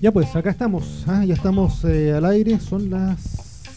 Ya 0.00 0.12
pues, 0.12 0.36
acá 0.36 0.50
estamos, 0.50 1.02
¿ah? 1.08 1.24
ya 1.24 1.34
estamos 1.34 1.84
eh, 1.84 2.12
al 2.12 2.24
aire, 2.24 2.60
son 2.60 2.88
las 2.88 3.20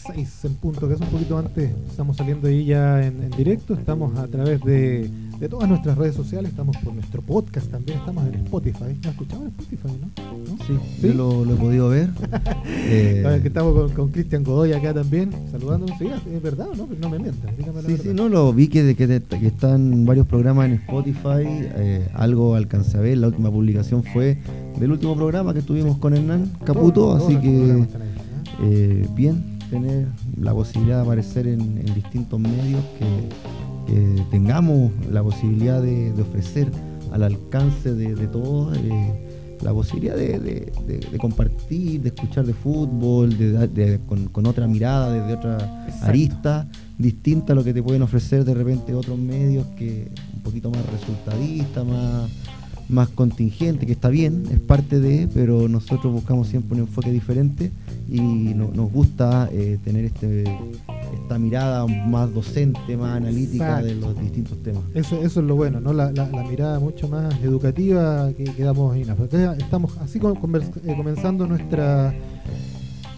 6 0.06 0.44
en 0.44 0.54
punto, 0.54 0.86
que 0.86 0.94
es 0.94 1.00
un 1.00 1.08
poquito 1.08 1.36
antes, 1.36 1.72
estamos 1.90 2.16
saliendo 2.16 2.46
ahí 2.46 2.64
ya 2.64 3.04
en, 3.04 3.24
en 3.24 3.30
directo, 3.30 3.74
estamos 3.74 4.16
a 4.16 4.28
través 4.28 4.60
de 4.60 5.10
de 5.42 5.48
todas 5.48 5.68
nuestras 5.68 5.98
redes 5.98 6.14
sociales, 6.14 6.50
estamos 6.50 6.76
por 6.76 6.94
nuestro 6.94 7.20
podcast 7.20 7.68
también, 7.68 7.98
estamos 7.98 8.24
en 8.28 8.34
Spotify. 8.36 8.96
¿No 9.02 9.10
escuchado 9.10 9.42
en 9.42 9.48
Spotify, 9.48 9.88
no? 10.00 10.56
Sí, 10.64 10.78
yo 11.02 11.14
lo, 11.14 11.52
he 11.52 11.56
podido 11.56 11.88
ver. 11.88 12.10
eh, 12.64 13.40
que 13.42 13.48
estamos 13.48 13.90
con 13.90 14.12
Cristian 14.12 14.44
Godoy 14.44 14.72
acá 14.72 14.94
también, 14.94 15.32
saludándonos. 15.50 15.98
Sí, 15.98 16.06
¿Es 16.32 16.40
verdad 16.40 16.68
o 16.68 16.76
no? 16.76 16.88
No 17.00 17.10
me 17.10 17.18
mientas, 17.18 17.56
dígame 17.56 17.82
la 17.82 17.88
Sí, 17.88 17.96
sí, 18.00 18.10
no, 18.14 18.28
lo 18.28 18.52
vi 18.52 18.68
que, 18.68 18.94
que, 18.94 19.20
que 19.20 19.46
están 19.48 20.06
varios 20.06 20.28
programas 20.28 20.66
en 20.66 20.74
Spotify, 20.74 21.42
eh, 21.44 22.08
algo 22.14 22.54
alcancé 22.54 22.98
a 22.98 23.00
ver, 23.00 23.18
la 23.18 23.26
última 23.26 23.50
publicación 23.50 24.04
fue 24.04 24.38
del 24.78 24.92
último 24.92 25.14
programa 25.14 25.54
que 25.54 25.62
tuvimos 25.62 25.98
con 25.98 26.14
Hernán 26.14 26.50
Caputo, 26.64 27.14
así 27.14 27.36
que 27.36 27.80
¿eh? 27.80 27.86
Eh, 28.62 29.08
bien 29.14 29.58
tener 29.70 30.08
la 30.38 30.52
posibilidad 30.52 30.96
de 30.96 31.02
aparecer 31.02 31.46
en, 31.46 31.60
en 31.60 31.94
distintos 31.94 32.38
medios 32.38 32.82
que 32.98 33.06
que 33.86 34.24
tengamos 34.30 34.92
la 35.10 35.22
posibilidad 35.22 35.82
de, 35.82 36.12
ofrecer 36.20 36.70
al 37.12 37.22
alcance 37.24 37.92
de, 37.92 38.26
todos 38.26 38.76
eh, 38.76 39.58
la 39.60 39.72
posibilidad 39.72 40.16
de, 40.16 40.72
compartir, 41.18 42.02
de 42.02 42.08
escuchar 42.08 42.46
de 42.46 42.54
fútbol, 42.54 43.36
de, 43.36 44.00
con, 44.06 44.26
con, 44.28 44.46
otra 44.46 44.66
mirada, 44.66 45.12
desde 45.12 45.34
otra 45.34 45.86
arista 46.02 46.68
distinta 46.98 47.52
a 47.52 47.56
lo 47.56 47.64
que 47.64 47.74
te 47.74 47.82
pueden 47.82 48.02
ofrecer 48.02 48.44
de 48.44 48.54
repente 48.54 48.94
otros 48.94 49.18
medios 49.18 49.66
que 49.76 50.10
un 50.34 50.42
poquito 50.42 50.70
más 50.70 50.84
resultadista, 50.86 51.84
más 51.84 52.30
más 52.88 53.08
contingente, 53.08 53.86
que 53.86 53.92
está 53.92 54.08
bien, 54.08 54.44
es 54.50 54.60
parte 54.60 55.00
de, 55.00 55.28
pero 55.32 55.68
nosotros 55.68 56.12
buscamos 56.12 56.48
siempre 56.48 56.74
un 56.74 56.80
enfoque 56.80 57.10
diferente 57.10 57.70
y 58.08 58.20
nos 58.20 58.90
gusta 58.92 59.48
eh, 59.52 59.78
tener 59.84 60.04
este, 60.04 60.44
esta 61.14 61.38
mirada 61.38 61.86
más 61.86 62.32
docente, 62.32 62.96
más 62.96 63.16
analítica 63.16 63.82
de 63.82 63.94
los 63.94 64.18
distintos 64.20 64.62
temas. 64.62 64.82
Eso, 64.94 65.22
eso 65.22 65.40
es 65.40 65.46
lo 65.46 65.56
bueno, 65.56 65.80
¿no? 65.80 65.92
La, 65.92 66.10
mirada 66.48 66.78
mucho 66.80 67.08
más 67.08 67.34
educativa 67.42 68.30
que, 68.36 68.44
que 68.44 68.62
damos 68.62 68.94
ahí. 68.94 69.06
Estamos 69.58 69.96
así 69.98 70.18
eh, 70.18 70.94
comenzando 70.96 71.46
nuestra 71.46 72.14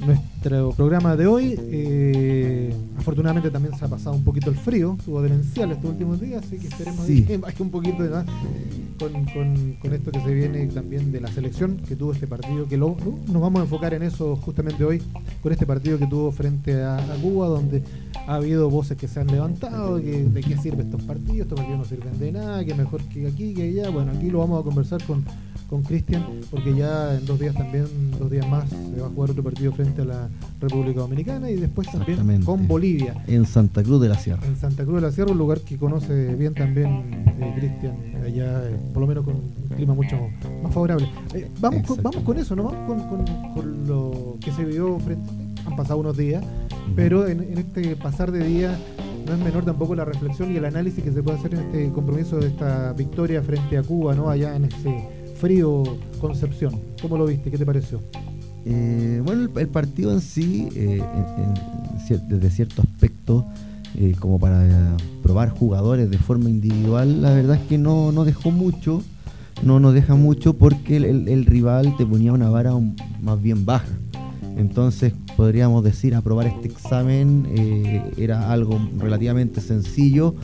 nuestro 0.07 0.73
programa 0.73 1.17
de 1.17 1.27
hoy. 1.27 1.59
Eh, 1.59 2.75
afortunadamente 2.99 3.51
también 3.51 3.77
se 3.77 3.85
ha 3.85 3.89
pasado 3.89 4.17
un 4.17 4.25
poquito 4.25 4.51
el 4.51 4.57
frío, 4.57 4.97
estuvo 4.99 5.23
demencial 5.23 5.73
estos 5.73 5.91
últimos 5.91 6.21
días, 6.21 6.45
así 6.45 6.59
que 6.59 6.69
esperemos 6.69 7.07
que 7.07 7.39
baje 7.39 7.63
un 7.63 7.71
poquito 7.71 8.05
más 8.05 8.27
con, 8.99 9.93
esto 9.93 10.11
que 10.13 10.21
se 10.21 10.35
viene 10.35 10.67
también 10.69 11.13
de 11.13 11.21
la 11.21 11.29
selección 11.29 11.77
que 11.77 11.97
tuvo 11.97 12.13
este 12.13 12.27
partido, 12.27 12.67
que 12.67 12.77
lo, 12.77 12.97
nos 13.27 13.43
vamos 13.43 13.61
a 13.61 13.65
enfocar 13.65 13.95
en 13.95 14.03
eso 14.03 14.37
justamente 14.37 14.85
hoy, 14.85 15.03
con 15.43 15.53
este 15.53 15.67
partido 15.67 15.99
que 15.99 16.07
tuvo 16.07 16.31
frente 16.33 16.83
a, 16.83 16.99
Cuba, 17.23 17.47
donde 17.47 17.83
ha 18.27 18.37
habido 18.37 18.71
voces 18.71 18.97
que 18.97 19.09
se 19.09 19.21
han 19.21 19.29
levantado, 19.29 20.01
que, 20.01 20.25
de 20.25 20.41
qué 20.43 20.57
sirven 20.57 20.87
estos 20.87 21.03
partidos, 21.03 21.41
estos 21.41 21.59
partidos 21.59 21.79
no 21.79 21.85
sirven 21.85 22.19
de 22.19 22.33
nada, 22.33 22.65
que 22.65 22.75
mejor 22.75 23.03
que 23.05 23.27
aquí, 23.27 23.55
que 23.55 23.63
allá. 23.63 23.91
Bueno, 23.91 24.13
aquí 24.13 24.31
lo 24.31 24.39
vamos 24.41 24.61
a 24.61 24.65
conversar 24.65 25.03
con 25.05 25.25
con 25.75 25.83
Cristian, 25.83 26.25
porque 26.53 26.72
ya 26.72 27.17
en 27.17 27.27
dos 27.27 27.41
días 27.41 27.53
también, 27.53 27.84
dos 28.17 28.30
días 28.30 28.48
más, 28.48 28.70
se 28.70 29.00
va 29.00 29.08
a 29.08 29.11
jugar 29.11 29.33
otro 29.33 29.42
partido 29.42 29.72
frente 29.72 30.03
a 30.03 30.05
la 30.05 30.28
República 30.61 31.00
Dominicana 31.00 31.50
y 31.50 31.56
después 31.56 31.89
también 31.91 32.44
con 32.44 32.69
Bolivia. 32.69 33.25
En 33.27 33.44
Santa 33.44 33.83
Cruz 33.83 34.00
de 34.00 34.08
la 34.08 34.17
Sierra. 34.17 34.47
En 34.47 34.55
Santa 34.55 34.84
Cruz 34.84 34.97
de 34.97 35.00
la 35.00 35.11
Sierra, 35.11 35.33
un 35.33 35.39
lugar 35.39 35.62
que 35.62 35.77
conoce 35.77 36.36
bien 36.36 36.55
también 36.55 37.25
eh, 37.41 37.55
Cristian, 37.56 37.97
allá 38.24 38.68
eh, 38.68 38.77
por 38.92 39.01
lo 39.01 39.08
menos 39.08 39.24
con 39.24 39.34
un 39.34 39.52
clima 39.74 39.95
mucho 39.95 40.17
más 40.63 40.73
favorable. 40.73 41.08
Eh, 41.34 41.51
vamos, 41.58 41.84
con, 41.89 42.01
vamos 42.01 42.23
con 42.23 42.39
eso, 42.39 42.55
¿no? 42.55 42.63
Vamos 42.63 43.02
con, 43.08 43.89
lo 43.89 44.36
que 44.40 44.52
se 44.52 44.64
vio 44.64 45.01
frente, 45.01 45.29
han 45.67 45.74
pasado 45.74 45.98
unos 45.98 46.17
días, 46.17 46.45
pero 46.95 47.27
en, 47.27 47.40
en 47.40 47.58
este 47.58 47.96
pasar 47.96 48.30
de 48.30 48.46
día 48.46 48.79
no 49.27 49.33
es 49.33 49.39
menor 49.40 49.64
tampoco 49.64 49.96
la 49.96 50.05
reflexión 50.05 50.52
y 50.52 50.57
el 50.57 50.67
análisis 50.67 51.02
que 51.02 51.11
se 51.11 51.20
puede 51.20 51.39
hacer 51.39 51.55
en 51.55 51.61
este 51.63 51.90
compromiso 51.90 52.36
de 52.39 52.46
esta 52.46 52.92
victoria 52.92 53.42
frente 53.42 53.77
a 53.77 53.83
Cuba, 53.83 54.14
¿no? 54.14 54.30
Allá 54.30 54.55
en 54.55 54.67
ese 54.67 55.23
frío 55.34 55.83
Concepción. 56.20 56.80
¿Cómo 57.02 57.18
lo 57.18 57.27
viste? 57.27 57.50
¿Qué 57.50 57.58
te 57.58 57.67
pareció? 57.67 58.00
Eh, 58.64 59.20
bueno, 59.24 59.48
el, 59.56 59.68
partido 59.68 60.12
en 60.12 60.20
sí, 60.20 60.68
eh, 60.74 61.02
desde 62.28 62.50
cierto 62.50 62.83
aspecto, 62.83 63.45
eh, 63.96 64.14
como 64.18 64.39
para 64.39 64.96
probar 65.22 65.50
jugadores 65.50 66.11
de 66.11 66.18
forma 66.18 66.48
individual, 66.48 67.20
la 67.20 67.34
verdad 67.34 67.56
es 67.56 67.68
que 67.68 67.77
no, 67.77 68.11
no 68.11 68.24
dejó 68.24 68.50
mucho, 68.50 69.02
no 69.62 69.80
nos 69.80 69.92
deja 69.92 70.14
mucho 70.14 70.55
porque 70.55 70.96
el, 70.96 71.45
rival 71.45 71.95
te 71.98 72.06
ponía 72.06 72.33
una 72.33 72.48
vara 72.48 72.72
más 73.20 73.42
bien 73.42 73.66
baja. 73.66 73.86
Entonces 74.56 75.12
podríamos 75.36 75.84
decir, 75.84 76.14
aprobar 76.14 76.46
este 76.46 76.68
examen 76.68 77.46
era 78.16 78.51
algo 78.51 78.80
relativamente 78.98 79.61
sencillo 79.61 80.36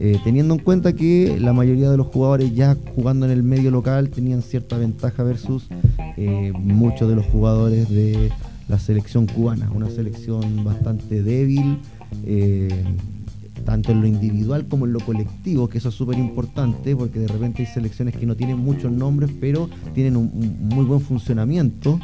eh, 0.00 0.20
teniendo 0.22 0.54
en 0.54 0.60
cuenta 0.60 0.92
que 0.92 1.38
la 1.40 1.52
mayoría 1.52 1.90
de 1.90 1.96
los 1.96 2.06
jugadores 2.06 2.54
ya 2.54 2.76
jugando 2.94 3.26
en 3.26 3.32
el 3.32 3.42
medio 3.42 3.72
local 3.72 4.10
tenían 4.10 4.42
cierta 4.42 4.78
ventaja 4.78 5.24
versus 5.24 5.66
eh, 6.16 6.52
muchos 6.54 7.08
de 7.08 7.16
los 7.16 7.26
jugadores 7.26 7.88
de 7.88 8.30
la 8.68 8.78
selección 8.78 9.26
cubana, 9.26 9.70
una 9.74 9.90
selección 9.90 10.62
bastante 10.62 11.24
débil, 11.24 11.78
eh, 12.24 12.84
tanto 13.64 13.90
en 13.90 14.00
lo 14.00 14.06
individual 14.06 14.68
como 14.68 14.86
en 14.86 14.92
lo 14.92 15.00
colectivo, 15.00 15.68
que 15.68 15.78
eso 15.78 15.88
es 15.88 15.96
súper 15.96 16.16
importante, 16.16 16.94
porque 16.94 17.18
de 17.18 17.26
repente 17.26 17.62
hay 17.62 17.66
selecciones 17.66 18.14
que 18.14 18.24
no 18.24 18.36
tienen 18.36 18.58
muchos 18.58 18.92
nombres, 18.92 19.30
pero 19.40 19.68
tienen 19.94 20.16
un, 20.16 20.30
un 20.32 20.68
muy 20.68 20.84
buen 20.84 21.00
funcionamiento 21.00 21.98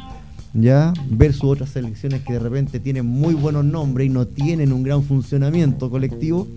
ya 0.53 0.93
versus 1.09 1.45
otras 1.45 1.69
selecciones 1.69 2.21
que 2.21 2.33
de 2.33 2.39
repente 2.39 2.79
tienen 2.79 3.05
muy 3.05 3.35
buenos 3.35 3.63
nombres 3.63 4.07
y 4.07 4.09
no 4.09 4.25
tienen 4.25 4.73
un 4.73 4.83
gran 4.83 5.03
funcionamiento 5.03 5.89
colectivo 5.89 6.47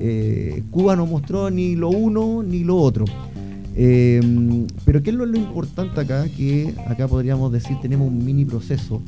eh, 0.00 0.62
Cuba 0.70 0.96
no 0.96 1.06
mostró 1.06 1.50
ni 1.50 1.76
lo 1.76 1.90
uno 1.90 2.42
ni 2.42 2.64
lo 2.64 2.76
otro. 2.76 3.04
Eh, 3.74 4.20
pero 4.84 5.02
¿qué 5.02 5.10
es 5.10 5.16
lo, 5.16 5.26
importante 5.36 6.00
acá? 6.00 6.26
Que 6.36 6.74
acá 6.86 7.08
podríamos 7.08 7.52
decir 7.52 7.76
tenemos 7.80 8.08
un 8.08 8.24
mini 8.24 8.44
proceso, 8.44 9.02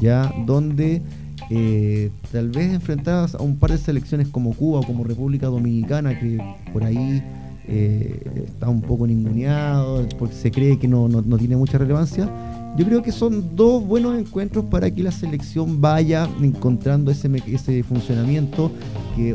ya 0.00 0.32
donde 0.46 1.02
eh, 1.50 2.10
tal 2.32 2.50
vez 2.50 2.72
enfrentadas 2.72 3.34
a 3.34 3.42
un 3.42 3.56
par 3.56 3.70
de 3.70 3.78
selecciones 3.78 4.28
como 4.28 4.52
Cuba 4.54 4.80
o 4.80 4.82
como 4.82 5.04
República 5.04 5.46
Dominicana, 5.46 6.18
que 6.18 6.38
por 6.72 6.84
ahí 6.84 7.22
está 7.66 8.68
un 8.68 8.82
poco 8.82 9.06
ninguneado, 9.06 10.06
porque 10.18 10.34
se 10.34 10.50
cree 10.50 10.78
que 10.78 10.86
no, 10.86 11.08
tiene 11.38 11.56
mucha 11.56 11.78
relevancia. 11.78 12.28
Yo 12.76 12.84
creo 12.84 13.02
que 13.02 13.12
son 13.12 13.54
dos 13.56 13.86
buenos 13.86 14.18
encuentros 14.18 14.66
para 14.66 14.90
que 14.90 15.02
la 15.02 15.12
selección 15.12 15.80
vaya 15.80 16.28
encontrando 16.42 17.10
ese, 17.10 17.30
ese 17.46 17.82
funcionamiento 17.84 18.70
que 19.16 19.34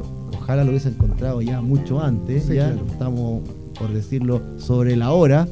ojalá 0.50 0.64
lo 0.64 0.72
hubiese 0.72 0.90
encontrado 0.90 1.44
ya 1.44 1.62
mucho 1.62 2.02
antes, 2.02 2.48
ya 2.48 2.76
estamos, 2.90 3.48
por 3.78 3.94
decirlo, 3.94 4.42
sobre 4.58 4.96
la 4.96 5.12
hora, 5.12 5.48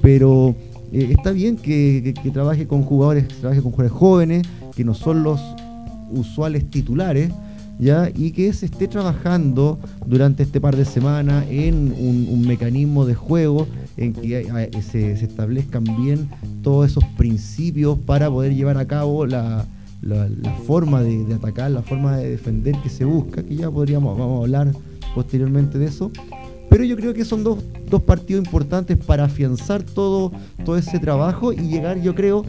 pero 0.00 0.54
eh, 0.90 1.08
está 1.10 1.32
bien 1.32 1.58
que, 1.58 2.14
trabaje 2.32 2.66
con 2.66 2.82
jugadores, 2.82 3.28
que 3.28 3.34
trabaje 3.34 3.60
con 3.60 3.72
jugadores 3.72 3.92
jóvenes, 3.92 4.48
que 4.74 4.84
no 4.84 4.94
son 4.94 5.22
los 5.22 5.38
usuales 6.10 6.70
titulares, 6.70 7.30
¿ya? 7.78 8.08
y 8.08 8.30
que 8.30 8.50
se 8.54 8.64
esté 8.64 8.88
trabajando 8.88 9.78
durante 10.06 10.44
este 10.44 10.62
par 10.62 10.76
de 10.76 10.86
semanas 10.86 11.44
en 11.50 11.92
un, 11.92 12.46
mecanismo 12.46 13.04
de 13.04 13.14
juego 13.14 13.66
en 13.98 14.14
que 14.14 14.70
se, 14.80 15.18
se, 15.18 15.26
establezcan 15.26 15.84
bien 15.84 16.30
todos 16.62 16.90
esos 16.90 17.04
principios 17.18 17.98
para 17.98 18.30
poder 18.30 18.54
llevar 18.54 18.78
a 18.78 18.86
cabo 18.86 19.26
la, 19.26 19.66
la, 20.02 20.28
forma 20.66 21.02
de, 21.02 21.34
atacar, 21.34 21.70
la 21.70 21.82
forma 21.82 22.16
de 22.16 22.30
defender 22.30 22.76
que 22.82 22.88
se 22.88 23.04
busca, 23.04 23.42
que 23.42 23.56
ya 23.56 23.70
podríamos, 23.70 24.18
vamos 24.18 24.40
a 24.40 24.42
hablar 24.42 24.72
posteriormente 25.14 25.78
de 25.78 25.86
eso. 25.86 26.10
Pero 26.68 26.84
yo 26.84 26.96
creo 26.96 27.14
que 27.14 27.24
son 27.24 27.44
dos, 27.44 27.58
partidos 28.02 28.44
importantes 28.44 28.96
para 28.96 29.24
afianzar 29.24 29.82
todo, 29.82 30.32
todo 30.64 30.76
ese 30.76 30.98
trabajo 30.98 31.52
y 31.52 31.68
llegar, 31.68 32.00
yo 32.00 32.14
creo, 32.14 32.44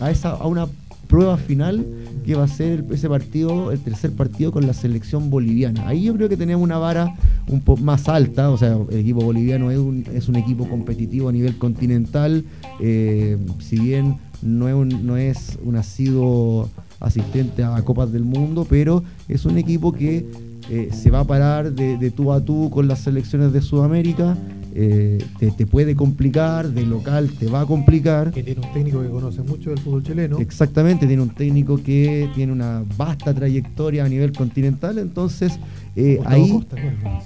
a, 0.00 0.10
esa, 0.10 0.30
a 0.30 0.46
una 0.46 0.66
prueba 1.06 1.36
final 1.36 1.86
que 2.24 2.34
va 2.34 2.44
a 2.44 2.48
ser 2.48 2.84
ese 2.90 3.08
partido, 3.08 3.70
el 3.70 3.78
tercer 3.78 4.10
partido 4.12 4.50
con 4.50 4.66
la 4.66 4.72
selección 4.72 5.30
boliviana. 5.30 5.86
Ahí 5.86 6.04
yo 6.04 6.14
creo 6.14 6.28
que 6.28 6.36
tenemos 6.36 6.64
una 6.64 6.78
vara 6.78 7.14
un 7.46 7.60
poco 7.60 7.82
más 7.82 8.08
alta, 8.08 8.50
o 8.50 8.56
sea, 8.56 8.78
el 8.90 8.98
equipo 8.98 9.20
boliviano 9.20 9.70
es 9.70 9.78
un, 9.78 10.04
es 10.12 10.28
un 10.28 10.36
equipo 10.36 10.68
competitivo 10.68 11.28
a 11.28 11.32
nivel 11.32 11.56
continental, 11.58 12.44
eh, 12.80 13.38
si 13.60 13.78
bien 13.78 14.16
no 14.42 14.68
es 14.68 15.02
no 15.02 15.16
es 15.16 15.58
un 15.62 15.76
asiduo 15.76 16.68
asistente 17.00 17.62
a 17.62 17.80
Copas 17.82 18.12
del 18.12 18.24
Mundo, 18.24 18.66
pero 18.68 19.02
es 19.28 19.44
un 19.44 19.58
equipo 19.58 19.92
que 19.92 20.26
eh, 20.70 20.88
se 20.92 21.10
va 21.10 21.20
a 21.20 21.24
parar 21.24 21.72
de, 21.72 22.10
tú 22.10 22.32
a 22.32 22.44
tú 22.44 22.70
con 22.70 22.88
las 22.88 23.00
selecciones 23.00 23.52
de 23.52 23.60
Sudamérica. 23.60 24.36
Eh, 24.78 25.24
te, 25.56 25.66
puede 25.66 25.96
complicar, 25.96 26.68
de 26.68 26.84
local 26.84 27.30
te 27.30 27.46
va 27.46 27.62
a 27.62 27.66
complicar. 27.66 28.30
Que 28.30 28.42
tiene 28.42 28.60
un 28.60 28.72
técnico 28.74 29.00
que 29.00 29.08
conoce 29.08 29.40
mucho 29.42 29.70
del 29.70 29.78
fútbol 29.78 30.02
chileno. 30.02 30.38
Exactamente, 30.38 31.06
tiene 31.06 31.22
un 31.22 31.30
técnico 31.30 31.82
que 31.82 32.28
tiene 32.34 32.52
una 32.52 32.84
vasta 32.98 33.32
trayectoria 33.32 34.04
a 34.04 34.08
nivel 34.08 34.32
continental, 34.32 34.98
entonces 34.98 35.58
eh, 35.94 36.20
ahí... 36.26 36.50
Costa, 36.50 36.76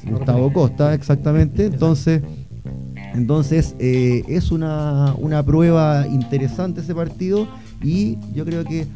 Gustavo 0.08 0.52
Costa, 0.52 0.94
exactamente. 0.94 1.66
Entonces, 1.66 2.22
Entonces 3.14 3.74
eh, 3.80 4.22
es 4.28 4.52
una, 4.52 5.14
una 5.18 5.42
prueba 5.42 6.06
interesante 6.06 6.82
ese 6.82 6.94
partido 6.94 7.48
y 7.82 8.16
yo 8.32 8.44
creo 8.44 8.64
que 8.64 8.86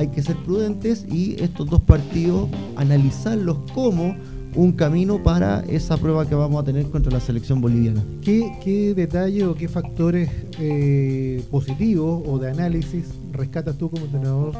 hay 0.00 0.08
que 0.08 0.22
ser 0.22 0.36
prudentes 0.36 1.04
y 1.06 1.36
estos 1.42 1.68
dos 1.68 1.82
partidos 1.82 2.48
analizarlos 2.76 3.58
como 3.74 4.16
un 4.54 4.72
camino 4.72 5.22
para 5.22 5.60
esa 5.68 5.98
prueba 5.98 6.26
que 6.26 6.34
vamos 6.34 6.62
a 6.62 6.64
tener 6.64 6.86
contra 6.86 7.12
la 7.12 7.20
selección 7.20 7.60
boliviana. 7.60 8.02
¿Qué, 8.22 8.50
qué 8.64 8.94
detalle 8.94 9.44
o 9.44 9.54
qué 9.54 9.68
factores 9.68 10.30
eh, 10.58 11.44
positivos 11.50 12.22
o 12.26 12.38
de 12.38 12.50
análisis 12.50 13.04
rescatas 13.30 13.76
tú 13.76 13.90
como 13.90 14.06
entrenador 14.06 14.54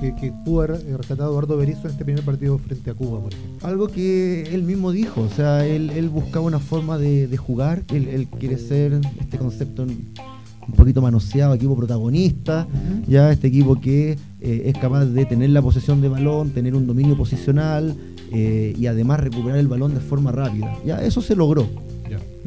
que, 0.00 0.14
que, 0.14 0.32
pudo 0.44 0.62
haber 0.62 0.96
rescatado 0.96 1.30
Eduardo 1.30 1.56
Berizzo 1.56 1.82
en 1.86 1.90
este 1.90 2.04
primer 2.04 2.24
partido 2.24 2.56
frente 2.58 2.90
a 2.90 2.94
Cuba, 2.94 3.20
por 3.20 3.34
ejemplo? 3.34 3.68
Algo 3.68 3.88
que 3.88 4.54
él 4.54 4.62
mismo 4.62 4.92
dijo, 4.92 5.22
o 5.22 5.28
sea, 5.28 5.66
él, 5.66 6.08
buscaba 6.08 6.46
una 6.46 6.60
forma 6.60 6.98
de, 6.98 7.36
jugar, 7.36 7.82
él, 7.92 8.28
quiere 8.38 8.56
ser 8.58 9.00
este 9.20 9.38
concepto 9.38 9.82
un 9.82 10.74
poquito 10.74 11.02
manoseado, 11.02 11.54
equipo 11.54 11.76
protagonista, 11.76 12.66
ya 13.06 13.32
este 13.32 13.48
equipo 13.48 13.80
que 13.80 14.16
eh, 14.40 14.62
es 14.66 14.78
capaz 14.78 15.06
de 15.06 15.24
tener 15.26 15.50
la 15.50 15.62
posesión 15.62 16.00
de 16.00 16.08
balón, 16.08 16.50
tener 16.50 16.74
un 16.76 16.86
dominio 16.86 17.16
posicional, 17.16 17.96
eh, 18.30 18.74
y 18.78 18.86
además 18.86 19.20
recuperar 19.20 19.58
el 19.58 19.68
balón 19.68 19.94
de 19.94 20.00
forma 20.00 20.32
rápida. 20.32 20.76
Ya 20.84 21.02
eso 21.02 21.20
se 21.20 21.34
logró. 21.34 21.66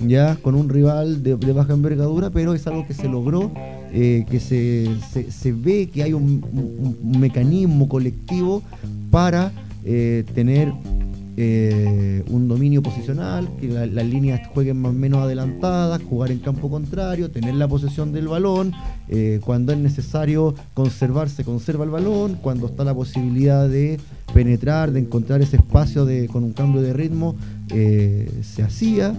Ya 0.08 0.36
con 0.38 0.56
un 0.56 0.70
rival 0.70 1.22
de, 1.22 1.36
baja 1.36 1.74
envergadura, 1.74 2.32
pero 2.32 2.56
es 2.56 2.66
algo 2.66 2.88
que 2.88 2.96
se 2.96 3.08
logró, 3.08 3.52
eh, 3.94 4.26
que 4.32 4.40
se, 4.40 4.88
se, 5.30 5.52
ve 5.52 5.90
que 5.94 6.02
hay 6.02 6.14
un, 6.14 6.44
mecanismo 7.04 7.88
colectivo 7.88 8.64
para 9.12 9.52
eh, 11.38 12.24
un 12.30 12.48
dominio 12.48 12.82
posicional, 12.82 13.50
que 13.60 13.68
las 13.68 14.06
líneas 14.06 14.48
jueguen 14.54 14.82
más 14.82 14.92
o 14.92 14.94
menos 14.94 15.20
adelantadas, 15.20 16.02
jugar 16.04 16.32
en 16.32 16.40
campo 16.40 16.70
contrario, 16.70 17.32
tener 17.32 17.56
la 17.56 17.68
posesión 17.68 18.12
del 18.12 18.28
balón, 18.28 18.74
cuando 19.42 19.74
es 19.74 19.78
necesario 19.78 20.56
conservar, 20.74 21.30
se 21.30 21.44
conserva 21.44 21.84
el 21.84 21.90
balón, 21.90 22.38
cuando 22.42 22.68
está 22.68 22.84
la 22.86 22.94
posibilidad 22.94 23.68
de 23.68 24.00
penetrar, 24.34 24.92
de 24.92 25.02
encontrar 25.02 25.42
ese 25.42 25.58
espacio 25.58 26.06
de, 26.06 26.28
con 26.28 26.44
un 26.44 26.54
cambio 26.54 26.82
de 26.82 26.94
ritmo, 26.94 27.36
eh, 27.70 28.30
se 28.44 28.64
hacía. 28.64 29.14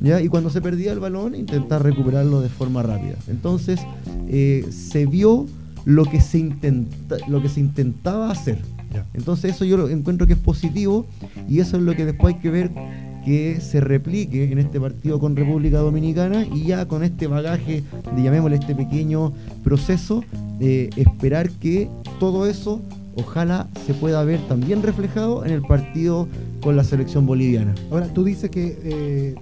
¿ya? 0.00 0.20
Y 0.20 0.28
cuando 0.28 0.50
se 0.50 0.60
perdía 0.60 0.92
el 0.92 1.00
balón, 1.00 1.34
intentar 1.34 1.82
recuperarlo 1.82 2.40
de 2.40 2.48
forma 2.48 2.82
rápida. 2.82 3.16
Entonces, 3.28 3.80
eh, 4.28 4.66
se 4.70 5.06
vio 5.06 5.46
lo 5.84 6.04
que 6.04 6.20
se, 6.20 6.38
intenta, 6.38 7.16
lo 7.28 7.40
que 7.42 7.48
se 7.48 7.60
intentaba 7.60 8.30
hacer. 8.30 8.58
Entonces, 9.14 9.54
eso 9.54 9.64
yo 9.64 9.88
encuentro 9.88 10.26
que 10.26 10.34
es 10.34 10.38
positivo 10.38 11.06
y 11.48 11.60
eso 11.60 11.76
es 11.76 11.82
lo 11.82 11.94
que 11.94 12.04
después 12.04 12.34
hay 12.34 12.40
que 12.40 12.50
ver 12.50 12.70
que 13.24 13.60
se 13.60 13.80
replique 13.80 14.52
en 14.52 14.58
este 14.60 14.80
partido 14.80 15.18
con 15.18 15.34
República 15.34 15.78
Dominicana 15.78 16.46
y 16.46 16.64
ya 16.64 16.86
con 16.86 17.02
este 17.02 17.26
bagaje, 17.26 17.82
de 18.14 18.22
llamémosle 18.22 18.56
este 18.56 18.74
pequeño 18.74 19.32
proceso, 19.64 20.22
eh, 20.60 20.90
esperar 20.96 21.50
que 21.50 21.90
todo 22.20 22.46
eso 22.46 22.80
ojalá 23.16 23.66
se 23.84 23.94
pueda 23.94 24.22
ver 24.22 24.38
también 24.46 24.82
reflejado 24.82 25.44
en 25.44 25.52
el 25.52 25.62
partido 25.62 26.28
con 26.60 26.76
la 26.76 26.84
selección 26.84 27.26
boliviana. 27.26 27.74
Ahora, 27.90 28.06
tú 28.14 28.22
dices 28.22 28.50
que 28.50 28.78
eh, 28.84 29.34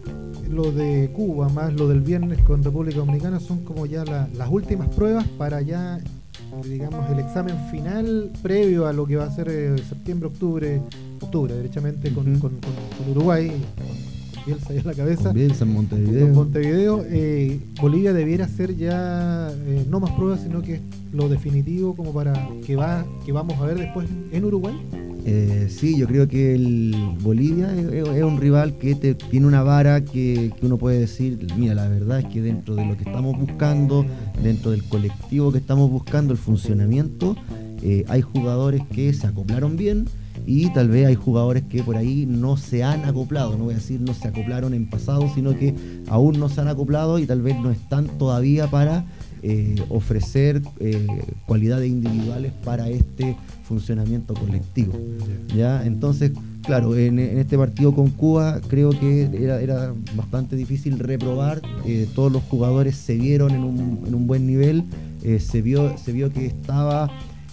lo 0.48 0.72
de 0.72 1.10
Cuba 1.12 1.48
más 1.48 1.74
lo 1.74 1.88
del 1.88 2.00
viernes 2.00 2.40
con 2.42 2.62
República 2.62 2.98
Dominicana 2.98 3.40
son 3.40 3.64
como 3.64 3.86
ya 3.86 4.04
las 4.04 4.48
últimas 4.50 4.88
pruebas 4.88 5.26
para 5.36 5.60
ya, 5.60 6.00
digamos, 6.62 7.10
el 7.10 7.18
examen 7.18 7.56
final 7.70 8.30
previo 8.42 8.86
a 8.86 8.92
lo 8.92 9.06
que 9.06 9.16
va 9.16 9.24
a 9.24 9.30
ser 9.30 9.48
eh, 9.48 9.76
septiembre, 9.88 10.28
octubre, 10.28 10.80
octubre, 11.20 11.54
derechamente 11.54 12.12
con, 12.12 12.38
con 12.38 12.52
Uruguay, 13.10 13.52
Bielsa 14.46 14.72
ahí 14.72 14.78
en 14.78 14.86
la 14.86 14.94
cabeza. 14.94 15.32
Bielsa 15.32 15.64
en 15.64 15.72
Montevideo. 15.72 16.28
Montevideo, 16.28 17.04
eh, 17.08 17.60
Bolivia 17.80 18.12
debiera 18.12 18.46
ser 18.46 18.76
ya 18.76 19.50
eh, 19.50 19.86
no 19.88 20.00
más 20.00 20.10
pruebas, 20.12 20.42
sino 20.42 20.60
que 20.62 20.80
lo 21.12 21.28
definitivo 21.28 21.96
como 21.96 22.12
para 22.12 22.48
que 22.66 22.76
va 22.76 23.06
que 23.24 23.32
vamos 23.32 23.58
a 23.60 23.66
ver 23.66 23.78
después 23.78 24.08
en 24.32 24.44
Uruguay. 24.44 24.74
Eh, 25.26 25.69
sí, 25.71 25.97
yo 25.97 26.06
creo 26.06 26.29
que 26.29 26.55
el 26.55 26.94
Bolivia 27.21 27.75
es, 27.75 28.23
un 28.23 28.38
rival 28.38 28.76
que 28.79 28.94
tiene 28.94 29.47
una 29.47 29.62
vara 29.62 30.05
que, 30.05 30.53
uno 30.61 30.76
puede 30.76 31.00
decir, 31.00 31.47
mira, 31.56 31.75
la 31.75 31.88
verdad 31.88 32.21
es 32.21 32.26
que 32.26 32.43
dentro 32.43 32.75
de 32.75 32.85
lo 32.85 32.97
que 32.97 33.05
estamos 33.05 33.38
buscando, 33.38 34.05
dentro 34.43 34.71
del 34.71 34.85
colectivo 34.85 35.50
que 35.50 35.59
estamos 35.59 35.91
buscando, 35.91 36.32
el 36.32 36.38
funcionamiento, 36.38 37.37
hay 38.09 38.23
jugadores 38.23 38.82
que 38.93 39.12
se 39.12 39.26
acoplaron 39.26 39.76
bien 39.76 40.06
y 40.47 40.71
tal 40.71 40.88
vez 40.88 41.06
hay 41.06 41.15
jugadores 41.15 41.65
que 41.65 41.82
por 41.82 41.97
ahí 41.97 42.26
no 42.26 42.56
se 42.56 42.82
han 42.82 43.05
acoplado, 43.05 43.56
no 43.56 43.65
voy 43.65 43.75
a 43.75 43.76
decir 43.76 44.00
no 44.00 44.15
se 44.15 44.29
acoplaron 44.29 44.75
en 44.75 44.88
pasado, 44.88 45.31
sino 45.35 45.56
que 45.56 45.75
aún 46.09 46.38
no 46.38 46.49
se 46.49 46.61
han 46.61 46.69
acoplado 46.69 47.19
y 47.19 47.26
tal 47.26 47.43
vez 47.43 47.59
no 47.61 47.71
están 47.71 48.06
todavía 48.19 48.71
para 48.71 49.05
eh, 49.43 49.76
ofrecer 49.88 50.62
eh, 50.81 51.06
cualidades 51.47 51.91
individuales 51.91 52.53
para 52.65 52.88
este 52.88 53.37
funcionamiento 53.64 54.34
colectivo. 54.34 54.93
¿ya? 55.56 55.84
Entonces, 55.84 56.32
claro, 56.62 56.96
en, 56.96 57.19
este 57.19 57.58
partido 57.58 57.93
con 57.93 58.11
Cuba 58.11 58.61
creo 58.69 58.90
que 58.90 59.31
era, 59.34 59.93
bastante 60.14 60.56
difícil 60.56 60.99
reprobar, 60.99 61.62
eh, 61.87 62.08
todos 62.14 62.31
los 62.31 62.43
jugadores 62.44 62.96
se 62.96 63.16
vieron 63.16 63.52
en 63.52 63.64
un, 63.64 64.05
en 64.06 64.14
un 64.14 64.26
buen 64.26 64.46
nivel, 64.46 64.84
se, 65.38 65.62
vio, 65.62 65.96
se 65.96 66.12
vio 66.12 66.31
que 66.31 66.44
estaba 66.46 67.11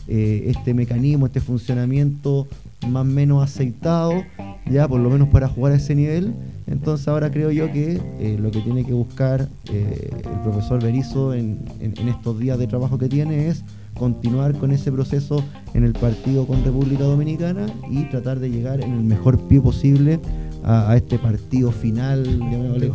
este 0.08 0.74
mecanismo, 0.74 1.28
este 1.28 1.40
funcionamiento 1.40 2.48
más 2.88 3.02
o 3.02 3.06
menos 3.06 3.44
aceitado, 3.44 4.24
ya 4.70 4.88
por 4.88 5.00
lo 5.00 5.10
menos 5.10 5.30
para 5.30 5.48
jugar 5.48 5.74
a 5.74 5.76
ese 5.76 5.96
nivel. 5.96 6.34
Entonces 6.68 7.08
ahora 7.08 7.32
creo 7.32 7.52
yo 7.52 7.72
que 7.72 8.02
eh, 8.20 8.38
lo 8.40 8.52
que 8.52 8.62
tiene 8.62 8.86
que 8.86 8.94
buscar 8.94 9.48
eh, 9.72 10.10
el 10.12 10.40
profesor 10.42 10.82
Berizo 10.82 11.34
en, 11.34 11.60
estos 11.82 12.40
días 12.40 12.58
de 12.58 12.68
trabajo 12.68 12.98
que 12.98 13.10
tiene 13.10 13.48
es 13.48 13.64
continuar 13.94 14.58
con 14.58 14.72
ese 14.72 14.92
proceso 14.92 15.44
en 15.74 15.84
el 15.84 15.94
partido 15.94 16.46
con 16.46 16.64
República 16.64 17.04
Dominicana 17.04 17.68
y 17.90 18.06
tratar 18.06 18.40
de 18.40 18.50
llegar 18.50 18.82
en 18.82 18.94
el 18.94 19.04
mejor 19.04 19.40
pie 19.48 19.62
posible 19.62 20.20
a, 20.64 20.96
este 20.96 21.18
partido 21.18 21.72
final 21.72 22.24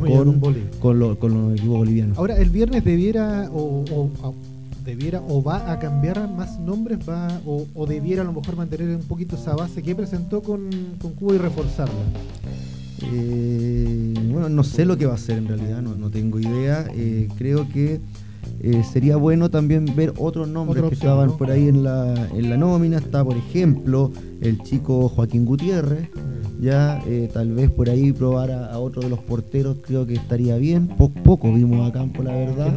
con, 0.00 0.40
con, 0.78 1.16
con, 1.16 1.34
los 1.34 1.52
equipos 1.54 1.78
bolivianos. 1.78 2.18
Ahora, 2.18 2.36
el 2.36 2.50
viernes 2.50 2.84
debiera 2.84 3.50
o 3.52 3.84
debiera 4.86 5.20
o 5.28 5.42
va 5.42 5.70
a 5.70 5.78
cambiar 5.78 6.30
más 6.30 6.58
nombres 6.60 7.00
va 7.06 7.40
o, 7.44 7.86
debiera 7.86 8.22
a 8.22 8.24
lo 8.24 8.32
mejor 8.32 8.56
mantener 8.56 8.96
un 8.96 9.02
poquito 9.02 9.36
esa 9.36 9.54
base 9.54 9.82
que 9.82 9.94
presentó 9.94 10.40
con, 10.42 10.70
Cuba 11.18 11.34
y 11.34 11.38
reforzarla? 11.38 11.94
Eh, 13.02 14.14
bueno, 14.30 14.48
no 14.48 14.64
sé 14.64 14.84
lo 14.86 14.96
que 14.96 15.04
va 15.04 15.12
a 15.12 15.16
hacer 15.16 15.38
en 15.38 15.48
realidad, 15.48 15.82
no, 15.82 16.08
tengo 16.10 16.38
idea. 16.38 16.86
Eh, 16.94 17.28
creo 17.36 17.68
que 17.68 18.00
eh, 18.72 18.82
sería 18.84 19.16
bueno 19.16 19.50
también 19.50 19.86
ver 19.94 20.12
otros 20.18 20.48
nombres 20.48 20.84
que 20.84 20.94
estaban 20.94 21.36
por 21.36 21.50
ahí 21.50 21.68
en 21.68 21.82
la, 21.82 22.28
en 22.34 22.50
la 22.50 22.56
nómina. 22.56 22.98
Está, 22.98 23.24
por 23.24 23.36
ejemplo, 23.36 24.12
el 24.40 24.62
chico 24.62 25.08
Joaquín 25.08 25.44
Gutiérrez. 25.44 26.08
Mm. 26.14 26.62
Ya 26.62 27.02
tal 27.34 27.52
vez 27.52 27.70
por 27.70 27.90
ahí 27.90 28.12
probar 28.12 28.50
a, 28.50 28.78
otro 28.78 29.02
de 29.02 29.10
los 29.10 29.18
porteros 29.18 29.76
creo 29.82 30.06
que 30.06 30.14
estaría 30.14 30.56
bien. 30.56 30.88
poco 30.88 31.52
vimos 31.52 31.86
a 31.86 31.92
campo, 31.92 32.22
la 32.22 32.32
verdad. 32.32 32.72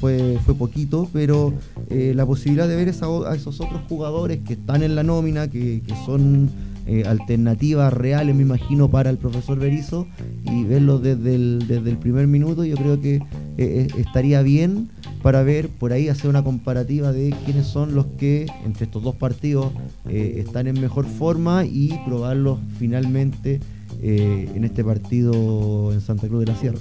fue, 0.00 0.38
fue 0.44 0.54
poquito, 0.54 1.08
pero 1.14 1.54
la 1.88 2.26
posibilidad 2.26 2.68
de 2.68 2.76
ver 2.76 2.90
a 2.90 3.34
esos 3.34 3.60
otros 3.60 3.80
jugadores 3.88 4.40
que 4.46 4.52
están 4.52 4.82
en 4.82 4.94
la 4.94 5.02
nómina, 5.02 5.48
que, 5.48 5.82
que 5.86 5.94
son 6.04 6.50
eh, 6.88 7.02
alternativas 7.04 7.92
reales, 7.92 8.36
me 8.36 8.42
imagino, 8.42 8.88
para 8.88 9.10
el 9.10 9.18
profesor 9.18 9.58
Berizo 9.58 10.06
y 10.44 10.62
verlo 10.62 11.00
desde 11.00 11.34
el, 11.34 11.64
desde 11.66 11.90
el 11.90 11.98
primer 11.98 12.28
minuto, 12.28 12.64
yo 12.64 12.76
creo 12.76 13.00
que 13.00 13.16
eh, 13.16 13.22
eh, 13.58 13.88
estaría 13.98 14.40
bien 14.42 14.88
para 15.26 15.42
ver 15.42 15.70
por 15.70 15.92
ahí 15.92 16.08
hacer 16.08 16.30
una 16.30 16.44
comparativa 16.44 17.10
de 17.10 17.34
quiénes 17.44 17.66
son 17.66 17.96
los 17.96 18.06
que 18.16 18.46
entre 18.64 18.84
estos 18.84 19.02
dos 19.02 19.16
partidos 19.16 19.72
están 20.08 20.68
en 20.68 20.80
mejor 20.80 21.04
forma 21.04 21.64
y 21.64 21.98
probarlos 22.06 22.60
finalmente. 22.78 23.58
en 24.00 24.62
este 24.62 24.84
partido 24.84 25.92
en 25.92 26.00
Santa 26.00 26.28
Cruz 26.28 26.44
de 26.44 26.52
la 26.52 26.56
Sierra. 26.56 26.78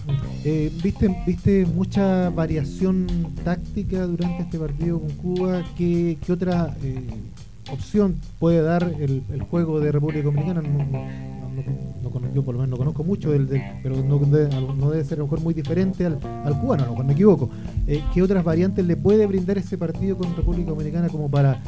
¿viste, 0.84 1.24
¿Viste 1.26 1.66
mucha 1.66 2.30
variación 2.30 3.08
táctica 3.44 4.06
durante 4.06 4.44
este 4.44 4.60
partido 4.60 5.00
con 5.00 5.10
Cuba? 5.14 5.64
¿Qué, 5.76 6.20
qué 6.24 6.32
otra 6.32 6.76
opción 7.72 8.16
puede 8.38 8.62
dar 8.62 8.84
el, 9.00 9.24
juego 9.50 9.80
de 9.80 9.92
República 9.92 10.24
Dominicana. 10.24 10.62
No, 10.62 10.86
yo 12.34 12.44
por 12.44 12.56
lo 12.56 12.62
menos 12.62 12.72
no 12.72 12.78
conozco 12.78 13.04
mucho, 13.04 13.32
del, 13.32 13.48
pero 13.82 13.96
no, 14.04 14.20
debe 14.20 15.04
ser 15.04 15.18
a 15.18 15.20
lo 15.20 15.26
mejor 15.26 15.42
muy 15.42 15.54
diferente 15.54 16.06
al, 16.06 16.20
cubano, 16.60 16.84
a 16.84 16.86
lo 16.86 16.92
mejor 16.92 17.06
me 17.06 17.14
equivoco. 17.14 17.50
Eh, 17.88 18.02
¿Qué 18.14 18.22
otras 18.22 18.44
variantes 18.44 18.86
le 18.86 18.96
puede 18.96 19.26
brindar 19.26 19.58
ese 19.58 19.78
partido 19.78 20.18
con 20.18 20.36
República 20.36 20.70
Dominicana 20.70 21.10
como 21.10 21.30
para... 21.30 21.62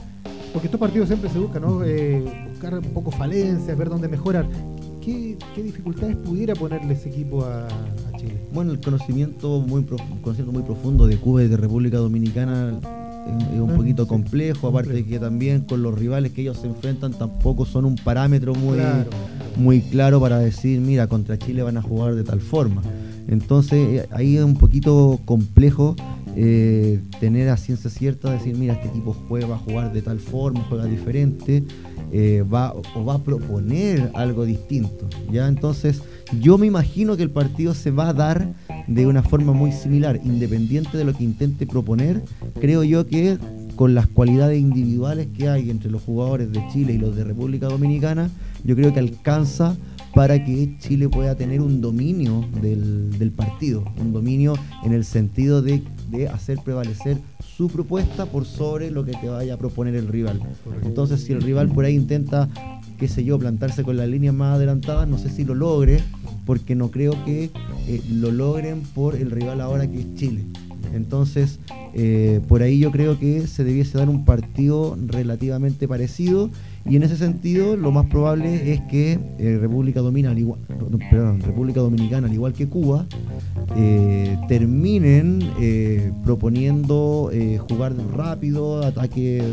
Porque 0.53 0.67
estos 0.67 0.79
partidos 0.79 1.07
siempre 1.07 1.29
se 1.29 1.39
buscan, 1.39 1.61
¿no? 1.61 1.83
Eh, 1.83 2.23
buscar 2.49 2.75
un 2.75 2.93
poco 2.93 3.11
falencias, 3.11 3.77
ver 3.77 3.89
dónde 3.89 4.07
mejorar. 4.07 4.47
¿Qué, 5.01 5.37
dificultades 5.55 6.17
pudiera 6.17 6.53
ponerle 6.53 6.93
ese 6.93 7.09
equipo 7.09 7.45
a, 7.45 7.67
Chile? 8.17 8.41
Bueno, 8.51 8.73
el 8.73 8.81
conocimiento 8.81 9.61
muy, 9.61 9.83
conocimiento 9.83 10.51
muy 10.51 10.63
profundo 10.63 11.07
de 11.07 11.17
Cuba 11.17 11.43
y 11.43 11.47
de 11.47 11.55
República 11.55 11.97
Dominicana 11.97 12.79
es 13.53 13.59
un 13.59 13.75
poquito 13.75 14.07
complejo, 14.07 14.67
aparte 14.67 14.93
de 14.93 15.05
que 15.05 15.19
también 15.19 15.61
con 15.61 15.83
los 15.83 15.97
rivales 15.97 16.31
que 16.31 16.41
ellos 16.41 16.57
se 16.57 16.67
enfrentan 16.67 17.13
tampoco 17.13 17.65
son 17.65 17.85
un 17.85 17.95
parámetro 17.95 18.53
muy 18.55 18.77
claro, 18.77 19.09
muy 19.55 19.81
claro 19.81 20.19
para 20.19 20.39
decir, 20.39 20.79
mira, 20.81 21.07
contra 21.07 21.37
Chile 21.37 21.63
van 21.63 21.77
a 21.77 21.81
jugar 21.81 22.15
de 22.15 22.23
tal 22.23 22.41
forma. 22.41 22.81
Entonces 23.27 24.07
ahí 24.11 24.37
es 24.37 24.43
un 24.43 24.55
poquito 24.55 25.19
complejo 25.25 25.95
eh, 26.39 27.01
tener 27.19 27.49
a 27.49 27.57
ciencia 27.57 27.89
cierta, 27.89 28.31
decir, 28.31 28.55
mira, 28.55 28.73
este 28.73 28.89
equipo 28.89 29.15
juega, 29.27 29.47
va 29.47 29.55
a 29.55 29.57
jugar 29.57 29.91
de 29.91 30.03
tal 30.03 30.19
forma, 30.19 30.63
juega 30.69 30.85
diferente, 30.85 31.63
eh, 32.11 32.43
va, 32.43 32.75
o 32.93 33.03
va 33.03 33.15
a 33.15 33.23
proponer 33.23 34.11
algo 34.13 34.45
distinto. 34.45 35.09
¿ya? 35.31 35.47
Entonces, 35.47 36.03
yo 36.39 36.59
me 36.59 36.67
imagino 36.67 37.17
que 37.17 37.23
el 37.23 37.31
partido 37.31 37.73
se 37.73 37.89
va 37.89 38.09
a 38.09 38.13
dar 38.13 38.53
de 38.85 39.07
una 39.07 39.23
forma 39.23 39.51
muy 39.51 39.71
similar, 39.71 40.21
independiente 40.23 40.95
de 40.95 41.05
lo 41.05 41.13
que 41.13 41.23
intente 41.23 41.65
proponer. 41.65 42.21
Creo 42.61 42.83
yo 42.83 43.07
que 43.07 43.39
con 43.75 43.95
las 43.95 44.05
cualidades 44.05 44.59
individuales 44.59 45.29
que 45.35 45.49
hay 45.49 45.71
entre 45.71 45.89
los 45.89 46.03
jugadores 46.03 46.51
de 46.51 46.63
Chile 46.71 46.93
y 46.93 46.97
los 46.99 47.15
de 47.15 47.23
República 47.23 47.65
Dominicana, 47.65 48.29
yo 48.63 48.75
creo 48.75 48.93
que 48.93 48.99
alcanza 48.99 49.75
para 50.13 50.43
que 50.43 50.77
Chile 50.79 51.09
pueda 51.09 51.35
tener 51.35 51.61
un 51.61 51.79
dominio 51.79 52.43
del, 52.59 53.31
partido, 53.35 53.83
un 54.01 54.13
dominio 54.13 54.55
en 54.83 54.93
el 54.93 55.05
sentido 55.05 55.61
de, 55.61 55.83
hacer 56.31 56.59
prevalecer 56.63 57.17
su 57.39 57.67
propuesta 57.67 58.25
por 58.25 58.45
sobre 58.45 58.91
lo 58.91 59.03
que 59.03 59.13
te 59.13 59.29
vaya 59.29 59.55
a 59.55 59.57
proponer 59.57 59.95
el 59.95 60.07
rival. 60.07 60.41
Entonces, 60.83 61.23
si 61.23 61.33
el 61.33 61.41
rival 61.41 61.69
por 61.69 61.85
ahí 61.85 61.95
intenta, 61.95 62.49
qué 62.97 63.07
sé 63.07 63.23
yo, 63.23 63.37
plantarse 63.37 63.83
con 63.83 63.97
las 63.97 64.07
líneas 64.07 64.33
más 64.33 64.55
adelantadas, 64.55 65.07
no 65.07 65.17
sé 65.17 65.29
si 65.29 65.43
lo 65.43 65.55
logre, 65.55 66.01
porque 66.45 66.75
no 66.75 66.91
creo 66.91 67.13
que 67.25 67.51
eh, 67.87 68.01
lo 68.09 68.31
logren 68.31 68.81
por 68.81 69.15
el 69.15 69.31
rival 69.31 69.61
ahora 69.61 69.89
que 69.89 69.99
es 69.99 70.15
Chile. 70.15 70.45
Entonces, 70.93 71.59
eh, 71.93 72.41
por 72.47 72.61
ahí 72.61 72.79
yo 72.79 72.91
creo 72.91 73.17
que 73.19 73.47
se 73.47 73.63
debiese 73.63 73.97
dar 73.97 74.09
un 74.09 74.25
partido 74.25 74.97
relativamente 75.07 75.87
parecido 75.87 76.49
y 76.85 76.95
en 76.95 77.03
ese 77.03 77.17
sentido, 77.17 77.75
lo 77.75 77.91
más 77.91 78.05
probable 78.05 78.71
es 78.71 78.81
que 78.81 79.19
eh, 79.39 79.57
República, 79.59 80.01
República 80.01 81.79
Dominicana, 81.81 82.27
al 82.27 82.33
igual 82.33 82.53
que 82.53 82.67
Cuba, 82.67 83.05
eh, 83.75 84.37
terminen 84.47 85.39
proponiendo 86.23 87.29
jugar 87.67 87.93
rápido, 88.15 88.85
ataques 88.85 89.43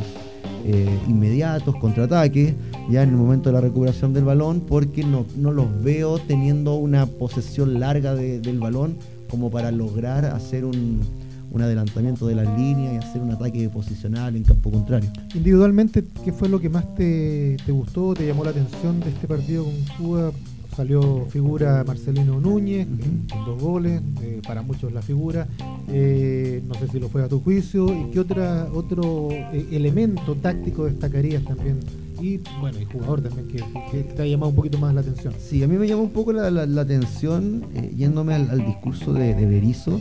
inmediatos, 1.08 1.74
contraataques, 1.76 2.54
ya 2.88 3.02
en 3.02 3.10
el 3.10 3.16
momento 3.16 3.50
de 3.50 3.54
la 3.54 3.60
recuperación 3.60 4.12
del 4.14 4.24
balón, 4.24 4.60
porque 4.60 5.04
no, 5.04 5.26
los 5.36 5.82
veo 5.82 6.18
teniendo 6.18 6.76
una 6.76 7.06
posesión 7.06 7.80
larga 7.80 8.14
del 8.14 8.58
balón 8.60 8.96
como 9.28 9.50
para 9.50 9.72
lograr 9.72 10.24
hacer 10.26 10.64
un, 10.64 11.00
un 11.54 11.62
adelantamiento 11.62 12.26
de 12.26 12.34
las 12.34 12.58
líneas 12.58 12.94
y 12.94 12.96
hacer 12.96 13.22
un 13.22 13.30
ataque 13.30 13.68
posicional 13.68 14.34
en 14.34 14.42
campo 14.42 14.72
contrario. 14.72 15.08
Individualmente, 15.34 16.04
¿qué 16.24 16.32
fue 16.32 16.48
lo 16.48 16.60
que 16.60 16.68
más 16.68 16.92
te, 16.96 17.56
gustó, 17.68 18.12
te 18.12 18.26
llamó 18.26 18.42
la 18.42 18.50
atención 18.50 18.98
de 18.98 19.10
este 19.10 19.28
partido 19.28 19.64
con 19.64 19.74
Cuba? 19.96 20.32
Salió 20.76 21.26
figura 21.30 21.84
Marcelino 21.86 22.40
Núñez, 22.40 22.88
con 23.30 23.44
dos 23.44 23.62
goles, 23.62 24.02
eh, 24.20 24.42
para 24.44 24.62
muchos 24.62 24.92
la 24.92 25.02
figura. 25.02 25.46
Eh, 25.86 26.64
no 26.66 26.74
sé 26.74 26.88
si 26.88 26.98
lo 26.98 27.08
fue 27.08 27.22
a 27.22 27.28
tu 27.28 27.38
juicio. 27.38 27.86
¿Y 27.86 28.10
qué 28.10 28.18
otra, 28.18 28.66
otro 28.74 29.28
eh, 29.30 29.68
elemento 29.70 30.34
táctico 30.34 30.86
destacarías 30.86 31.44
también? 31.44 31.78
Y 32.20 32.40
bueno, 32.60 32.80
y 32.80 32.86
jugador 32.86 33.22
también 33.22 33.46
que, 33.46 34.02
te 34.02 34.22
ha 34.22 34.26
llamado 34.26 34.50
un 34.50 34.56
poquito 34.56 34.78
más 34.78 34.92
la 34.92 35.02
atención. 35.02 35.32
Sí, 35.38 35.62
a 35.62 35.68
mí 35.68 35.76
me 35.76 35.86
llamó 35.86 36.02
un 36.02 36.10
poco 36.10 36.32
la, 36.32 36.80
atención, 36.80 37.62
yéndome 37.96 38.34
al, 38.34 38.66
discurso 38.66 39.12
de, 39.12 39.32
de 39.34 39.46
Berizzo 39.46 40.00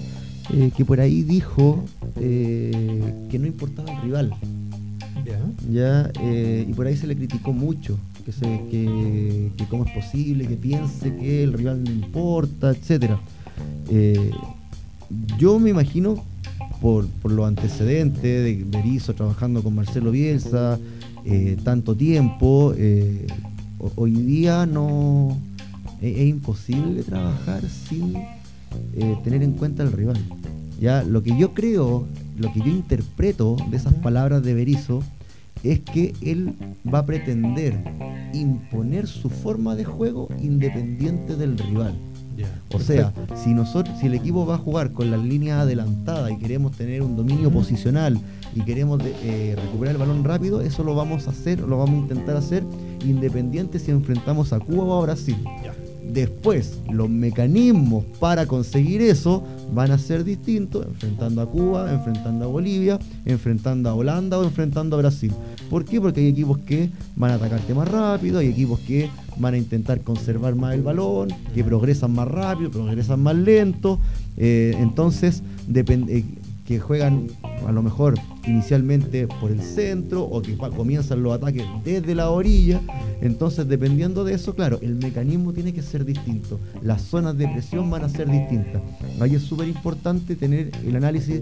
eh, 0.52 0.72
que 0.76 0.84
por 0.84 1.00
ahí 1.00 1.24
dijo 1.24 1.86
eh, 2.18 3.28
que 3.30 3.40
no 3.40 3.48
importaba 3.48 3.92
el 3.92 4.02
rival. 4.02 4.34
¿Ya? 5.72 6.12
Eh, 6.22 6.66
y 6.68 6.74
por 6.74 6.86
ahí 6.86 6.98
se 6.98 7.08
le 7.08 7.16
criticó 7.16 7.54
mucho, 7.54 7.98
que, 8.26 8.34
se, 8.34 8.42
que, 8.70 9.52
cómo 9.70 9.86
es 9.86 9.92
posible, 9.94 10.46
que 10.46 10.58
piense 10.58 11.16
que 11.16 11.44
el 11.44 11.54
rival 11.54 11.84
no 11.84 11.92
importa, 11.92 12.72
etc. 12.72 13.14
yo 15.38 15.60
me 15.60 15.70
imagino, 15.70 16.22
por, 16.82 17.08
por 17.08 17.32
los 17.32 17.48
antecedentes 17.48 18.22
de 18.22 18.66
Berizzo 18.68 19.14
trabajando 19.14 19.64
con 19.64 19.76
Marcelo 19.76 20.12
Bielsa, 20.12 20.78
tanto 21.64 21.96
tiempo, 21.96 22.76
hoy 23.96 24.12
día 24.12 24.66
no 24.66 25.38
es 26.02 26.28
imposible 26.28 27.02
trabajar 27.04 27.62
sin 27.70 28.18
eh, 28.94 29.18
tener 29.24 29.44
en 29.44 29.54
cuenta 29.54 29.84
al 29.84 29.92
rival. 29.92 30.18
Ya, 30.80 31.04
lo 31.04 31.24
que 31.24 31.38
yo 31.38 31.54
creo, 31.54 32.08
lo 32.38 32.52
que 32.52 32.60
yo 32.60 32.68
interpreto 32.68 33.56
de 33.70 33.78
esas 33.78 33.94
palabras 33.96 34.44
de 34.44 34.54
Berizzo 34.54 35.02
es 35.64 35.80
que 35.80 36.14
él 36.22 36.56
va 36.94 37.00
a 37.00 37.06
pretender 37.06 37.80
imponer 38.34 39.08
su 39.08 39.30
forma 39.30 39.76
de 39.76 39.86
juego 39.86 40.28
independiente 40.42 41.36
del 41.36 41.58
rival. 41.58 41.98
o 42.74 42.80
sea, 42.80 43.14
si 43.36 43.54
nosotros, 43.54 43.98
si 44.00 44.08
el 44.08 44.16
equipo 44.16 44.46
va 44.46 44.56
a 44.56 44.58
jugar 44.58 44.92
con 44.92 45.10
las 45.12 45.22
líneas 45.22 45.62
adelantadas 45.62 46.32
y 46.32 46.38
queremos 46.38 46.74
tener 46.74 47.02
un 47.02 47.16
dominio 47.16 47.52
posicional 47.52 48.20
y 48.56 48.62
queremos 48.62 49.02
eh, 49.06 49.56
recuperar 49.56 49.96
el 49.96 50.00
balón 50.00 50.24
rápido, 50.24 50.62
eso 50.62 50.84
lo 50.84 50.96
vamos 50.96 51.28
a 51.28 51.32
hacer, 51.32 51.60
lo 51.60 51.78
vamos 51.78 51.96
a 51.96 52.00
intentar 52.00 52.36
hacer 52.36 52.64
independiente 53.06 53.80
si 53.80 53.92
enfrentamos 53.92 54.52
a 54.52 54.60
Cuba 54.60 54.84
o 54.84 55.00
a 55.00 55.02
Brasil. 55.04 55.38
Después, 56.12 56.80
los 56.92 57.10
mecanismos 57.10 58.04
para 58.20 58.46
conseguir 58.46 59.02
eso 59.02 59.44
van 59.74 59.92
a 59.92 59.98
ser 59.98 60.24
distintos, 60.24 60.86
enfrentando 60.86 61.42
a 61.42 61.50
Cuba, 61.50 61.92
enfrentando 61.92 62.46
a 62.46 62.48
Bolivia, 62.48 63.00
enfrentando 63.26 63.90
a 63.90 63.96
Holanda 63.96 64.38
o 64.38 64.44
enfrentando 64.44 64.96
a 64.96 65.00
Brasil. 65.00 65.34
¿Por 65.70 65.86
qué? 65.86 66.00
Porque 66.00 66.20
hay 66.20 66.28
equipos 66.28 66.60
que 66.60 66.90
van 67.16 67.32
a 67.32 67.36
atacarte 67.36 67.74
más 67.74 67.88
rápido, 67.88 68.40
hay 68.40 68.48
equipos 68.48 68.80
que 68.82 69.10
van 69.38 69.56
a 69.56 69.58
intentar 69.58 70.02
conservar 70.02 70.56
más 70.56 70.76
el 70.76 70.84
balón, 70.84 71.30
que 71.56 71.64
progresan 71.64 72.14
más 72.14 72.28
rápido, 72.28 72.70
progresan 72.70 73.22
más 73.22 73.36
lento. 73.36 74.00
Eh, 74.38 74.76
entonces, 74.80 75.42
depende 75.68 76.18
eh, 76.18 76.26
que 76.74 76.80
juegan 76.80 77.28
a 77.68 77.72
lo 77.72 77.84
mejor 77.84 78.16
inicialmente 78.48 79.28
por 79.28 79.52
el 79.52 79.62
centro 79.62 80.24
o 80.24 80.42
que 80.42 80.58
comienzan 80.58 81.22
los 81.22 81.36
ataques 81.36 81.64
desde 81.86 82.16
la 82.16 82.32
orilla. 82.32 82.82
Entonces, 83.22 83.68
dependiendo 83.68 84.24
de 84.24 84.34
eso, 84.34 84.56
claro, 84.56 84.80
el 84.82 84.96
mecanismo 84.96 85.54
tiene 85.54 85.72
que 85.72 85.84
ser 85.84 86.04
distinto. 86.04 86.60
Las 86.82 87.04
zonas 87.04 87.38
de 87.38 87.48
presión 87.48 87.92
van 87.92 88.06
a 88.06 88.10
ser 88.10 88.28
distintas. 88.28 88.82
Ahí 89.20 89.36
es 89.36 89.44
súper 89.44 89.68
importante 89.68 90.36
tener 90.36 90.72
el 90.84 90.96
análisis 90.96 91.42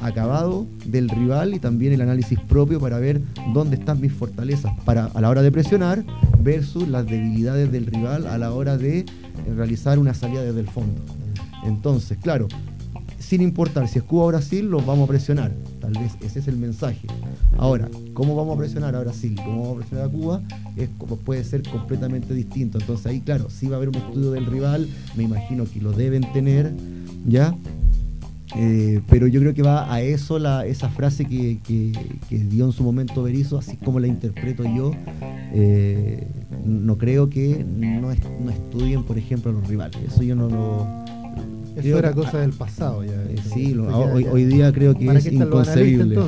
acabado 0.00 0.66
del 0.86 1.10
rival 1.10 1.52
y 1.52 1.58
también 1.58 1.92
el 1.92 2.00
análisis 2.00 2.40
propio 2.40 2.80
para 2.80 2.98
ver 2.98 3.20
dónde 3.52 3.76
están 3.76 4.00
mis 4.00 4.14
fortalezas 4.14 4.72
para 4.86 5.04
a 5.12 5.20
la 5.20 5.28
hora 5.28 5.42
de 5.42 5.52
presionar 5.52 6.02
versus 6.42 6.88
las 6.88 7.04
debilidades 7.04 7.70
del 7.70 7.84
rival 7.84 8.26
a 8.26 8.38
la 8.38 8.54
hora 8.54 8.78
de 8.78 9.04
realizar 9.54 9.98
una 9.98 10.14
salida 10.14 10.42
desde 10.42 10.60
el 10.60 10.68
fondo. 10.68 11.02
Entonces, 11.66 12.16
claro, 12.16 12.48
sin 13.30 13.42
importar 13.42 13.86
si 13.86 14.00
es 14.00 14.04
Cuba 14.04 14.24
o 14.24 14.26
Brasil, 14.26 14.68
los 14.68 14.84
vamos 14.84 15.04
a 15.04 15.12
presionar. 15.12 15.52
Tal 15.80 15.92
vez 15.92 16.16
ese 16.20 16.40
es 16.40 16.48
el 16.48 16.56
mensaje. 16.56 17.06
Ahora, 17.56 17.88
¿cómo 18.12 18.34
vamos 18.34 18.56
a 18.56 18.58
presionar 18.58 18.96
a 18.96 19.00
Brasil? 19.02 19.36
¿Cómo 19.36 19.62
vamos 19.62 19.76
a 19.76 19.78
presionar 19.78 20.06
a 20.06 20.10
Cuba? 20.10 20.42
Es, 20.76 20.88
puede 21.24 21.44
ser 21.44 21.62
completamente 21.62 22.34
distinto. 22.34 22.78
Entonces 22.80 23.06
ahí, 23.06 23.20
claro, 23.20 23.48
sí 23.48 23.68
va 23.68 23.74
a 23.74 23.76
haber 23.76 23.90
un 23.90 23.94
estudio 23.94 24.32
del 24.32 24.46
rival, 24.46 24.88
me 25.16 25.22
imagino 25.22 25.64
que 25.64 25.80
lo 25.80 25.92
deben 25.92 26.22
tener, 26.32 26.72
¿ya? 27.24 27.54
Eh, 28.56 29.00
pero 29.08 29.28
yo 29.28 29.38
creo 29.38 29.54
que 29.54 29.62
va 29.62 29.94
a 29.94 30.00
eso 30.00 30.40
la, 30.40 30.66
esa 30.66 30.88
frase 30.88 31.24
que, 31.24 31.60
dio 32.28 32.64
en 32.64 32.72
su 32.72 32.82
momento 32.82 33.22
Berizzo, 33.22 33.58
así 33.58 33.76
como 33.76 34.00
la 34.00 34.08
interpreto 34.08 34.64
yo. 34.64 34.90
Eh, 35.52 36.26
no 36.64 36.98
creo 36.98 37.30
que 37.30 37.64
no, 37.64 38.00
no, 38.00 38.10
estudien, 38.10 39.04
por 39.04 39.18
ejemplo, 39.18 39.52
a 39.52 39.54
los 39.54 39.68
rivales. 39.68 40.00
Eso 40.02 40.24
yo 40.24 40.34
no 40.34 40.48
lo, 40.48 41.19
eso 41.76 41.98
era 41.98 42.12
cosa 42.12 42.38
del 42.38 42.52
pasado 42.52 43.04
ya. 43.04 43.12
Eh, 43.12 43.36
sí, 43.52 43.76
hoy, 43.76 44.44
día 44.44 44.72
creo 44.72 44.94
que 44.96 45.06
es 45.06 45.26
inconcebible. 45.26 46.18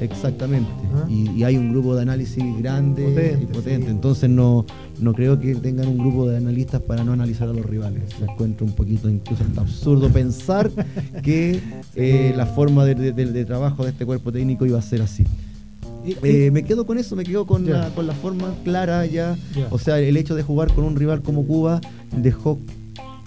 Exactamente. 0.00 0.70
¿Ah? 0.94 1.06
Y, 1.08 1.42
hay 1.42 1.56
un 1.56 1.70
grupo 1.70 1.94
de 1.94 2.02
análisis 2.02 2.44
grande 2.58 3.38
y 3.40 3.46
potente. 3.46 3.90
Entonces 3.90 4.30
no, 4.30 4.64
no 5.00 5.12
creo 5.12 5.38
que 5.40 5.54
tengan 5.56 5.88
un 5.88 5.98
grupo 5.98 6.28
de 6.28 6.36
analistas 6.36 6.80
para 6.82 7.04
no 7.04 7.12
analizar 7.12 7.48
a 7.48 7.52
los 7.52 7.64
rivales. 7.66 8.10
Se 8.18 8.24
encuentra 8.24 8.66
un 8.66 8.72
poquito 8.72 9.08
incluso 9.08 9.44
absurdo 9.56 10.08
pensar 10.12 10.70
que 11.22 11.60
eh, 11.94 12.32
la 12.36 12.46
forma 12.46 12.84
de, 12.84 13.44
trabajo 13.44 13.84
de 13.84 13.90
este 13.90 14.06
cuerpo 14.06 14.32
técnico 14.32 14.66
iba 14.66 14.78
a 14.78 14.82
ser 14.82 15.02
así. 15.02 15.24
Eh, 16.04 16.50
me 16.50 16.64
quedo 16.64 16.84
con 16.84 16.98
eso, 16.98 17.14
me 17.14 17.22
quedo 17.22 17.46
con, 17.46 17.64
la, 17.70 17.88
con 17.90 18.08
la 18.08 18.14
forma 18.14 18.52
clara 18.64 19.06
ya. 19.06 19.36
O 19.70 19.78
sea, 19.78 20.00
el 20.00 20.16
hecho 20.16 20.34
de 20.34 20.42
jugar 20.42 20.72
con 20.72 20.84
un 20.84 20.96
rival 20.96 21.22
como 21.22 21.46
Cuba 21.46 21.80
dejó 22.16 22.58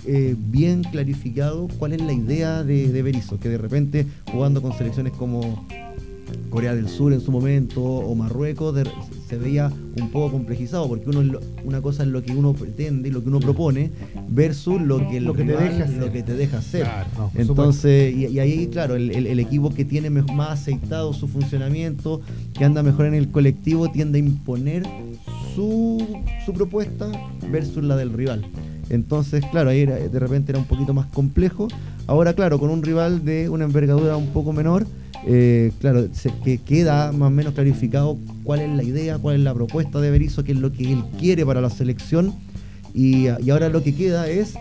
eh, 0.07 0.35
bien 0.37 0.83
clarificado 0.83 1.67
cuál 1.79 1.93
es 1.93 2.01
la 2.01 2.13
idea 2.13 2.63
de, 2.63 2.89
de 2.89 3.01
Berizzo, 3.01 3.39
que 3.39 3.49
de 3.49 3.57
repente 3.57 4.05
jugando 4.31 4.61
con 4.61 4.73
selecciones 4.77 5.13
como 5.13 5.65
Corea 6.49 6.75
del 6.75 6.87
Sur 6.87 7.13
en 7.13 7.21
su 7.21 7.31
momento 7.31 7.81
o 7.83 8.15
Marruecos 8.15 8.75
se 9.27 9.37
veía 9.37 9.71
un 9.99 10.09
poco 10.11 10.33
complejizado 10.33 10.87
porque 10.87 11.09
uno 11.09 11.39
una 11.63 11.81
cosa 11.81 12.03
es 12.03 12.09
lo 12.09 12.23
que 12.23 12.31
uno 12.31 12.53
pretende 12.53 13.09
y 13.09 13.11
lo 13.11 13.21
que 13.21 13.29
uno 13.29 13.39
propone 13.39 13.91
versus 14.29 14.81
lo 14.81 15.07
que, 15.09 15.19
lo 15.19 15.33
que, 15.33 15.43
te, 15.43 15.51
deja 15.57 15.83
hacer. 15.83 15.97
Lo 15.97 16.11
que 16.11 16.23
te 16.23 16.33
deja 16.35 16.57
hacer. 16.59 16.87
Entonces, 17.33 18.15
y, 18.15 18.39
ahí, 18.39 18.67
claro, 18.67 18.95
el, 18.95 19.39
equipo 19.39 19.73
que 19.73 19.83
tiene 19.83 20.09
más 20.09 20.61
aceitado 20.61 21.13
su 21.13 21.27
funcionamiento, 21.27 22.21
que 22.53 22.63
anda 22.63 22.83
mejor 22.83 23.07
en 23.07 23.15
el 23.15 23.29
colectivo, 23.31 23.91
tiende 23.91 24.19
a 24.19 24.21
imponer 24.21 24.83
su, 25.55 26.05
su 26.45 26.53
propuesta 26.53 27.11
versus 27.51 27.83
la 27.83 27.95
del 27.95 28.13
rival. 28.13 28.45
Entonces, 28.89 29.43
claro, 29.51 29.69
ahí 29.69 29.85
de 29.85 30.19
repente 30.19 30.51
era 30.51 30.59
un 30.59 30.65
poquito 30.65 30.93
más 30.93 31.07
complejo. 31.07 31.67
Ahora, 32.07 32.33
claro, 32.33 32.59
con 32.59 32.69
un 32.69 32.83
rival 32.83 33.25
de 33.25 33.49
una 33.49 33.65
envergadura 33.65 34.15
un 34.15 34.27
poco 34.27 34.53
menor, 34.53 34.85
eh, 35.27 35.71
claro, 35.79 36.07
se, 36.13 36.31
que 36.43 36.59
queda 36.59 37.11
más 37.11 37.27
o 37.27 37.31
menos 37.31 37.53
clarificado 37.53 38.17
cuál 38.43 38.59
es 38.61 38.69
la 38.69 38.83
idea, 38.83 39.17
cuál 39.17 39.37
es 39.37 39.41
la 39.41 39.53
propuesta 39.55 39.99
de 39.99 40.11
Berizzo, 40.11 40.43
qué 40.43 40.51
es 40.51 40.59
lo 40.59 40.71
que 40.71 40.91
él 40.91 41.03
quiere 41.19 41.45
para 41.45 41.61
la 41.61 41.69
selección. 41.69 42.33
Y, 42.93 43.27
ahora 43.27 43.69
lo 43.69 43.83
que 43.83 43.95
queda 43.95 44.29
es 44.29 44.53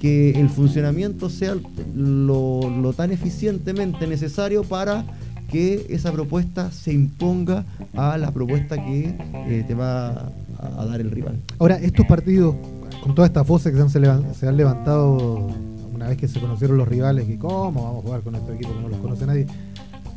que 0.00 0.32
el 0.32 0.48
funcionamiento 0.48 1.30
sea 1.30 1.56
lo, 1.96 2.92
tan 2.96 3.12
eficientemente 3.12 4.06
necesario 4.06 4.62
para 4.62 5.04
que 5.50 5.86
esa 5.88 6.12
propuesta 6.12 6.70
se 6.70 6.92
imponga 6.92 7.64
a 7.96 8.18
la 8.18 8.30
propuesta 8.30 8.76
que 8.76 9.14
eh, 9.46 9.64
te 9.66 9.74
va 9.74 10.30
a, 10.58 10.84
dar 10.84 11.00
el 11.00 11.10
rival. 11.10 11.36
Ahora, 11.58 11.76
estos 11.76 12.06
partidos, 12.06 12.56
con 13.02 13.14
todas 13.14 13.30
estas 13.30 13.46
voces 13.46 13.72
que 13.72 13.88
se 14.34 14.48
han, 14.48 14.56
levantado 14.56 15.48
una 15.94 16.08
vez 16.08 16.16
que 16.16 16.28
se 16.28 16.40
conocieron 16.40 16.76
los 16.76 16.88
rivales, 16.88 17.26
que 17.26 17.38
cómo 17.38 17.84
vamos 17.84 17.98
a 17.98 18.02
jugar 18.06 18.20
con 18.22 18.34
estos 18.34 18.54
equipos 18.54 18.74
que 18.74 18.82
no 18.82 18.88
los 18.88 18.98
conoce 18.98 19.26
nadie, 19.26 19.46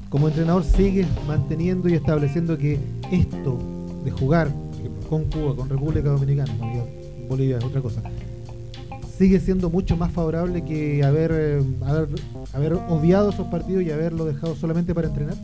como 0.10 0.28
entrenador 0.28 0.64
sigue 0.64 1.06
manteniendo 1.28 1.90
y 1.90 1.94
estableciendo 1.94 2.58
que 2.58 2.80
esto 3.12 3.58
de 4.04 4.12
jugar 4.12 4.52
con 5.10 5.26
Cuba, 5.26 5.56
con 5.56 5.70
República 5.70 6.10
Dominicana, 6.10 6.52
Bolivia 7.30 7.58
es 7.58 7.64
otra 7.64 7.82
cosa, 7.82 8.02
sigue 9.18 9.40
siendo 9.40 9.70
mucho 9.70 9.96
más 9.96 10.12
favorable 10.12 10.64
que 10.64 11.04
haber, 11.04 11.32
eh, 11.34 11.64
haber, 11.86 12.10
haber 12.54 12.74
obviado 12.74 13.30
esos 13.30 13.48
partidos 13.48 13.84
y 13.84 13.92
haberlo 13.92 14.26
dejado 14.26 14.56
solamente 14.56 14.96
para 14.96 15.08
entrenar? 15.08 15.36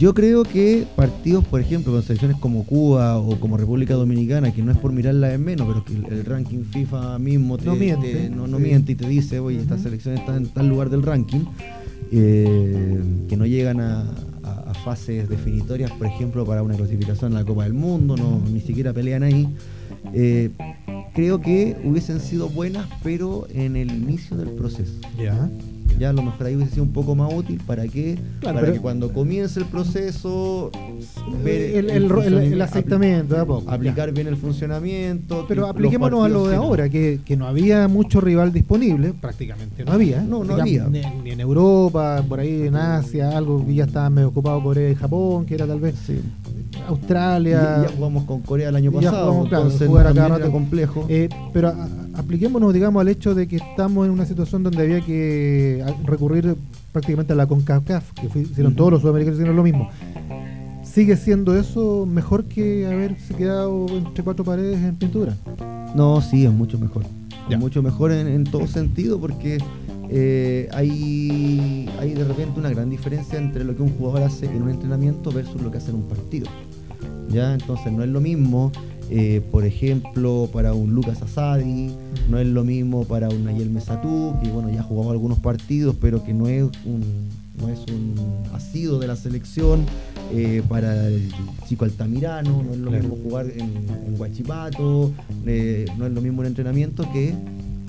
Yo 0.00 0.14
creo 0.14 0.44
que 0.44 0.86
partidos, 0.96 1.44
por 1.44 1.60
ejemplo, 1.60 1.92
con 1.92 2.02
selecciones 2.02 2.38
como 2.38 2.64
Cuba 2.64 3.18
o 3.18 3.38
como 3.38 3.58
República 3.58 3.92
Dominicana, 3.92 4.50
que 4.50 4.62
no 4.62 4.72
es 4.72 4.78
por 4.78 4.92
mirarla 4.92 5.34
en 5.34 5.44
menos, 5.44 5.68
pero 5.68 5.84
que 5.84 5.92
el, 5.92 6.24
ranking 6.24 6.64
FIFA 6.64 7.18
mismo 7.18 7.58
te, 7.58 7.66
no, 7.66 7.76
miente, 7.76 8.30
no, 8.30 8.46
miente 8.58 8.92
y 8.92 8.94
te 8.94 9.06
dice, 9.06 9.40
oye, 9.40 9.60
esta 9.60 9.76
selección 9.76 10.14
está 10.14 10.38
en 10.38 10.48
tal 10.48 10.70
lugar 10.70 10.88
del 10.88 11.02
ranking, 11.02 11.40
eh, 12.12 12.98
que 13.28 13.36
no 13.36 13.44
llegan 13.44 13.80
a, 13.80 14.06
fases 14.84 15.28
definitorias, 15.28 15.90
por 15.90 16.06
ejemplo, 16.06 16.46
para 16.46 16.62
una 16.62 16.74
clasificación 16.74 17.32
en 17.32 17.38
la 17.38 17.44
Copa 17.44 17.64
del 17.64 17.74
Mundo, 17.74 18.16
no, 18.16 18.40
ni 18.50 18.62
siquiera 18.62 18.94
pelean 18.94 19.22
ahí. 19.22 19.46
Eh, 20.14 20.48
creo 21.12 21.42
que 21.42 21.76
hubiesen 21.84 22.18
sido 22.20 22.48
buenas, 22.48 22.88
pero 23.02 23.46
en 23.52 23.76
el 23.76 23.90
inicio 23.90 24.38
del 24.38 24.48
proceso. 24.52 24.94
Ya 25.18 25.50
ya 26.00 26.08
a 26.08 26.12
lo 26.14 26.22
mejor 26.22 26.46
ahí 26.46 26.56
hubiese 26.56 26.72
sido 26.72 26.84
un 26.84 26.92
poco 26.92 27.14
más 27.14 27.30
útil 27.32 27.60
para 27.66 27.86
que 27.86 28.18
para 28.42 28.72
que 28.72 28.80
cuando 28.80 29.12
comience 29.12 29.60
el 29.60 29.66
proceso 29.66 30.70
ver 31.44 31.76
el, 31.76 31.90
el, 31.90 32.62
aceptamiento 32.62 33.62
aplicar 33.68 34.10
bien 34.12 34.26
el 34.26 34.38
funcionamiento 34.38 35.44
pero 35.46 35.66
apliquémonos 35.66 36.24
a 36.24 36.28
lo 36.30 36.48
de 36.48 36.56
ahora 36.56 36.88
que, 36.88 37.20
no 37.36 37.46
había 37.46 37.86
mucho 37.86 38.20
rival 38.20 38.50
disponible 38.52 39.12
prácticamente 39.12 39.84
no 39.84 39.92
había 39.92 40.22
no 40.22 40.42
no 40.42 40.54
había. 40.54 40.86
ni, 40.88 41.02
en 41.30 41.40
Europa 41.40 42.24
por 42.26 42.40
ahí 42.40 42.62
en 42.62 42.76
Asia 42.76 43.36
algo 43.36 43.64
que 43.64 43.74
ya 43.74 43.84
estaba 43.84 44.08
medio 44.08 44.28
ocupado 44.28 44.62
Corea 44.62 44.90
y 44.90 44.94
Japón 44.94 45.44
que 45.44 45.54
era 45.54 45.66
tal 45.66 45.80
vez 45.80 45.96
Australia. 46.88 47.82
ya 47.82 47.88
jugamos 47.94 48.24
con 48.24 48.40
Corea 48.40 48.68
el 48.70 48.76
año 48.76 48.92
pasado, 48.92 49.44
entonces 49.44 49.86
jugar 49.86 50.06
a 50.08 50.14
cada 50.14 50.28
rato. 50.38 50.50
complejo. 50.50 51.06
Eh, 51.08 51.28
pero 51.52 51.72
apliquémonos, 52.20 52.72
digamos, 52.72 53.00
al 53.00 53.08
hecho 53.08 53.34
de 53.34 53.48
que 53.48 53.56
estamos 53.56 54.06
en 54.06 54.12
una 54.12 54.26
situación 54.26 54.62
donde 54.62 54.82
había 54.82 55.00
que 55.00 55.84
recurrir 56.04 56.56
prácticamente 56.92 57.32
a 57.32 57.36
la 57.36 57.46
CONCACAF, 57.46 58.12
que 58.12 58.38
hicieron 58.40 58.76
todos 58.76 58.92
los 58.92 59.00
sudamericanos, 59.00 59.38
hicieron 59.38 59.56
lo 59.56 59.62
mismo. 59.62 59.90
¿Sigue 60.82 61.16
siendo 61.16 61.56
eso 61.56 62.06
mejor 62.06 62.44
que 62.44 62.86
haberse 62.86 63.34
quedado 63.34 63.86
entre 63.88 64.22
cuatro 64.24 64.44
paredes 64.44 64.78
en 64.78 64.96
pintura? 64.96 65.36
No, 65.94 66.20
sí, 66.20 66.44
es 66.44 66.52
mucho 66.52 66.78
mejor. 66.78 67.04
Es 67.48 67.58
mucho 67.58 67.82
mejor 67.82 68.12
en, 68.12 68.44
todo 68.44 68.66
sentido 68.66 69.18
porque 69.20 69.58
eh, 70.08 70.68
hay, 70.72 71.88
hay 71.98 72.14
de 72.14 72.24
repente 72.24 72.60
una 72.60 72.70
gran 72.70 72.90
diferencia 72.90 73.38
entre 73.38 73.64
lo 73.64 73.74
que 73.74 73.82
un 73.82 73.90
jugador 73.90 74.22
hace 74.22 74.46
en 74.46 74.62
un 74.62 74.70
entrenamiento 74.70 75.32
versus 75.32 75.60
lo 75.60 75.70
que 75.70 75.78
hace 75.78 75.90
en 75.90 75.96
un 75.96 76.08
partido. 76.08 76.46
¿ya? 77.28 77.54
Entonces 77.54 77.92
no 77.92 78.02
es 78.02 78.08
lo 78.08 78.20
mismo 78.20 78.70
eh, 79.12 79.42
por 79.50 79.64
ejemplo, 79.64 80.48
para 80.52 80.72
un 80.72 80.94
Lucas 80.94 81.20
Asadi, 81.20 81.90
no 82.28 82.38
es 82.38 82.46
lo 82.46 82.62
mismo 82.62 83.04
para 83.04 83.28
un 83.28 83.44
Nayel 83.44 83.68
Mesatú, 83.68 84.36
que 84.40 84.48
bueno, 84.50 84.70
ya 84.70 84.80
ha 84.80 84.84
jugado 84.84 85.10
algunos 85.10 85.40
partidos, 85.40 85.96
pero 86.00 86.22
que 86.22 86.32
no 86.32 86.46
es 86.46 86.62
un, 86.84 87.28
no 87.60 87.68
es 87.68 87.80
un 87.90 88.14
asido 88.54 89.00
de 89.00 89.08
la 89.08 89.16
selección, 89.16 89.84
eh, 90.32 90.62
para 90.68 91.08
el 91.08 91.28
Chico 91.66 91.84
Altamirano, 91.84 92.62
no 92.62 92.72
es 92.72 92.78
lo 92.78 92.90
mismo 92.92 93.18
jugar 93.20 93.46
en, 93.50 94.16
Guachipato, 94.16 95.10
eh, 95.44 95.86
no 95.98 96.06
es 96.06 96.12
lo 96.12 96.20
mismo 96.20 96.40
un 96.40 96.46
entrenamiento 96.46 97.10
que 97.12 97.34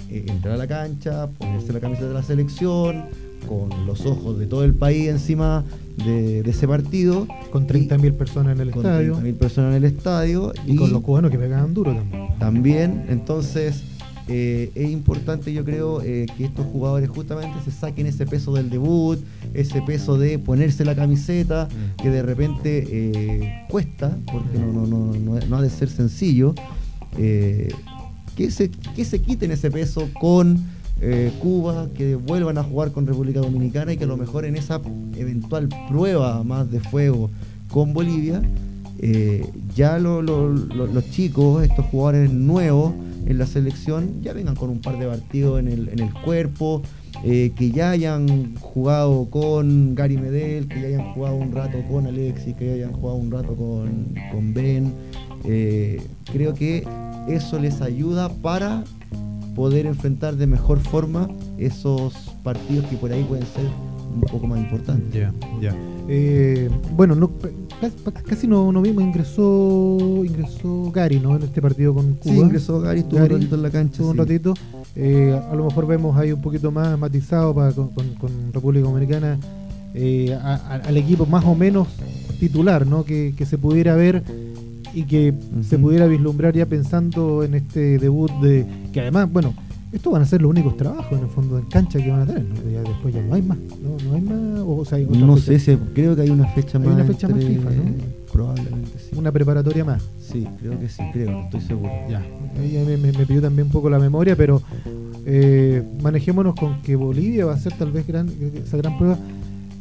entrar 0.10 0.56
a 0.56 0.58
la 0.58 0.68
cancha, 0.68 1.28
ponerse 1.28 1.72
la 1.72 1.80
camisa 1.80 2.06
de 2.06 2.14
la 2.14 2.24
selección, 2.24 3.06
con 3.48 3.70
los 3.86 4.06
ojos 4.06 4.40
de 4.40 4.48
todo 4.48 4.64
el 4.64 4.74
país 4.74 5.10
encima 5.10 5.64
de, 6.06 6.42
ese 6.42 6.68
partido. 6.68 7.28
Con 7.52 7.68
30.000 7.68 8.14
personas 8.14 8.56
en 8.56 8.62
el 8.62 8.72
con 8.72 8.86
estadio. 8.86 9.18
30.000 9.18 9.34
personas 9.36 9.72
en 9.72 9.84
el 9.84 9.84
estadio. 9.84 10.54
Y, 10.66 10.76
con 10.76 10.92
los 10.92 11.02
cubanos 11.02 11.32
que 11.32 11.38
pegaban 11.38 11.74
duro 11.74 11.94
también. 11.94 12.40
También, 12.40 13.06
entonces 13.10 13.84
eh, 14.28 14.72
es 14.76 14.90
importante 14.90 15.52
yo 15.52 15.66
creo 15.66 16.02
eh, 16.02 16.26
que 16.38 16.46
estos 16.46 16.66
jugadores 16.68 17.10
justamente 17.10 17.58
se 17.66 17.72
saquen 17.72 18.08
ese 18.08 18.26
peso 18.26 18.54
del 18.54 18.70
debut, 18.70 19.20
ese 19.54 19.82
peso 19.82 20.18
de 20.18 20.40
ponerse 20.40 20.86
la 20.86 20.96
camiseta, 20.96 21.68
mm. 21.68 22.02
que 22.02 22.10
de 22.10 22.22
repente 22.22 22.88
eh, 22.90 23.66
cuesta, 23.70 24.18
porque 24.32 24.58
no, 24.58 24.72
no, 24.72 25.14
no, 25.14 25.40
no, 25.40 25.58
ha 25.58 25.62
de 25.62 25.70
ser 25.70 25.90
sencillo. 25.90 26.54
que, 27.16 28.52
se, 28.52 28.70
que 28.70 29.04
se 29.04 29.22
quiten 29.22 29.52
ese 29.52 29.70
peso 29.70 30.08
con 30.20 30.64
eh, 31.04 31.32
Cuba, 31.40 31.88
que 31.96 32.14
vuelvan 32.16 32.60
a 32.60 32.64
jugar 32.64 32.92
con 32.92 33.08
República 33.08 33.40
Dominicana 33.40 33.92
y 33.92 33.98
que 33.98 34.04
a 34.04 34.08
lo 34.08 34.18
mejor 34.18 34.46
en 34.46 34.56
esa 34.56 34.80
eventual 35.18 35.68
prueba 35.90 36.44
más 36.44 36.70
de 36.70 36.80
fuego 36.80 37.32
con 37.72 37.92
Bolivia, 37.92 38.44
eh, 39.00 39.44
ya 39.76 39.98
los 39.98 41.10
chicos, 41.10 41.64
estos 41.64 41.86
jugadores 41.86 42.32
nuevos 42.32 42.94
en 43.26 43.40
la 43.40 43.48
selección, 43.48 44.22
ya 44.22 44.34
vengan 44.34 44.56
con 44.56 44.70
un 44.70 44.80
par 44.80 45.00
de 45.00 45.08
partidos 45.08 45.60
en 45.60 45.70
el, 45.70 46.14
cuerpo, 46.24 46.84
eh, 47.24 47.52
que 47.56 47.72
ya 47.72 47.90
hayan 47.90 48.56
jugado 48.58 49.26
con 49.32 49.96
Gary 49.96 50.18
Medel, 50.18 50.68
que 50.68 50.82
ya 50.82 50.88
hayan 50.88 51.14
jugado 51.14 51.36
un 51.36 51.52
rato 51.52 51.80
con 51.90 52.06
Alexis, 52.06 52.56
que 52.56 52.68
ya 52.68 52.74
hayan 52.74 52.94
jugado 52.94 53.18
un 53.18 53.32
rato 53.32 53.56
con, 53.56 54.14
con 54.32 54.54
Ben. 54.54 54.94
creo 56.32 56.54
que 56.54 56.86
eso 57.28 57.58
les 57.58 57.82
ayuda 57.82 58.30
para 58.30 58.84
poder 59.56 59.86
enfrentar 59.86 60.36
de 60.36 60.48
mejor 60.48 60.80
forma 60.80 61.28
esos 61.58 62.14
partidos 62.44 62.86
que 62.86 62.98
por 62.98 63.12
ahí 63.12 63.24
pueden 63.24 63.46
ser 63.48 63.66
un 64.14 64.22
poco 64.22 64.48
más 64.48 64.60
importantes. 64.60 65.14
Ya, 65.14 65.34
ya. 65.62 65.76
Eh, 66.08 66.70
bueno, 66.96 67.16
no, 67.16 67.32
casi 68.28 68.48
no, 68.48 68.72
no 68.72 68.82
vimos, 68.82 69.04
ingresó 69.04 69.98
ingresó 70.26 70.92
Gary, 70.92 71.20
¿no? 71.20 71.36
En 71.36 71.44
este 71.44 71.62
partido 71.62 71.94
con 71.94 72.16
Cuba. 72.16 72.34
Sí, 72.34 72.40
ingresó 72.40 72.82
Gary, 72.82 73.00
estuvo 73.00 73.22
un 73.22 73.30
ratito 73.30 73.56
en 73.56 73.62
la 73.62 73.70
cancha. 73.70 74.04
un 74.04 74.18
ratito. 74.18 74.54
Eh, 74.96 75.40
a 75.50 75.56
lo 75.56 75.66
mejor 75.66 75.88
vemos 75.88 76.18
ahí 76.18 76.32
un 76.32 76.42
poquito 76.42 76.72
más 76.72 76.98
matizado 77.00 77.56
para, 77.56 77.72
con, 77.72 77.90
República 78.52 78.86
Dominicana 78.86 79.38
eh, 79.94 80.34
al 80.34 80.98
equipo 80.98 81.26
más 81.26 81.46
o 81.46 81.56
menos 81.56 81.88
titular, 82.40 82.86
¿no? 82.86 83.06
Que, 83.06 83.34
que 83.38 83.46
se 83.46 83.58
pudiera 83.58 83.96
ver 83.96 84.24
y 84.94 85.04
que 85.04 85.34
se 85.62 85.78
pudiera 85.78 86.08
vislumbrar 86.08 86.54
ya 86.54 86.66
pensando 86.66 87.44
en 87.44 87.56
este 87.56 87.98
debut 87.98 88.32
de 88.42 88.66
que 88.92 89.02
además, 89.02 89.32
bueno, 89.32 89.54
estos 89.92 90.14
van 90.14 90.22
a 90.22 90.26
ser 90.26 90.42
los 90.42 90.50
únicos 90.50 90.78
trabajos 90.78 91.12
en 91.18 91.26
el 91.26 91.30
fondo 91.30 91.60
en 91.60 91.66
cancha 91.66 92.00
que 92.00 92.10
van 92.10 92.22
a 92.22 92.26
tener, 92.26 92.46
Ya 92.72 92.82
después 92.82 93.14
ya 93.14 93.22
no 93.22 93.36
hay 93.36 93.42
más, 93.42 93.58
no, 93.58 93.98
no 94.06 94.16
hay 94.16 94.22
más, 94.22 94.64
o, 94.66 94.86
sea, 94.86 94.98
hay 94.98 95.06
no 95.06 95.38
sé, 95.38 95.78
creo 95.94 96.16
que 96.16 96.22
hay 96.22 96.30
una 96.30 96.48
fecha 96.48 96.78
hay 96.78 96.86
más. 96.86 96.96
una 96.96 97.06
fecha 97.06 97.28
más 97.28 97.44
FIFA, 97.44 97.70
¿no? 97.72 97.84
Probablemente 98.32 98.92
sí. 98.98 99.18
Una 99.18 99.32
preparatoria 99.32 99.84
más. 99.84 100.02
Sí, 100.22 100.48
creo 100.60 100.80
que 100.80 100.88
sí, 100.88 101.04
creo, 101.12 101.32
no 101.32 101.44
estoy 101.44 101.62
seguro. 101.62 101.92
Ya, 102.10 102.24
me, 102.58 102.98
me, 102.98 103.12
me, 103.12 103.26
pidió 103.26 103.42
también 103.42 103.68
un 103.68 103.74
poco 103.74 103.90
la 103.90 104.00
memoria, 104.00 104.38
pero 104.38 104.62
eh, 105.26 105.84
manejémonos 106.02 106.56
con 106.56 106.82
que 106.82 106.96
Bolivia 106.96 107.46
va 107.46 107.54
a 107.54 107.58
ser 107.58 107.74
tal 107.74 107.92
vez 107.92 108.08
gran, 108.08 108.30
esa 108.66 108.78
gran 108.78 108.98
prueba 108.98 109.18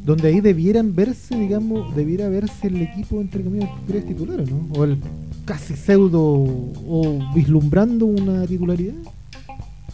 donde 0.05 0.29
ahí 0.29 0.41
debieran 0.41 0.95
verse, 0.95 1.37
digamos, 1.37 1.95
debiera 1.95 2.29
verse 2.29 2.69
el 2.69 2.81
equipo, 2.83 3.21
entre 3.21 3.43
comillas, 3.43 3.71
tres 3.87 4.07
titulares, 4.07 4.51
¿no? 4.51 4.67
O 4.75 4.85
el 4.85 4.99
casi 5.45 5.75
pseudo, 5.75 6.23
o 6.23 7.19
vislumbrando 7.35 8.07
una 8.07 8.47
titularidad. 8.47 8.95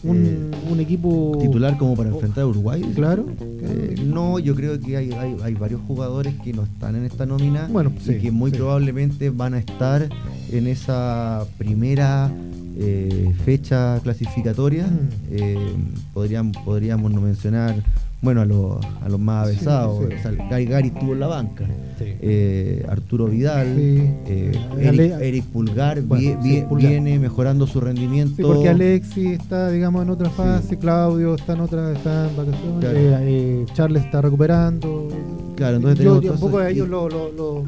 Un, 0.03 0.51
eh, 0.77 0.81
equipo 0.81 1.35
titular 1.41 1.75
como 1.75 1.95
para 1.95 2.09
enfrentar 2.09 2.43
a 2.43 2.47
Uruguay 2.47 2.81
claro 2.93 3.25
eh, 3.41 3.95
no 4.05 4.37
yo 4.37 4.53
creo 4.53 4.79
que 4.79 4.95
hay, 4.95 5.09
hay, 5.11 5.53
varios 5.55 5.81
jugadores 5.87 6.35
que 6.43 6.53
no 6.53 6.63
están 6.63 6.95
en 6.95 7.03
esta 7.03 7.25
nómina 7.25 7.67
bueno, 7.71 7.91
y 8.05 8.13
que 8.19 8.29
muy 8.29 8.51
probablemente 8.51 9.31
van 9.31 9.55
a 9.55 9.57
estar 9.57 10.07
en 10.51 10.67
esa 10.67 11.47
primera 11.57 12.31
eh, 12.77 13.33
fecha 13.43 13.99
clasificatoria 14.03 14.85
mm. 14.85 16.51
podríamos 16.63 17.11
no 17.11 17.19
mencionar 17.19 17.83
bueno, 18.21 18.41
a 18.41 18.45
los, 18.45 18.77
a 19.03 19.09
los 19.09 19.19
más 19.19 19.47
Sí, 19.47 19.53
avesados. 19.55 19.99
sí. 19.99 20.13
O 20.15 20.21
sea, 20.21 20.31
Gary, 20.49 20.65
Gary 20.65 20.87
estuvo 20.89 21.13
en 21.13 21.19
la 21.19 21.27
banca. 21.27 21.65
Sí. 21.99 22.05
Eh, 22.21 22.85
Arturo 22.89 23.25
Vidal, 23.25 23.73
Sí. 23.75 23.97
eh, 24.27 24.51
Eric, 24.79 25.13
Eric 25.21 25.45
Pulgar, 25.45 26.01
Bueno, 26.01 26.23
vie- 26.23 26.41
sí, 26.43 26.49
vie- 26.49 26.67
Pulgar. 26.67 26.91
viene 26.91 27.19
mejorando 27.19 27.65
su 27.67 27.79
rendimiento. 27.79 28.35
Sí, 28.35 28.43
porque 28.43 28.69
Alexis 28.69 29.31
está, 29.39 29.69
digamos, 29.71 30.03
en 30.03 30.09
otra 30.09 30.29
fase, 30.29 30.77
Claudio 30.77 31.35
está 31.35 31.53
en 31.53 31.59
otra, 31.61 31.91
está 31.93 32.29
en 32.29 32.37
vacaciones, 32.37 32.79
Claro. 32.79 32.97
eh, 32.97 33.17
eh, 33.21 33.65
Charles 33.73 34.05
está 34.05 34.21
recuperando. 34.21 35.07
Claro, 35.55 35.77
entonces 35.77 36.03
yo, 36.05 36.19
tenemos 36.19 36.41
un 36.41 36.47
poco 36.51 36.61
esos- 36.61 36.71
ellos 36.71 36.87
lo- 36.89 37.09
lo- 37.09 37.63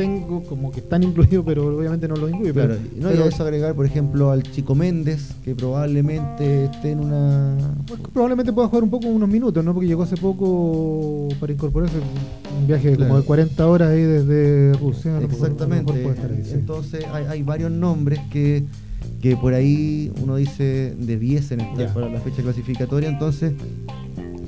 tengo 0.00 0.42
como 0.44 0.70
que 0.70 0.80
están 0.80 1.02
incluidos, 1.02 1.44
pero 1.44 1.76
obviamente 1.76 2.08
no 2.08 2.16
los 2.16 2.30
incluyo. 2.30 2.54
Claro, 2.54 2.76
pero, 2.94 3.02
no, 3.02 3.08
pero 3.28 3.44
agregar, 3.44 3.74
por 3.74 3.84
ejemplo, 3.86 4.30
al 4.30 4.42
Chico 4.42 4.74
Méndez, 4.74 5.32
que 5.44 5.54
probablemente 5.54 6.64
esté 6.64 6.92
en 6.92 7.00
una. 7.00 7.56
pues, 7.86 8.00
probablemente 8.12 8.52
pueda 8.52 8.68
jugar 8.68 8.84
un 8.84 8.90
poco 8.90 9.08
unos 9.08 9.28
minutos, 9.28 9.62
¿no? 9.64 9.74
Porque 9.74 9.86
llegó 9.88 10.02
hace 10.04 10.16
poco 10.16 11.28
para 11.38 11.52
incorporarse 11.52 11.96
un 12.58 12.66
viaje 12.66 12.92
Claro. 12.96 13.08
como 13.08 13.20
de 13.20 13.26
40 13.26 13.66
horas 13.66 13.90
ahí 13.90 14.02
desde 14.02 14.72
Rusia. 14.78 15.18
Exactamente. 15.20 15.92
ahí, 15.92 16.44
sí. 16.44 16.52
Entonces 16.54 17.04
hay, 17.12 17.24
hay 17.28 17.42
varios 17.42 17.70
nombres 17.70 18.20
que, 18.30 18.64
que 19.20 19.36
por 19.36 19.52
ahí 19.54 20.10
uno 20.22 20.36
dice 20.36 20.94
debiesen 20.98 21.60
estar 21.60 21.88
Ya. 21.88 21.94
para 21.94 22.08
la 22.08 22.20
fecha 22.20 22.42
clasificatoria. 22.42 23.08
Entonces, 23.10 23.52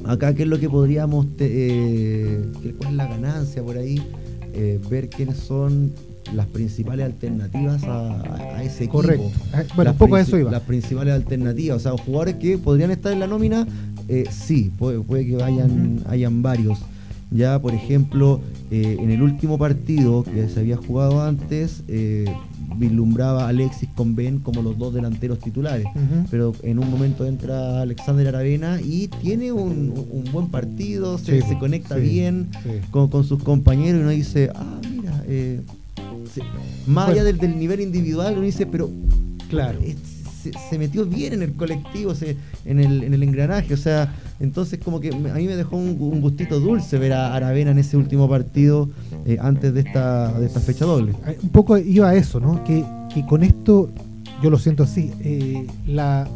acá, 0.04 0.34
¿qué 0.34 0.42
es 0.44 0.48
lo 0.48 0.58
que 0.58 0.68
podríamos, 0.70 1.26
te- 1.36 1.48
eh, 1.50 2.42
cuál 2.78 2.90
es 2.90 2.96
la 2.96 3.06
ganancia 3.06 3.62
por 3.62 3.76
ahí? 3.76 4.00
Eh, 4.54 4.78
ver 4.90 5.08
quiénes 5.08 5.38
son 5.38 5.92
las 6.34 6.46
principales 6.46 7.06
alternativas 7.06 7.82
a, 7.84 8.62
ese 8.62 8.84
equipo. 8.84 8.98
Correcto. 8.98 9.30
Ah, 9.52 9.62
Bueno, 9.74 9.90
Las 9.90 9.92
un 9.92 9.98
poco 9.98 10.16
a 10.16 10.20
eso 10.20 10.38
iba. 10.38 10.50
Las 10.50 10.62
principales 10.62 11.14
alternativas, 11.14 11.76
o 11.78 11.80
sea, 11.80 11.92
jugadores 12.04 12.36
que 12.36 12.58
podrían 12.58 12.90
estar 12.90 13.12
en 13.12 13.20
la 13.20 13.26
nómina, 13.26 13.66
eh, 14.08 14.24
sí, 14.30 14.70
puede, 14.78 15.00
puede 15.00 15.26
que 15.26 15.36
vayan, 15.36 16.02
hayan 16.06 16.42
varios. 16.42 16.78
Ya, 17.34 17.58
por 17.60 17.74
ejemplo, 17.74 18.40
eh, 18.70 18.96
en 19.00 19.10
el 19.10 19.22
último 19.22 19.58
partido 19.58 20.22
que 20.24 20.48
se 20.48 20.60
había 20.60 20.76
jugado 20.76 21.22
antes, 21.22 21.82
eh, 21.88 22.26
vislumbraba 22.76 23.44
a 23.44 23.48
Alexis 23.48 23.88
con 23.94 24.14
Ben 24.14 24.38
como 24.38 24.62
los 24.62 24.78
dos 24.78 24.94
delanteros 24.94 25.38
titulares. 25.38 25.86
Pero 26.30 26.52
en 26.62 26.78
un 26.78 26.90
momento 26.90 27.26
entra 27.26 27.82
Alexander 27.82 28.28
Aravena 28.28 28.80
y 28.82 29.08
tiene 29.08 29.52
un, 29.52 29.92
un 30.10 30.24
buen 30.32 30.48
partido, 30.48 31.18
se, 31.18 31.40
Sí, 31.42 31.48
se 31.48 31.58
conecta 31.58 31.96
sí, 31.96 32.00
bien 32.02 32.48
sí. 32.62 32.70
con, 32.90 33.08
con 33.08 33.24
sus 33.24 33.42
compañeros 33.42 34.00
y 34.00 34.02
uno 34.02 34.10
dice, 34.10 34.50
ah, 34.54 34.80
mira, 34.90 35.22
eh, 35.26 35.60
se- 36.32 36.42
más 36.86 37.06
allá 37.10 37.22
Bueno. 37.22 37.24
del, 37.26 37.38
del 37.38 37.58
nivel 37.58 37.80
individual, 37.80 38.34
uno 38.34 38.42
dice, 38.46 38.66
pero 38.66 38.88
Claro. 39.50 39.78
se, 40.42 40.52
se 40.70 40.78
metió 40.78 41.04
bien 41.04 41.34
en 41.34 41.42
el 41.42 41.52
colectivo, 41.52 42.14
se- 42.14 42.36
en, 42.64 42.80
el, 42.80 43.04
en 43.04 43.12
el 43.14 43.22
engranaje, 43.22 43.74
o 43.74 43.76
sea, 43.76 44.14
entonces 44.42 44.78
como 44.84 45.00
que 45.00 45.08
a 45.08 45.34
mí 45.34 45.46
me 45.46 45.56
dejó 45.56 45.76
un, 45.76 45.96
un 45.98 46.20
gustito 46.20 46.60
dulce 46.60 46.98
ver 46.98 47.12
a 47.12 47.34
Aravena 47.34 47.70
en 47.70 47.78
ese 47.78 47.96
último 47.96 48.28
partido 48.28 48.90
eh, 49.24 49.38
antes 49.40 49.72
de 49.72 49.80
esta, 49.80 50.38
de 50.38 50.46
esta 50.46 50.60
fecha 50.60 50.84
doble. 50.84 51.12
Eh, 51.26 51.38
Un 51.42 51.48
poco 51.50 51.78
iba 51.78 52.10
a 52.10 52.14
eso, 52.14 52.40
¿no? 52.40 52.62
Que, 52.64 52.84
que 53.14 53.24
con 53.24 53.42
esto, 53.42 53.88
yo 54.42 54.50
lo 54.50 54.58
siento 54.58 54.82
así, 54.82 55.12
eh, 55.20 55.66
la. 55.86 56.28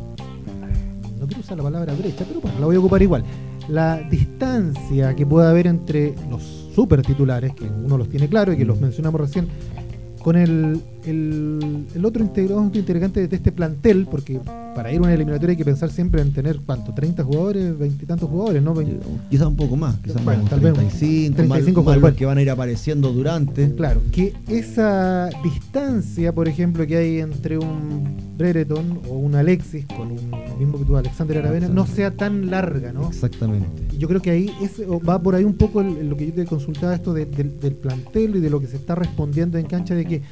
No 1.18 1.26
quiero 1.26 1.40
usar 1.40 1.56
la 1.56 1.64
palabra 1.64 1.94
brecha, 1.94 2.24
pero 2.28 2.40
bueno, 2.40 2.58
la 2.60 2.66
voy 2.66 2.76
a 2.76 2.78
ocupar 2.78 3.02
igual. 3.02 3.24
La 3.68 3.96
distancia 4.08 5.14
que 5.16 5.26
puede 5.26 5.48
haber 5.48 5.66
entre 5.66 6.14
los 6.30 6.42
super 6.74 7.02
titulares, 7.02 7.52
que 7.54 7.64
uno 7.64 7.98
los 7.98 8.08
tiene 8.08 8.28
claro 8.28 8.52
y 8.52 8.56
que 8.56 8.64
los 8.64 8.80
mencionamos 8.80 9.20
recién, 9.20 9.48
con 10.22 10.36
el, 10.36 10.80
el, 11.04 11.86
el 11.94 12.04
otro 12.04 12.22
integrante, 12.22 12.68
otro 12.68 12.80
integrante 12.80 13.26
de 13.26 13.36
este 13.36 13.50
plantel, 13.50 14.06
porque 14.10 14.40
para 14.76 14.92
ir 14.92 14.98
a 14.98 15.02
una 15.04 15.14
eliminatoria 15.14 15.52
hay 15.52 15.56
que 15.56 15.64
pensar 15.64 15.90
siempre 15.90 16.20
en 16.20 16.34
tener, 16.34 16.60
¿cuánto? 16.60 16.94
¿30 16.94 17.24
jugadores? 17.24 17.78
¿20 17.78 18.02
y 18.02 18.06
tantos 18.06 18.28
jugadores? 18.28 18.62
¿no? 18.62 18.74
Quizás 19.30 19.46
un 19.46 19.56
poco 19.56 19.74
más, 19.74 19.96
quizás 20.00 20.22
Bueno, 20.22 20.42
más, 20.42 20.50
tal 20.50 20.60
vez 20.60 20.72
un 20.72 20.76
35, 20.76 21.34
35 21.34 21.80
más, 21.82 21.94
jugadores. 21.94 22.18
que 22.18 22.26
van 22.26 22.36
a 22.36 22.42
ir 22.42 22.50
apareciendo 22.50 23.10
durante. 23.10 23.74
Claro, 23.74 24.02
que 24.12 24.34
esa 24.48 25.30
distancia, 25.42 26.34
por 26.34 26.46
ejemplo, 26.46 26.86
que 26.86 26.94
hay 26.98 27.20
entre 27.20 27.56
un 27.56 28.25
Brereton 28.36 29.00
o 29.08 29.14
un 29.14 29.34
Alexis 29.34 29.86
con 29.86 30.12
un 30.12 30.30
mismo 30.58 30.78
que 30.78 30.84
tú, 30.84 30.96
Alexander 30.96 31.38
Aravena, 31.38 31.68
no 31.68 31.86
sea 31.86 32.10
tan 32.10 32.50
larga, 32.50 32.92
¿no? 32.92 33.08
Exactamente. 33.08 33.66
Y 33.94 33.98
Yo 33.98 34.08
creo 34.08 34.20
que 34.20 34.30
ahí 34.30 34.50
es- 34.62 34.80
va 35.08 35.20
por 35.22 35.34
ahí 35.34 35.44
un 35.44 35.54
poco 35.54 35.80
el- 35.80 35.96
el- 35.98 36.08
lo 36.10 36.16
que 36.16 36.26
yo 36.26 36.32
te 36.34 36.44
consultaba, 36.44 36.94
esto 36.94 37.12
de- 37.14 37.26
del- 37.26 37.58
del 37.58 37.74
plantel 37.74 38.36
y 38.36 38.40
de 38.40 38.50
lo 38.50 38.60
que 38.60 38.66
se 38.66 38.76
está 38.76 38.94
respondiendo 38.94 39.56
en 39.58 39.66
cancha, 39.66 39.94
de 39.94 40.04
que 40.04 40.22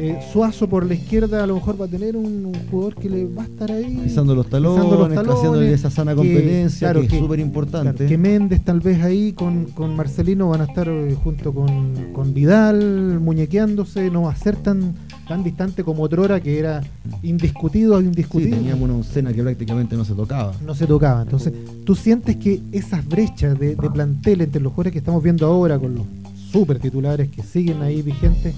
eh, 0.00 0.20
Suazo 0.32 0.68
por 0.68 0.86
la 0.86 0.94
izquierda 0.94 1.42
a 1.42 1.46
lo 1.46 1.54
mejor 1.56 1.80
va 1.80 1.86
a 1.86 1.88
tener 1.88 2.16
un, 2.16 2.46
un 2.46 2.54
jugador 2.70 2.94
que 2.94 3.10
le 3.10 3.24
va 3.24 3.42
a 3.42 3.46
estar 3.46 3.72
ahí 3.72 4.00
Pisando 4.04 4.32
los 4.34 4.48
talones, 4.48 4.84
pisando 4.84 4.96
los 5.08 5.14
talones, 5.14 5.34
haciéndole 5.36 5.72
esa 5.72 5.90
sana 5.90 6.12
que- 6.12 6.16
competencia 6.18 6.88
claro, 6.88 7.00
que, 7.00 7.08
que- 7.08 7.16
es 7.16 7.20
súper 7.22 7.36
Claro, 7.38 7.46
importante. 7.48 8.06
que 8.06 8.18
Méndez 8.18 8.64
tal 8.64 8.78
vez 8.80 9.02
ahí 9.02 9.32
con, 9.32 9.64
con 9.66 9.96
Marcelino 9.96 10.50
van 10.50 10.60
a 10.60 10.64
estar 10.64 10.88
eh, 10.88 11.16
junto 11.22 11.52
con, 11.52 12.12
con 12.12 12.32
Vidal 12.32 13.18
muñequeándose, 13.20 14.08
no 14.10 14.22
va 14.22 14.32
a 14.32 14.36
ser 14.36 14.54
tan, 14.56 14.94
tan 15.26 15.42
distante 15.42 15.82
como 15.82 16.04
otrora 16.04 16.40
que 16.40 16.58
era 16.60 16.80
indiscutido, 17.22 17.98
Sí, 18.00 18.06
indiscutido. 18.06 18.56
teníamos 18.56 18.88
una 18.90 19.00
escena 19.00 19.32
que 19.32 19.42
prácticamente 19.42 19.96
no 19.96 20.04
se 20.04 20.14
tocaba. 20.14 20.52
no 20.64 20.74
se 20.74 20.86
tocaba. 20.86 21.22
Entonces, 21.22 21.52
¿tú 21.84 21.94
sientes 21.94 22.36
que 22.36 22.60
esas 22.72 23.06
brechas 23.06 23.58
de, 23.58 23.74
de 23.76 23.90
plantel 23.90 24.40
entre 24.42 24.60
los 24.60 24.72
jugadores 24.72 24.92
que 24.92 24.98
estamos 25.00 25.22
viendo 25.22 25.46
ahora 25.46 25.78
con 25.78 25.94
los 25.94 26.04
super 26.52 26.78
titulares 26.78 27.28
que 27.28 27.42
siguen 27.42 27.82
ahí 27.82 28.02
vigentes, 28.02 28.54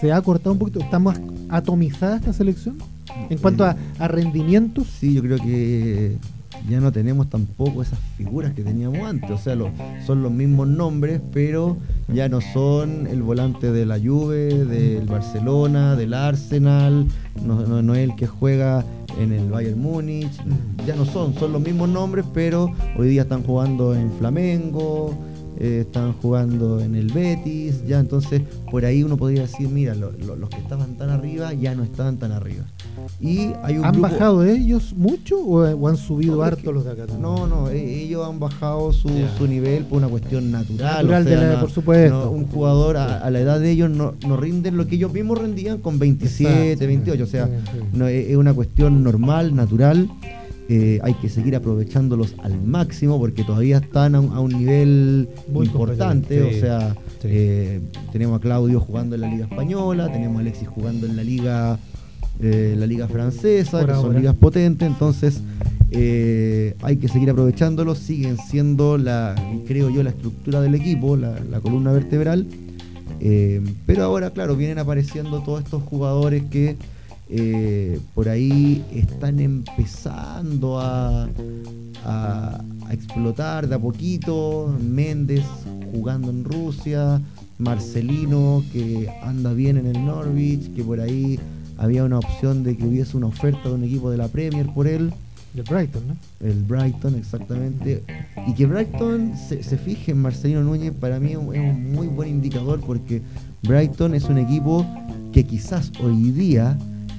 se 0.00 0.12
ha 0.12 0.20
cortado 0.20 0.52
un 0.52 0.58
poquito? 0.58 0.80
¿Está 0.80 0.98
más 0.98 1.20
atomizada 1.48 2.16
esta 2.16 2.32
selección? 2.32 2.76
En 3.28 3.38
cuanto 3.38 3.64
a, 3.64 3.76
a 3.98 4.08
rendimientos, 4.08 4.86
Sí, 4.98 5.14
yo 5.14 5.22
creo 5.22 5.38
que 5.38 6.16
ya 6.68 6.80
no 6.80 6.92
tenemos 6.92 7.28
tampoco 7.28 7.82
esas 7.82 7.98
figuras 8.16 8.52
que 8.54 8.62
teníamos 8.62 9.00
antes. 9.00 9.30
O 9.30 9.38
sea, 9.38 9.56
son 10.06 10.22
los 10.22 10.30
mismos 10.32 10.68
nombres, 10.68 11.20
pero 11.32 11.76
ya 12.12 12.28
no 12.28 12.40
son 12.40 13.06
el 13.06 13.22
volante 13.22 13.72
de 13.72 13.84
la 13.86 13.98
Juve, 13.98 14.64
del 14.64 15.06
Barcelona, 15.06 15.96
del 15.96 16.14
Arsenal, 16.14 17.06
no- 17.44 17.82
no 17.82 17.94
es 17.94 18.08
el 18.08 18.14
que 18.16 18.26
juega 18.26 18.84
en 19.20 19.32
el 19.32 19.50
Bayern 19.50 19.80
Múnich. 19.80 20.32
Ya 20.86 20.94
no 20.96 21.04
son, 21.04 21.34
son 21.34 21.52
los 21.52 21.60
mismos 21.62 21.88
nombres, 21.88 22.24
pero 22.32 22.72
hoy 22.96 23.08
día 23.08 23.22
están 23.22 23.42
jugando 23.42 23.94
en 23.94 24.10
Flamengo. 24.12 25.14
Eh, 25.58 25.80
están 25.86 26.12
jugando 26.14 26.80
en 26.80 26.94
el 26.94 27.12
Betis, 27.12 27.84
ya 27.86 27.98
entonces 28.00 28.42
por 28.70 28.84
ahí 28.84 29.02
uno 29.02 29.16
podría 29.16 29.42
decir, 29.42 29.68
mira, 29.68 29.94
lo- 29.94 30.12
lo- 30.12 30.36
los 30.36 30.48
que 30.50 30.56
estaban 30.56 30.96
tan 30.96 31.10
arriba 31.10 31.52
ya 31.52 31.74
no 31.74 31.82
estaban 31.84 32.16
tan 32.18 32.32
arriba. 32.32 32.64
Y 33.20 33.50
hay 33.62 33.78
un 33.78 33.84
¿han 33.84 33.92
grupo- 33.92 34.08
bajado 34.08 34.44
ellos 34.44 34.94
mucho 34.96 35.38
o, 35.40 35.62
o 35.68 35.88
han 35.88 35.96
subido 35.96 36.36
no, 36.36 36.42
es 36.44 36.48
harto 36.52 36.62
que- 36.62 36.72
los 36.72 36.84
de 36.84 36.90
acá? 36.92 37.06
también? 37.06 37.22
No, 37.22 37.46
no, 37.46 37.68
e- 37.68 38.02
ellos 38.04 38.26
han 38.26 38.38
bajado 38.40 38.92
su, 38.92 39.08
su 39.38 39.46
nivel 39.46 39.84
por 39.84 39.98
una 39.98 40.08
cuestión 40.08 40.50
natural. 40.50 41.06
Natural 41.06 41.22
o 41.22 41.24
sea, 41.28 41.40
de 41.40 41.46
la- 41.46 41.52
no- 41.54 41.60
por 41.60 41.70
supuesto. 41.70 42.24
no, 42.24 42.30
un 42.30 42.46
jugador 42.46 42.96
a, 42.96 43.18
a 43.18 43.30
la 43.30 43.40
edad 43.40 43.60
de 43.60 43.70
ellos 43.70 43.90
no, 43.90 44.14
no 44.26 44.36
rinden 44.36 44.76
lo 44.76 44.86
que 44.86 44.94
ellos 44.96 45.12
mismos 45.12 45.38
rendían 45.38 45.78
con 45.78 45.98
27, 45.98 46.72
Exacto, 46.72 46.86
28. 46.86 47.22
O 47.24 47.26
sea, 47.26 47.46
sí, 47.46 47.52
sí. 47.72 47.78
no, 47.92 48.06
es 48.06 48.30
es 48.30 48.36
una 48.36 48.54
cuestión 48.54 49.02
normal, 49.02 49.54
natural. 49.54 50.08
Eh, 50.74 51.00
hay 51.02 51.12
que 51.14 51.28
seguir 51.28 51.54
aprovechándolos 51.54 52.34
al 52.42 52.58
máximo 52.62 53.18
porque 53.18 53.44
todavía 53.44 53.76
están 53.76 54.14
a 54.14 54.20
un, 54.20 54.32
a 54.32 54.40
un 54.40 54.52
nivel 54.52 55.28
Muy 55.52 55.66
importante. 55.66 56.50
sí. 56.50 56.56
O 56.56 56.60
sea, 56.60 56.94
Sí. 57.20 57.28
eh, 57.30 57.80
tenemos 58.10 58.38
a 58.38 58.40
Claudio 58.40 58.80
jugando 58.80 59.14
en 59.14 59.20
la 59.20 59.28
Liga 59.28 59.44
Española, 59.44 60.10
tenemos 60.10 60.38
a 60.38 60.40
Alexis 60.40 60.66
jugando 60.68 61.06
en 61.06 61.14
la 61.16 61.22
Liga, 61.24 61.78
eh, 62.40 62.74
la 62.78 62.86
Liga 62.86 63.06
Francesa, 63.06 63.80
Por 63.80 63.86
que 63.88 63.94
son 63.96 64.16
ligas 64.16 64.34
potentes. 64.34 64.88
Entonces, 64.88 65.42
hay 65.92 66.96
que 66.96 67.08
seguir 67.08 67.28
aprovechándolos. 67.28 67.98
Siguen 67.98 68.38
siendo, 68.38 68.96
la 68.96 69.34
creo 69.66 69.90
yo, 69.90 70.02
la 70.02 70.08
estructura 70.10 70.62
del 70.62 70.74
equipo, 70.74 71.18
la, 71.18 71.38
la 71.50 71.60
columna 71.60 71.92
vertebral. 71.92 72.46
Pero 73.20 74.04
ahora, 74.04 74.30
claro, 74.30 74.56
vienen 74.56 74.78
apareciendo 74.78 75.42
todos 75.42 75.62
estos 75.62 75.82
jugadores 75.82 76.44
que 76.50 76.76
eh, 77.34 77.98
por 78.14 78.28
ahí 78.28 78.84
están 78.92 79.40
empezando 79.40 80.78
a, 80.78 81.24
a- 82.04 82.60
a 82.86 82.92
explotar 82.92 83.68
de 83.68 83.74
a 83.74 83.78
poquito. 83.78 84.74
Méndez 84.82 85.44
jugando 85.92 86.30
en 86.30 86.44
Rusia, 86.44 87.20
Marcelino 87.58 88.62
que 88.72 89.08
anda 89.22 89.52
bien 89.54 89.76
en 89.78 89.86
el 89.86 90.04
Norwich, 90.04 90.74
que 90.74 90.82
por 90.84 91.00
ahí 91.00 91.38
había 91.78 92.04
una 92.04 92.18
opción 92.18 92.62
de 92.64 92.76
que 92.76 92.86
hubiese 92.86 93.16
una 93.16 93.26
oferta 93.28 93.68
de 93.68 93.74
un 93.74 93.84
equipo 93.84 94.10
de 94.10 94.16
la 94.18 94.28
Premier 94.28 94.66
por 94.74 94.86
él. 94.86 95.12
Del 95.54 95.64
Brighton, 95.64 96.02
¿no? 96.08 96.16
El 96.46 96.62
Brighton, 96.64 97.14
exactamente. 97.14 98.02
Y 98.46 98.54
que 98.54 98.64
Brighton 98.64 99.32
se, 99.36 99.62
se 99.62 99.76
fije 99.76 100.12
en 100.12 100.18
Marcelino 100.22 100.62
Núñez, 100.62 100.94
para 100.98 101.20
mí 101.20 101.32
es 101.32 101.36
un 101.36 101.92
muy 101.92 102.06
buen 102.06 102.30
indicador 102.30 102.80
porque 102.80 103.20
Brighton 103.62 104.14
es 104.14 104.24
un 104.24 104.38
equipo 104.38 104.86
que 105.30 105.44
quizás 105.44 105.92
hoy 106.02 106.30
día, 106.30 106.78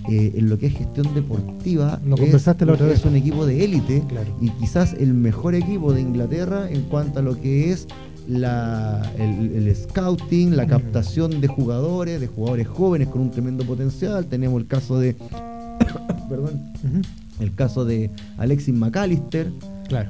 eh, 0.09 0.33
en 0.35 0.49
lo 0.49 0.57
que 0.57 0.67
es 0.67 0.73
gestión 0.73 1.13
deportiva, 1.13 1.99
Lo 2.05 2.15
es, 2.15 2.21
conversaste 2.21 2.65
la 2.65 2.73
otra 2.73 2.91
es 2.91 3.05
un 3.05 3.15
equipo 3.15 3.45
de 3.45 3.63
élite 3.63 4.03
Claro. 4.07 4.35
y 4.41 4.49
quizás 4.51 4.93
el 4.93 5.13
mejor 5.13 5.55
equipo 5.55 5.93
de 5.93 6.01
Inglaterra 6.01 6.69
en 6.69 6.81
cuanto 6.83 7.19
a 7.19 7.21
lo 7.21 7.39
que 7.39 7.71
es 7.71 7.87
la, 8.27 9.01
el, 9.17 9.53
el 9.55 9.75
scouting, 9.75 10.55
la 10.55 10.67
captación 10.67 11.41
de 11.41 11.47
jugadores, 11.47 12.21
de 12.21 12.27
jugadores 12.27 12.67
jóvenes 12.67 13.09
con 13.09 13.21
un 13.21 13.31
tremendo 13.31 13.65
potencial. 13.65 14.25
Tenemos 14.25 14.61
el 14.61 14.67
caso 14.67 14.97
de, 14.97 15.15
perdón, 16.29 16.61
el 17.39 17.53
caso 17.53 17.85
de 17.85 18.09
Alexis 18.37 18.73
McAllister, 18.73 19.51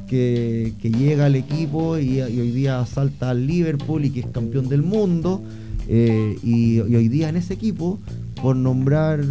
que, 0.08 0.74
llega 0.82 1.26
al 1.26 1.36
equipo 1.36 1.98
y, 1.98 2.22
hoy 2.22 2.52
día 2.52 2.86
salta 2.86 3.32
al 3.32 3.46
Liverpool 3.46 4.06
y 4.06 4.12
que 4.12 4.22
es 4.22 4.28
campeón 4.28 4.70
del 4.70 4.82
mundo. 4.82 5.42
Eh, 5.88 6.38
y, 6.44 6.80
hoy 6.80 7.08
día 7.10 7.30
en 7.30 7.36
ese 7.36 7.54
equipo, 7.54 8.00
por 8.42 8.56
nombrar 8.56 9.24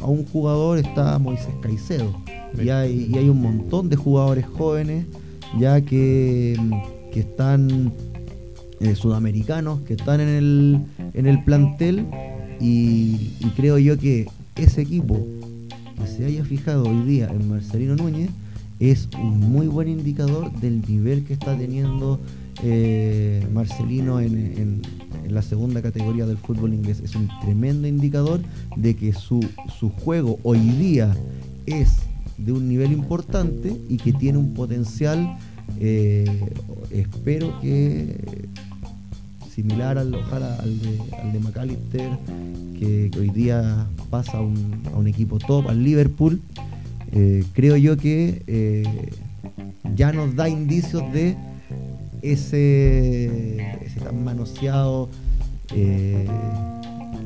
a 0.00 0.06
un 0.06 0.24
jugador, 0.26 0.78
está 0.78 1.18
Moisés 1.18 1.54
Caicedo. 1.60 2.14
Y 2.62 2.68
hay, 2.68 3.08
y 3.10 3.16
hay 3.16 3.28
un 3.28 3.40
montón 3.40 3.88
de 3.88 3.96
jugadores 3.96 4.46
jóvenes 4.46 5.06
ya 5.58 5.80
que, 5.80 6.58
están 7.14 7.92
eh, 8.80 8.94
sudamericanos, 8.94 9.80
que 9.82 9.94
están 9.94 10.20
en 10.20 10.28
el, 10.28 10.80
en 11.14 11.26
el 11.26 11.44
plantel 11.44 12.06
y, 12.60 13.32
creo 13.56 13.78
yo 13.78 13.98
que 13.98 14.28
ese 14.56 14.82
equipo 14.82 15.18
que 15.98 16.06
se 16.06 16.24
haya 16.24 16.44
fijado 16.44 16.84
hoy 16.84 17.02
día 17.02 17.28
en 17.28 17.48
Marcelino 17.48 17.96
Núñez 17.96 18.30
es 18.80 19.08
un 19.20 19.40
muy 19.40 19.66
buen 19.66 19.88
indicador 19.88 20.52
del 20.60 20.82
nivel 20.88 21.24
que 21.24 21.34
está 21.34 21.56
teniendo 21.56 22.18
eh, 22.62 23.44
Marcelino 23.52 24.20
en, 24.20 24.82
la 25.28 25.42
segunda 25.42 25.80
categoría 25.80 26.26
del 26.26 26.36
fútbol 26.36 26.74
inglés. 26.74 27.00
Es 27.02 27.16
un 27.16 27.28
tremendo 27.40 27.88
indicador 27.88 28.40
de 28.76 28.94
que 28.94 29.14
su, 29.14 29.40
su 29.78 29.88
juego 29.88 30.38
hoy 30.42 30.58
día 30.58 31.16
es 31.64 32.00
de 32.36 32.52
un 32.52 32.68
nivel 32.68 32.92
importante 32.92 33.74
y 33.88 33.96
que 33.96 34.12
tiene 34.12 34.36
un 34.36 34.52
potencial, 34.52 35.38
eh, 35.80 36.50
espero 36.90 37.58
que 37.60 38.48
similar 39.50 39.96
al, 39.96 40.14
ojalá 40.14 40.56
al 40.56 40.78
de, 40.80 41.00
al 41.22 41.32
de 41.32 41.40
McAllister, 41.40 42.18
que, 42.78 43.10
hoy 43.18 43.30
día 43.30 43.86
pasa 44.10 44.38
a 44.38 44.40
un, 44.42 45.06
equipo 45.06 45.38
top, 45.38 45.68
al 45.68 45.82
Liverpool. 45.82 46.42
Eh, 47.12 47.44
creo 47.54 47.76
yo 47.76 47.96
que 47.96 49.08
ya 49.94 50.12
nos 50.12 50.36
da 50.36 50.48
indicios 50.48 51.10
de 51.12 51.36
ese, 52.22 53.58
ese 53.84 54.00
tan 54.00 54.24
manoseado 54.24 55.08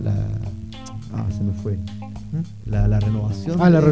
la, 0.02 0.14
ah, 1.14 1.26
se 1.36 1.42
me 1.42 1.52
fue 1.52 1.78
la, 2.66 2.86
la 2.88 3.00
renovación. 3.00 3.56
Ah, 3.60 3.70
la, 3.70 3.80
la, 3.80 3.86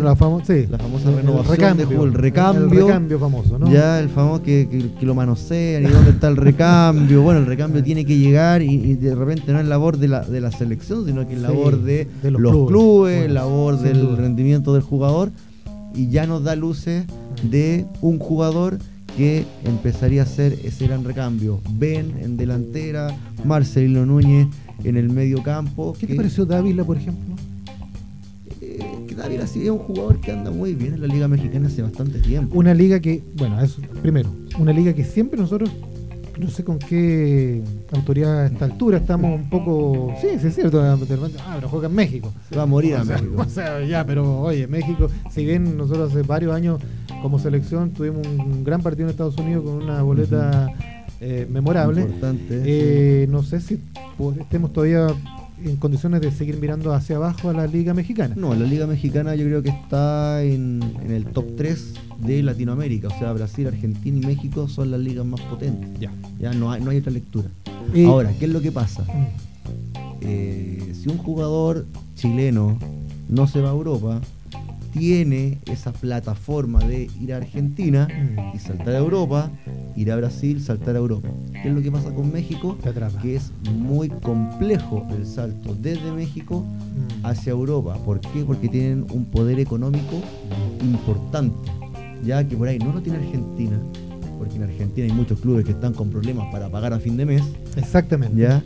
sí. 0.45 0.67
la 0.69 0.79
famosa 0.79 1.11
renovación 1.11 1.57
recambio, 1.57 2.05
el 2.05 2.13
recambio. 2.13 2.65
El 2.65 2.87
recambio 2.87 3.19
famoso, 3.19 3.59
¿no? 3.59 3.71
Ya, 3.71 4.01
el 4.01 4.09
famoso 4.09 4.43
que, 4.43 4.91
que, 4.99 5.07
lo 5.07 5.15
manosean 5.15 5.85
y 5.85 5.87
dónde 5.87 6.11
está 6.11 6.29
el 6.29 6.37
recambio. 6.37 7.23
Bueno, 7.23 7.41
el 7.41 7.47
recambio 7.47 7.83
tiene 7.85 8.05
que 8.05 8.19
llegar 8.19 8.63
y, 8.63 8.95
de 8.95 9.15
repente 9.15 9.53
no 9.53 9.61
es 9.61 9.67
labor 9.67 9.99
de 9.99 10.09
la, 10.09 10.21
de 10.23 10.41
la 10.41 10.51
selección, 10.51 11.07
sino 11.07 11.27
que 11.27 11.35
es 11.35 11.41
labor 11.41 11.81
de, 11.83 12.09
los, 12.23 12.69
clubes, 12.69 13.31
labor 13.31 13.79
del 13.79 14.17
rendimiento 14.17 14.75
del 14.75 14.83
jugador 14.83 15.31
y 15.95 16.09
ya 16.09 16.27
nos 16.27 16.43
da 16.43 16.57
luces 16.57 17.05
de 17.43 17.87
un 18.01 18.19
jugador 18.19 18.79
que 19.17 19.45
empezaría 19.65 20.23
a 20.23 20.25
hacer 20.25 20.59
ese 20.65 20.87
gran 20.87 21.05
recambio. 21.05 21.61
Ben 21.73 22.15
en 22.21 22.37
delantera, 22.37 23.17
Marcelino 23.45 24.05
Núñez 24.07 24.49
en 24.83 24.97
el 24.97 25.11
medio 25.11 25.43
campo. 25.43 25.95
¿Qué 25.99 26.07
te 26.07 26.15
pareció 26.15 26.45
Dávila, 26.45 26.85
por 26.85 26.97
ejemplo? 26.97 27.35
Dávila 29.17 29.47
sí 29.47 29.63
es 29.63 29.71
un 29.71 29.79
jugador 29.79 30.21
que 30.21 30.33
anda 30.33 30.51
muy 30.51 30.75
bien 30.75 30.95
en 30.95 31.01
la 31.01 31.07
Liga 31.07 31.29
Mexicana 31.29 31.69
hace 31.69 31.83
bastante 31.83 32.19
tiempo. 32.19 32.59
Una 32.59 32.75
liga 32.75 33.01
que, 33.01 33.23
bueno, 33.37 33.61
es 33.61 33.77
primero, 34.03 34.29
una 34.59 34.73
liga 34.73 34.93
que 34.93 35.05
siempre 35.05 35.39
nosotros, 35.39 35.71
no 36.39 36.49
sé 36.49 36.65
con 36.65 36.79
qué 36.79 37.63
autoridad 37.93 38.41
a 38.43 38.47
esta 38.47 38.65
altura, 38.65 38.99
estamos 38.99 39.41
un 39.41 39.49
poco. 39.49 40.15
Sí, 40.21 40.29
sí 40.41 40.49
es 40.49 40.55
cierto, 40.55 40.83
ah, 40.83 40.97
pero 40.99 41.69
juega 41.69 41.89
en 41.89 41.95
México. 41.95 42.33
Se 42.49 42.57
va 42.57 42.63
a 42.63 42.67
morir 42.67 42.97
a 42.97 43.05
México. 43.05 43.35
O 43.45 43.49
sea, 43.49 43.85
ya, 43.85 44.05
pero 44.05 44.41
oye, 44.41 44.67
México, 44.67 45.09
si 45.31 45.45
bien 45.45 45.77
nosotros 45.77 46.11
hace 46.11 46.23
varios 46.23 46.55
años 46.55 46.81
como 47.23 47.39
selección 47.39 47.91
tuvimos 47.91 48.27
un 48.27 48.65
gran 48.65 48.83
partido 48.83 49.07
en 49.07 49.11
Estados 49.11 49.37
Unidos 49.39 49.65
con 49.65 49.75
una 49.75 50.03
boleta. 50.03 50.69
Eh, 51.21 51.47
memorable. 51.49 52.03
Importante, 52.03 52.63
eh, 52.67 53.27
No 53.31 53.43
sé 53.43 53.61
si 53.61 53.81
estemos 54.41 54.73
todavía 54.75 55.07
en 55.63 55.77
condiciones 55.77 56.21
de 56.21 56.31
seguir 56.31 56.59
mirando 56.59 56.93
hacia 56.93 57.17
abajo 57.17 57.51
a 57.51 57.53
la 57.53 57.67
Liga 57.67 57.95
Mexicana. 57.95 58.35
No, 58.37 58.55
la 58.55 58.67
Liga 58.67 58.87
Mexicana 58.87 59.35
yo 59.35 59.45
creo 59.47 59.63
que 59.63 59.71
está 59.71 60.43
en, 60.43 60.81
el 61.09 61.27
top 61.27 61.57
3 61.57 61.95
de 62.19 62.43
Latinoamérica. 62.43 63.09
O 63.09 63.19
sea, 63.19 63.33
Brasil, 63.33 63.67
Argentina 63.67 64.19
y 64.19 64.27
México 64.27 64.69
son 64.69 64.91
las 64.91 65.01
ligas 65.01 65.25
más 65.25 65.41
potentes. 65.43 65.89
Ya. 66.01 66.13
Ya 66.39 66.53
no 66.53 66.73
hay, 66.73 66.81
no 66.81 66.91
hay 66.91 66.99
otra 66.99 67.13
lectura. 67.13 67.49
Ahora, 68.07 68.33
¿qué 68.39 68.47
es 68.47 68.51
lo 68.51 68.61
que 68.61 68.73
pasa? 68.73 69.03
Mm. 69.03 69.55
Eh, 70.23 70.93
si 70.95 71.09
un 71.09 71.19
jugador 71.19 71.87
chileno 72.15 72.79
no 73.29 73.47
se 73.47 73.61
va 73.61 73.71
a 73.71 73.73
Europa, 73.73 74.21
tiene 74.95 75.59
esa 75.67 75.93
plataforma 75.93 76.79
de 76.79 77.11
ir 77.21 77.35
a 77.35 77.39
Argentina 77.39 78.07
y 78.55 78.59
saltar 78.59 78.95
a 78.95 78.99
Europa, 78.99 79.51
ir 79.97 80.13
a 80.13 80.17
Brasil, 80.17 80.63
saltar 80.63 80.95
a 80.95 80.99
Europa. 81.01 81.29
¿Qué 81.53 81.69
es 81.69 81.75
lo 81.75 81.83
que 81.83 81.91
pasa 81.91 82.15
con 82.15 82.33
México? 82.33 82.79
Que 83.21 83.35
es 83.35 83.53
muy 83.73 84.09
complejo 84.09 85.05
el 85.11 85.27
salto 85.27 85.75
desde 85.75 86.13
México 86.13 86.61
mm. 86.61 87.27
hacia 87.27 87.51
Europa. 87.51 87.95
¿Por 88.05 88.21
qué? 88.21 88.45
Porque 88.47 88.69
tienen 88.69 89.05
un 89.11 89.25
poder 89.25 89.59
económico 89.59 90.23
importante, 90.81 91.71
ya 92.25 92.47
que 92.47 92.57
por 92.57 92.69
ahí 92.69 92.79
no 92.79 92.93
lo 92.93 93.03
tiene 93.03 93.19
Argentina, 93.19 93.77
porque 94.39 94.57
en 94.57 94.63
Argentina 94.63 95.07
hay 95.09 95.13
muchos 95.13 95.41
clubes 95.41 95.65
que 95.65 95.73
están 95.73 95.93
con 95.93 96.09
problemas 96.09 96.53
para 96.53 96.69
pagar 96.71 96.93
a 96.93 97.01
fin 97.01 97.17
de 97.17 97.27
mes. 97.27 97.43
Exactamente. 97.77 98.41
¿ya? 98.41 98.63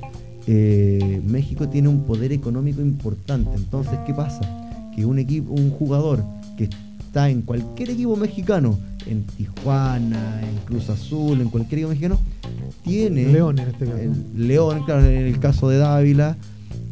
Eh, 0.47 1.23
México 1.25 1.69
tiene 1.71 1.89
un 1.89 2.05
poder 2.05 2.33
económico 2.33 2.83
importante. 2.83 3.55
Entonces, 3.55 3.99
¿qué 4.07 4.13
pasa? 4.13 4.68
Que 4.99 5.07
un 5.07 5.19
equipo, 5.21 5.53
un 5.53 5.71
jugador 5.71 6.25
que 6.57 6.69
está 6.99 7.31
en 7.31 7.43
cualquier 7.43 7.91
equipo 7.91 8.17
mexicano, 8.17 8.77
en 9.07 9.23
Tijuana, 9.23 10.41
en 10.43 10.57
Cruz 10.67 10.91
Azul, 10.91 11.41
en 11.41 11.51
cualquier 11.51 11.79
equipo 11.79 11.91
mexicano, 11.91 12.19
tiene. 12.83 13.27
León 13.27 13.61
en 13.61 13.69
este 13.69 13.87
caso. 13.87 13.99
León, 14.37 14.83
claro, 14.85 15.07
en 15.07 15.27
el 15.27 15.39
caso 15.39 15.69
de 15.69 15.79
Dávila, 15.79 16.37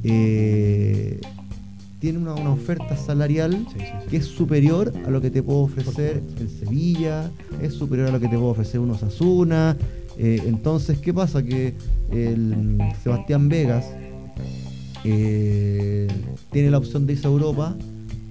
eh, 0.05 1.21
tiene 1.99 2.19
una, 2.21 2.35
oferta 2.35 2.97
salarial 2.97 3.67
que 4.09 4.19
es 4.19 4.27
superior 4.27 4.93
a 5.05 5.11
lo 5.11 5.21
que 5.21 5.31
te 5.31 5.43
puedo 5.43 5.61
ofrecer 5.61 6.23
el 6.39 6.49
Sevilla, 6.49 7.29
es 7.61 7.75
superior 7.75 8.09
a 8.09 8.13
lo 8.13 8.21
que 8.21 8.29
te 8.29 8.37
puedo 8.37 8.51
ofrecer 8.51 8.79
un 8.79 8.93
Osasuna. 8.93 9.77
Eh, 10.17 10.43
entonces, 10.47 10.99
¿qué 10.99 11.13
pasa? 11.13 11.43
Que 11.43 11.75
el 12.13 12.79
Sebastián 13.03 13.49
Vegas 13.49 13.85
eh, 15.03 16.07
tiene 16.53 16.71
la 16.71 16.79
opción 16.79 17.05
de 17.07 17.15
irse 17.15 17.27
a 17.27 17.31
Europa 17.31 17.77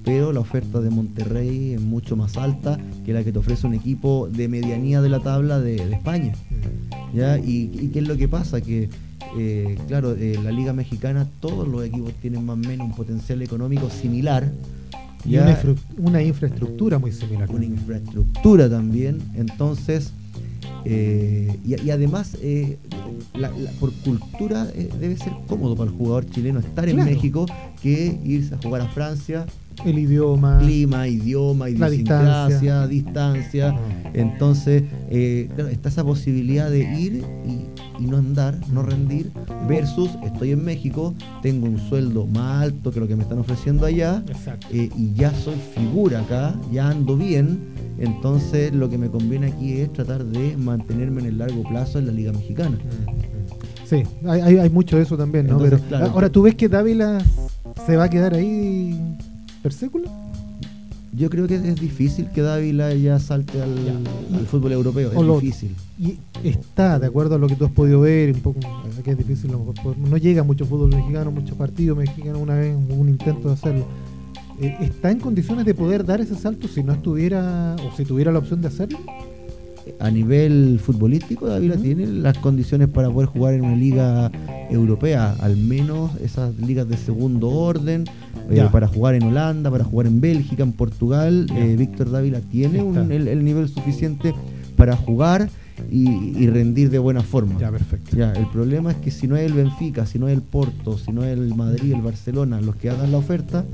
pero 0.06 0.32
la 0.32 0.40
oferta 0.40 0.80
de 0.80 0.92
Monterrey 0.92 1.74
es 1.74 1.82
mucho 1.82 2.16
más 2.16 2.38
alta 2.38 2.80
que 3.04 3.12
la 3.12 3.24
que 3.24 3.32
te 3.32 3.40
ofrece 3.40 3.66
un 3.66 3.74
equipo 3.74 4.30
de 4.32 4.48
medianía 4.48 5.02
de 5.02 5.10
la 5.10 5.20
tabla 5.20 5.60
de, 5.60 5.78
España. 5.92 6.34
¿ya? 7.14 7.40
Y, 7.40 7.90
qué 7.92 8.00
es 8.00 8.08
lo 8.08 8.16
que 8.16 8.28
pasa? 8.28 8.62
Que, 8.62 8.88
eh, 9.38 9.78
claro, 9.88 10.14
eh, 10.14 10.40
la 10.44 10.52
Liga 10.52 10.74
Mexicana, 10.74 11.28
todos 11.40 11.68
los 11.68 11.84
equipos 11.84 12.14
tienen 12.22 12.46
más 12.46 12.54
o 12.54 12.58
menos 12.58 12.88
un 12.88 12.96
potencial 12.96 13.42
económico 13.42 13.90
similar. 13.90 14.50
Y 15.26 15.38
una, 15.98 16.22
infraestructura 16.22 17.00
muy 17.00 17.12
similar. 17.12 17.50
Una 17.50 17.66
infraestructura 17.66 18.70
también. 18.70 19.18
Entonces, 19.34 20.14
eh, 20.86 21.58
y, 21.66 21.90
además, 21.90 22.38
por 23.80 23.92
cultura 23.94 24.66
debe 24.66 25.18
ser 25.18 25.34
cómodo 25.48 25.76
para 25.76 25.90
el 25.90 25.98
jugador 25.98 26.26
chileno 26.30 26.60
estar 26.60 26.88
en 26.88 26.98
México 27.04 27.46
que 27.82 28.20
irse 28.24 28.56
a 28.56 28.58
jugar 28.58 28.82
a 28.82 28.88
Francia 28.88 29.46
el 29.84 30.00
idioma. 30.00 30.60
Clima, 30.60 31.08
idioma, 31.08 31.70
idiosincrasia, 31.70 32.88
distancia. 32.88 32.88
distancia. 32.88 33.70
Ah. 33.70 34.12
Entonces, 34.14 34.84
eh, 35.10 35.50
está 35.72 35.90
esa 35.90 36.04
posibilidad 36.04 36.70
de 36.70 36.80
ir 36.80 37.24
y, 37.46 38.06
no 38.06 38.18
andar, 38.18 38.58
no 38.72 38.84
rendir, 38.84 39.32
versus 39.68 40.10
estoy 40.24 40.52
en 40.52 40.64
México, 40.64 41.14
tengo 41.42 41.66
un 41.66 41.80
sueldo 41.90 42.28
más 42.28 42.64
alto 42.64 42.92
que 42.92 43.00
lo 43.00 43.08
que 43.08 43.16
me 43.16 43.24
están 43.24 43.40
ofreciendo 43.40 43.86
allá, 43.86 44.24
eh, 44.72 44.90
y 44.96 45.14
ya 45.14 45.34
soy 45.34 45.56
figura 45.74 46.22
acá, 46.22 46.56
ya 46.72 46.90
ando 46.90 47.16
bien. 47.18 47.85
Entonces, 47.98 48.74
lo 48.74 48.90
que 48.90 48.98
me 48.98 49.10
conviene 49.10 49.48
aquí 49.48 49.74
es 49.74 49.92
tratar 49.94 50.26
de 50.26 50.58
mantenerme 50.58 51.22
en 51.22 51.28
el 51.28 51.38
largo 51.38 51.64
plazo 51.64 52.00
en 52.00 52.08
la 52.08 52.12
Liga 52.12 52.32
Mexicana. 52.32 52.78
Sí, 53.86 54.04
hay, 54.28 54.70
mucho 54.70 54.98
de 54.98 55.04
eso 55.04 55.18
también, 55.18 55.48
¿no? 55.48 55.60
Pero 55.60 55.80
ahora 56.12 56.30
tú 56.30 56.42
ves 56.42 56.56
que 56.56 56.68
Dávila 56.68 57.24
se 57.86 57.96
va 57.96 58.06
a 58.06 58.10
quedar 58.10 58.34
ahí 58.34 59.00
Perséculo? 59.66 60.06
Yo 61.12 61.28
creo 61.32 61.48
que 61.48 61.56
es 61.56 61.82
difícil 61.82 62.30
que 62.30 62.42
Dávila 62.42 62.94
ya 62.94 63.18
salte 63.18 63.60
al, 63.60 64.46
fútbol 64.46 64.74
europeo, 64.74 65.12
es 65.12 65.42
difícil. 65.42 65.76
Y 65.98 66.20
está, 66.44 67.00
de 67.00 67.08
acuerdo 67.08 67.34
a 67.34 67.38
lo 67.40 67.48
que 67.48 67.56
tú 67.56 67.66
has 67.66 67.72
podido 67.72 68.02
ver, 68.02 68.32
un 68.32 68.42
poco 68.42 68.60
que 69.04 69.10
es 69.10 69.18
difícil, 69.18 69.52
no 69.52 70.18
llega 70.18 70.44
mucho 70.44 70.68
fútbol 70.68 70.90
mexicano, 70.90 71.32
muchos 71.32 71.58
partidos 71.58 71.98
mexicanos, 71.98 72.40
una 72.40 72.54
vez 72.54 72.76
un 72.76 73.10
intento 73.10 73.48
de 73.48 73.56
hacerlo. 73.56 73.88
Eh, 74.60 74.78
¿Está 74.82 75.12
en 75.12 75.20
condiciones 75.20 75.66
de 75.66 75.74
poder 75.74 76.06
dar 76.06 76.22
ese 76.22 76.36
salto 76.36 76.68
si 76.68 76.84
no 76.84 76.94
estuviera 76.94 77.76
o 77.76 77.96
si 77.96 78.06
tuviera 78.06 78.32
la 78.32 78.40
opción 78.40 78.62
de 78.62 78.68
hacerlo? 78.68 79.00
a 80.00 80.10
nivel 80.10 80.80
futbolístico, 80.80 81.48
Dávila 81.48 81.78
tiene 81.78 82.08
las 82.08 82.38
condiciones 82.40 82.88
para 82.88 83.10
poder 83.10 83.30
jugar 83.30 83.54
en 83.54 83.66
una 83.66 83.76
liga 83.76 84.32
europea, 84.70 85.36
al 85.40 85.58
menos 85.58 86.12
esas 86.22 86.58
ligas 86.58 86.88
de 86.90 86.98
segundo 86.98 87.50
orden, 87.50 88.06
eh, 88.50 88.68
para 88.72 88.88
jugar 88.88 89.16
en 89.16 89.24
Holanda, 89.24 89.70
para 89.70 89.84
jugar 89.84 90.08
en 90.08 90.22
Bélgica, 90.22 90.64
en 90.64 90.72
Portugal. 90.72 91.48
Eh, 91.56 91.76
Víctor 91.78 92.12
Dávila 92.12 92.42
tiene 92.42 92.80
el, 92.80 93.46
nivel 93.46 93.70
suficiente 93.70 94.34
para 94.76 94.96
jugar 94.96 95.50
y, 95.92 96.48
rendir 96.48 96.90
de 96.90 97.00
buena 97.00 97.22
forma. 97.22 97.60
Ya, 97.60 97.72
perfecto. 97.72 98.16
Ya, 98.16 98.32
el 98.34 98.48
problema 98.48 98.92
es 98.92 98.98
que 98.98 99.12
si 99.12 99.28
no 99.28 99.36
es 99.36 99.46
el 99.46 99.54
Benfica, 99.54 100.06
si 100.06 100.20
no 100.20 100.28
es 100.28 100.34
el 100.34 100.42
Porto, 100.42 100.98
si 100.98 101.12
no 101.12 101.24
es 101.24 101.38
el 101.38 101.54
Madrid, 101.54 101.94
el 101.94 102.02
Barcelona, 102.02 102.62
los 102.62 102.76
que 102.76 102.90
hagan 102.90 103.12
la 103.12 103.18
oferta, 103.18 103.66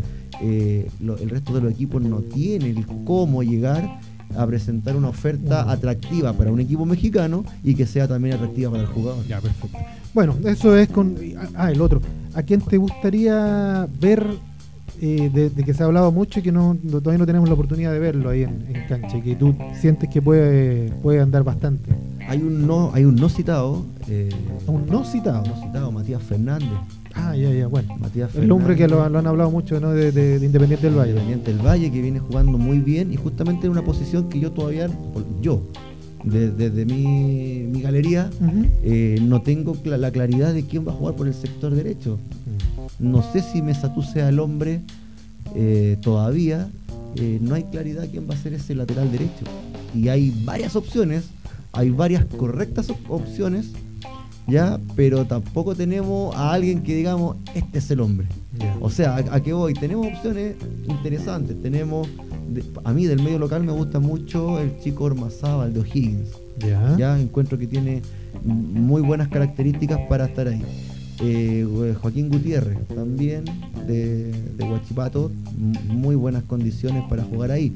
eh, 0.42 0.90
el 1.00 1.30
resto 1.30 1.54
de 1.54 1.62
los 1.62 1.72
equipos 1.72 2.02
no 2.02 2.22
tienen 2.22 2.84
cómo 3.06 3.44
llegar 3.44 4.00
a 4.36 4.48
presentar 4.48 4.96
una 4.96 5.10
oferta 5.10 5.72
atractiva 5.72 6.34
para 6.34 6.52
un 6.52 6.60
equipo 6.60 6.86
mexicano 6.86 7.44
y 7.64 7.76
que 7.76 7.86
sea 7.86 8.08
también 8.08 8.36
atractiva 8.36 8.72
para 8.72 8.84
el 8.84 8.90
jugador. 8.90 9.26
Ya, 9.28 9.40
perfecto. 9.40 9.78
Bueno, 10.14 10.36
eso 10.46 10.76
es 10.76 10.90
con... 10.90 11.16
Ah, 11.56 11.72
el 11.72 11.82
otro. 11.82 12.02
¿A 12.34 12.44
quién 12.44 12.62
te 12.62 12.78
gustaría 12.78 13.88
ver 14.00 14.26
eh, 15.02 15.30
de, 15.34 15.64
que 15.64 15.74
se 15.74 15.84
ha 15.84 15.86
hablado 15.86 16.12
mucho 16.12 16.40
y 16.40 16.44
que 16.44 16.52
no, 16.52 16.78
todavía 16.90 17.18
no 17.18 17.26
tenemos 17.26 17.50
la 17.50 17.56
oportunidad 17.56 17.92
de 17.92 18.00
verlo 18.00 18.30
ahí 18.30 18.44
en, 18.44 18.86
cancha 18.88 19.18
y 19.18 19.22
que 19.22 19.36
tú 19.36 19.56
sientes 19.80 20.10
que 20.10 20.22
puede, 20.22 20.92
puede 21.02 21.20
andar 21.20 21.44
bastante? 21.44 21.92
Hay 22.28 22.42
un 22.42 22.66
no, 22.68 22.92
hay 22.94 23.06
un 23.06 23.16
no 23.16 23.28
citado. 23.30 23.86
Eh, 24.08 24.30
¿Un 24.68 24.86
no 24.86 25.04
citado? 25.04 25.44
No 25.46 25.62
citado, 25.62 25.92
Matías 25.92 26.22
Fernández. 26.24 26.70
Ah, 27.14 27.36
ya, 27.36 27.50
ya, 27.52 27.68
bueno. 27.68 27.96
Matías 27.98 28.34
el 28.36 28.52
hombre 28.52 28.76
que 28.76 28.88
lo, 28.88 29.04
han 29.04 29.16
hablado 29.28 29.52
mucho 29.52 29.80
¿no? 29.80 29.92
de, 29.92 30.40
Independiente 30.42 30.88
del 30.88 30.98
Valle. 30.98 31.12
Independiente 31.12 31.54
del 31.54 31.66
Valle, 31.66 31.92
que 31.92 32.02
viene 32.02 32.20
jugando 32.20 32.58
muy 32.58 32.80
bien 32.80 33.12
y 33.12 33.18
justamente 33.18 33.68
en 33.68 33.72
una 33.72 33.84
posición 33.84 34.30
que 34.30 34.40
yo 34.40 34.52
todavía, 34.52 34.90
yo, 35.42 35.64
desde 36.24 36.86
mi, 36.86 37.64
mi, 37.68 37.82
galería, 37.82 38.30
eh, 38.84 39.20
no 39.22 39.42
tengo 39.42 39.76
la 39.86 40.12
claridad 40.12 40.54
de 40.54 40.66
quién 40.66 40.88
va 40.88 40.92
a 40.92 40.96
jugar 40.96 41.16
por 41.16 41.28
el 41.28 41.34
sector 41.34 41.74
derecho. 41.74 42.20
Mm. 43.00 43.12
No 43.12 43.24
sé 43.24 43.42
si 43.42 43.62
Mesatú 43.62 44.04
sea 44.04 44.30
el 44.30 44.40
hombre 44.40 44.82
eh, 45.56 45.98
todavía. 46.02 46.70
Eh, 47.16 47.40
no 47.42 47.56
hay 47.56 47.64
claridad 47.64 48.08
quién 48.10 48.30
va 48.30 48.36
a 48.36 48.38
ser 48.38 48.54
ese 48.54 48.76
lateral 48.76 49.12
derecho. 49.12 49.46
Y 49.96 50.08
hay 50.08 50.32
varias 50.46 50.76
opciones, 50.76 51.26
hay 51.74 51.90
varias 51.90 52.26
correctas 52.26 52.88
opciones 53.10 53.72
¿ya? 54.48 54.80
Pero 54.96 55.26
tampoco 55.26 55.76
tenemos 55.76 56.36
a 56.36 56.54
alguien 56.54 56.84
que 56.84 56.96
digamos, 56.96 57.38
este 57.54 57.80
es 57.80 57.92
el 57.92 58.02
hombre. 58.02 58.28
O 58.80 58.90
sea, 58.90 59.16
¿a, 59.16 59.40
qué 59.42 59.54
voy? 59.54 59.74
Tenemos 59.74 60.08
opciones 60.08 60.56
interesantes. 60.88 61.62
Tenemos, 61.62 62.08
a 62.84 62.94
mí 62.94 63.06
del 63.06 63.22
medio 63.22 63.40
local 63.40 63.64
me 63.64 63.72
gusta 63.72 64.00
mucho 64.00 64.60
el 64.60 64.78
chico 64.80 65.06
Ormazábal 65.06 65.74
de 65.74 65.80
O'Higgins. 65.80 66.30
Ya. 66.98 67.20
Encuentro 67.20 67.58
que 67.58 67.68
tiene 67.68 68.02
muy 68.44 69.02
buenas 69.02 69.30
características 69.30 70.00
para 70.10 70.26
estar 70.26 70.48
ahí. 70.48 70.62
Eh, 71.24 71.96
Joaquín 72.02 72.30
Gutiérrez, 72.30 72.88
también 72.88 73.46
de, 73.88 74.32
de 74.32 74.64
Huachipato, 74.64 75.32
muy 75.88 76.16
buenas 76.16 76.44
condiciones 76.44 77.04
para 77.10 77.24
jugar 77.24 77.52
ahí. 77.52 77.74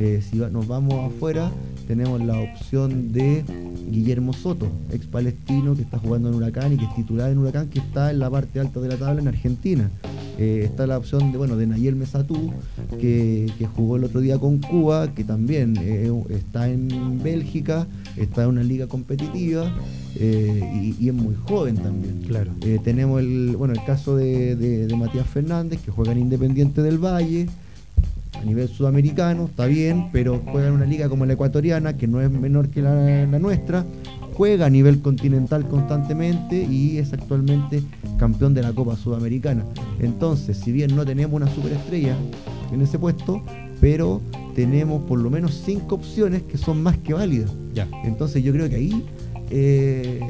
Eh, 0.00 0.22
si 0.28 0.36
nos 0.36 0.66
vamos 0.66 1.12
afuera, 1.12 1.50
tenemos 1.84 2.20
la 2.20 2.38
opción 2.38 3.12
de 3.12 3.44
Guillermo 3.90 4.32
Soto, 4.32 4.68
ex 4.90 5.06
palestino 5.06 5.74
que 5.74 5.82
está 5.82 5.98
jugando 5.98 6.28
en 6.28 6.34
Huracán 6.34 6.72
y 6.72 6.76
que 6.76 6.84
es 6.84 6.94
titular 6.94 7.30
en 7.30 7.38
Huracán, 7.38 7.68
que 7.68 7.78
está 7.78 8.10
en 8.10 8.18
la 8.18 8.30
parte 8.30 8.60
alta 8.60 8.80
de 8.80 8.88
la 8.88 8.96
tabla 8.96 9.20
en 9.20 9.28
Argentina. 9.28 9.90
Eh, 10.36 10.62
está 10.64 10.86
la 10.86 10.98
opción 10.98 11.30
de, 11.30 11.38
bueno, 11.38 11.56
de 11.56 11.66
Nayel 11.66 11.94
Mesatú, 11.94 12.52
que, 13.00 13.52
jugó 13.76 13.96
el 13.96 14.04
otro 14.04 14.20
día 14.20 14.38
con 14.38 14.58
Cuba, 14.58 15.14
que 15.14 15.24
también 15.24 15.76
eh, 15.80 16.10
está 16.30 16.68
en 16.68 17.22
Bélgica, 17.22 17.86
está 18.16 18.42
en 18.42 18.48
una 18.48 18.62
liga 18.62 18.86
competitiva 18.86 19.72
y, 20.16 21.08
es 21.08 21.14
muy 21.14 21.34
joven 21.34 21.76
también. 21.76 22.22
Claro. 22.26 22.52
tenemos 22.82 23.20
el, 23.20 23.56
bueno, 23.56 23.74
el 23.74 23.84
caso 23.84 24.16
de, 24.16 24.56
de 24.56 24.96
Matías 24.96 25.26
Fernández, 25.26 25.80
que 25.82 25.90
juega 25.90 26.12
en 26.12 26.18
Independiente 26.18 26.82
del 26.82 26.98
Valle 26.98 27.46
a 28.44 28.46
nivel 28.46 28.68
sudamericano, 28.68 29.46
está 29.46 29.64
bien, 29.64 30.10
pero 30.12 30.42
juega 30.44 30.68
en 30.68 30.74
una 30.74 30.84
liga 30.84 31.08
como 31.08 31.24
la 31.24 31.32
ecuatoriana, 31.32 31.96
que 31.96 32.06
no 32.06 32.20
es 32.20 32.30
menor 32.30 32.68
que 32.68 32.82
la, 32.82 33.26
nuestra, 33.38 33.86
juega 34.34 34.66
a 34.66 34.70
nivel 34.70 35.00
continental 35.00 35.66
constantemente 35.66 36.62
y 36.62 36.98
es 36.98 37.14
actualmente 37.14 37.82
campeón 38.18 38.52
de 38.52 38.60
la 38.60 38.74
Copa 38.74 38.96
Sudamericana. 38.96 39.64
Entonces, 39.98 40.58
si 40.58 40.72
bien 40.72 40.94
no 40.94 41.06
tenemos 41.06 41.34
una 41.34 41.48
superestrella 41.54 42.14
en 42.70 42.82
ese 42.82 42.98
puesto, 42.98 43.42
pero 43.80 44.20
tenemos 44.54 45.02
por 45.04 45.18
lo 45.20 45.30
menos 45.30 45.62
cinco 45.64 45.94
opciones 45.94 46.42
que 46.42 46.58
son 46.58 46.82
más 46.82 46.98
que 46.98 47.14
válidas. 47.14 47.50
Ya. 47.72 47.88
Entonces 48.04 48.44
yo 48.44 48.52
creo 48.52 48.68
que 48.68 48.76
ahí 48.76 49.04
eh, 49.56 50.20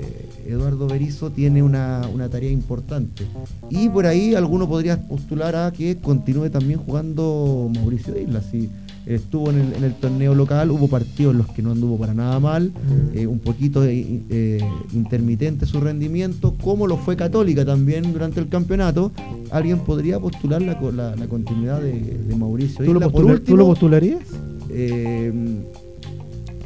Eduardo 0.46 0.86
Berizo 0.86 1.30
tiene 1.30 1.62
una, 1.62 2.02
tarea 2.30 2.50
importante. 2.50 3.24
Y 3.70 3.88
por 3.88 4.04
ahí 4.04 4.34
alguno 4.34 4.68
podría 4.68 5.00
postular 5.00 5.56
a 5.56 5.72
que 5.72 5.96
continúe 5.96 6.50
también 6.50 6.78
jugando 6.78 7.70
Mauricio 7.74 8.20
Isla. 8.20 8.42
Si 8.42 8.68
estuvo 9.06 9.48
en 9.48 9.82
el, 9.82 9.94
torneo 9.94 10.34
local, 10.34 10.70
hubo 10.70 10.88
partidos 10.88 11.32
en 11.32 11.38
los 11.38 11.48
que 11.48 11.62
no 11.62 11.72
anduvo 11.72 11.96
para 11.96 12.12
nada 12.12 12.38
mal, 12.38 12.70
eh, 13.14 13.26
un 13.26 13.38
poquito 13.38 13.82
eh, 13.86 14.60
intermitente 14.92 15.64
su 15.64 15.80
rendimiento, 15.80 16.54
como 16.62 16.86
lo 16.86 16.98
fue 16.98 17.16
Católica 17.16 17.64
también 17.64 18.12
durante 18.12 18.40
el 18.40 18.48
campeonato. 18.50 19.10
Alguien 19.50 19.78
podría 19.80 20.20
postular 20.20 20.60
la, 20.60 20.74
la, 21.16 21.26
continuidad 21.28 21.80
de, 21.80 22.36
Mauricio 22.36 22.84
Isla. 22.84 23.08
¿Tú 23.42 23.56
lo, 23.56 23.64
postularías? 23.64 24.20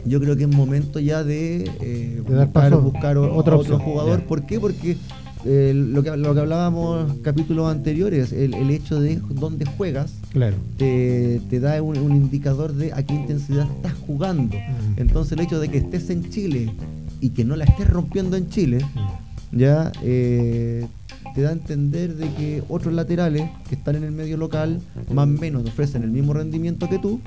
Yo 0.04 0.20
creo 0.20 0.36
que 0.36 0.44
es 0.44 0.48
momento 0.48 1.00
ya 1.00 1.24
de, 1.24 1.70
eh, 1.80 2.22
buscar, 2.24 2.72
otro, 3.18 3.62
jugador. 3.78 4.22
¿Por 4.22 4.46
qué? 4.46 4.60
Porque 4.60 4.96
eh, 5.44 5.72
lo, 5.74 6.02
que, 6.02 6.16
lo 6.16 6.34
que 6.34 6.40
hablábamos 6.40 7.10
en 7.10 7.18
capítulos 7.18 7.70
anteriores, 7.70 8.32
el, 8.32 8.54
hecho 8.70 9.00
de 9.00 9.20
dónde 9.30 9.64
juegas, 9.64 10.14
claro. 10.30 10.56
te, 10.76 11.40
da 11.60 11.80
un, 11.82 11.96
indicador 11.96 12.74
de 12.74 12.92
a 12.92 13.02
qué 13.04 13.14
intensidad 13.14 13.66
estás 13.76 13.94
jugando. 14.06 14.56
Mm. 14.56 15.00
Entonces 15.00 15.32
el 15.32 15.40
hecho 15.40 15.60
de 15.60 15.68
que 15.68 15.78
estés 15.78 16.10
en 16.10 16.28
Chile 16.30 16.72
y 17.20 17.30
que 17.30 17.44
no 17.44 17.56
la 17.56 17.64
estés 17.64 17.88
rompiendo 17.88 18.36
en 18.36 18.48
Chile, 18.48 18.78
mm. 18.78 19.58
ya 19.58 19.92
eh, 20.02 20.86
te 21.34 21.42
da 21.42 21.50
a 21.50 21.52
entender 21.52 22.16
de 22.16 22.28
que 22.34 22.62
otros 22.68 22.92
laterales 22.94 23.48
que 23.68 23.76
están 23.76 23.96
en 23.96 24.04
el 24.04 24.12
medio 24.12 24.36
local, 24.36 24.80
más 25.12 25.28
o 25.28 25.30
menos 25.30 25.64
ofrecen 25.66 26.02
el 26.02 26.10
mismo 26.10 26.32
rendimiento 26.32 26.88
que 26.88 26.98
tú, 26.98 27.20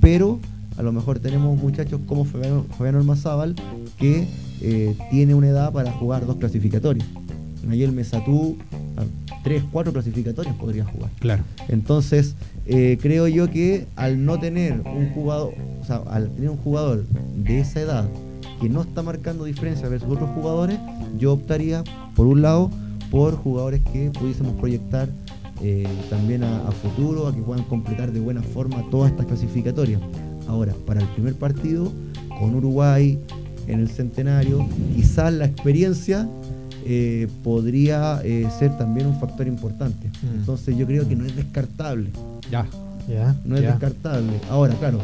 pero 0.00 0.38
a 0.78 0.82
lo 0.82 0.92
mejor 0.92 1.18
tenemos 1.18 1.58
muchachos 1.58 2.00
como 2.06 2.24
Fabiano, 2.24 2.64
Fabiano 2.78 2.98
Almazábal 2.98 3.56
que 3.98 4.28
eh, 4.60 4.96
tiene 5.10 5.34
una 5.34 5.48
edad 5.48 5.72
para 5.72 5.90
jugar 5.90 6.24
dos 6.24 6.36
clasificatorios. 6.36 7.04
Nayel 7.66 7.90
Mesatú, 7.90 8.56
tres, 9.42 9.64
cuatro 9.72 9.92
clasificatorios 9.92 10.54
podría 10.54 10.84
jugar. 10.84 11.10
Claro. 11.18 11.42
Entonces, 11.68 12.36
eh, 12.66 12.96
creo 13.02 13.26
yo 13.26 13.50
que 13.50 13.88
al 13.96 14.24
no 14.24 14.38
tener 14.38 14.80
un 14.80 15.10
jugador, 15.10 15.54
o 15.82 15.84
sea, 15.84 15.96
al 16.08 16.30
tener 16.30 16.50
un 16.50 16.58
jugador 16.58 17.04
de 17.34 17.58
esa 17.58 17.80
edad 17.80 18.08
que 18.60 18.68
no 18.68 18.82
está 18.82 19.02
marcando 19.02 19.44
diferencia 19.44 19.88
versus 19.88 20.08
otros 20.08 20.30
jugadores, 20.30 20.78
yo 21.18 21.32
optaría, 21.32 21.82
por 22.14 22.28
un 22.28 22.42
lado, 22.42 22.70
por 23.10 23.34
jugadores 23.34 23.80
que 23.92 24.10
pudiésemos 24.10 24.54
proyectar 24.54 25.08
eh, 25.60 25.88
también 26.08 26.44
a, 26.44 26.68
a, 26.68 26.70
futuro, 26.70 27.26
a 27.26 27.34
que 27.34 27.42
puedan 27.42 27.64
completar 27.64 28.12
de 28.12 28.20
buena 28.20 28.42
forma 28.42 28.84
todas 28.90 29.10
estas 29.10 29.26
clasificatorias. 29.26 30.00
Ahora, 30.48 30.74
para 30.86 31.00
el 31.00 31.06
primer 31.08 31.34
partido, 31.34 31.92
con 32.38 32.54
Uruguay 32.54 33.18
en 33.66 33.80
el 33.80 33.88
centenario, 33.88 34.66
quizás 34.96 35.32
la 35.32 35.44
experiencia 35.44 36.28
eh, 36.84 37.28
podría 37.44 38.20
eh, 38.24 38.48
ser 38.58 38.76
también 38.78 39.06
un 39.06 39.20
factor 39.20 39.46
importante. 39.46 40.08
Mm. 40.08 40.38
Entonces 40.40 40.76
yo 40.76 40.86
creo 40.86 41.06
que 41.06 41.14
no 41.14 41.26
es 41.26 41.36
descartable. 41.36 42.10
Ya. 42.50 42.66
No 43.44 43.56
es 43.56 43.62
descartable. 43.62 44.40
Ahora, 44.50 44.74
claro, 44.74 44.98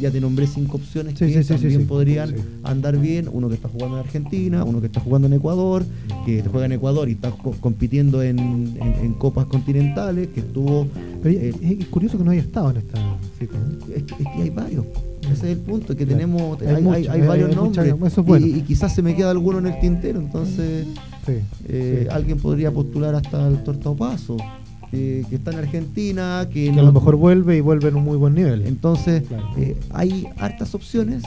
ya 0.00 0.10
te 0.10 0.20
nombré 0.20 0.46
cinco 0.46 0.78
opciones 0.78 1.14
que 1.14 1.44
también 1.44 1.86
podrían 1.86 2.34
andar 2.62 2.96
bien. 2.96 3.28
Uno 3.32 3.48
que 3.48 3.54
está 3.54 3.68
jugando 3.68 3.98
en 3.98 4.04
Argentina, 4.04 4.64
uno 4.64 4.80
que 4.80 4.86
está 4.86 5.00
jugando 5.00 5.26
en 5.26 5.34
Ecuador, 5.34 5.84
que 6.24 6.42
juega 6.42 6.66
en 6.66 6.72
Ecuador 6.72 7.08
y 7.08 7.12
está 7.12 7.30
compitiendo 7.60 8.22
en, 8.22 9.14
copas 9.18 9.46
continentales, 9.46 10.28
que 10.28 10.40
estuvo... 10.40 10.86
Eh, 11.24 11.76
es 11.78 11.86
curioso 11.88 12.16
que 12.16 12.24
no 12.24 12.30
haya 12.30 12.40
estado 12.40 12.70
en 12.70 12.76
esta 12.78 12.98
cita. 13.38 13.58
Es, 13.94 14.02
que, 14.04 14.42
hay 14.42 14.50
varios. 14.50 14.86
Ese 15.30 15.52
es 15.52 15.58
el 15.58 15.58
punto, 15.58 15.94
que 15.94 16.06
tenemos, 16.06 16.60
hay, 16.62 17.20
varios 17.20 17.54
nombres. 17.54 17.94
y, 18.40 18.62
quizás 18.62 18.94
se 18.94 19.02
me 19.02 19.14
queda 19.14 19.30
alguno 19.30 19.58
en 19.58 19.66
el 19.66 19.78
tintero, 19.80 20.18
entonces 20.18 20.86
eh, 21.68 22.08
alguien 22.10 22.38
podría 22.38 22.72
postular 22.72 23.14
hasta 23.14 23.46
el 23.48 23.62
Tortao 23.62 23.94
Que, 24.90 25.24
está 25.30 25.52
en 25.52 25.58
Argentina, 25.58 26.48
que, 26.52 26.70
a 26.70 26.82
lo 26.82 26.92
mejor 26.92 27.14
vuelve 27.14 27.56
y 27.56 27.60
vuelve 27.60 27.88
en 27.90 27.96
un 27.96 28.04
muy 28.04 28.16
buen 28.16 28.34
nivel. 28.34 28.66
Entonces, 28.66 29.22
eh, 29.56 29.76
hay 29.90 30.26
hartas 30.38 30.74
opciones, 30.74 31.22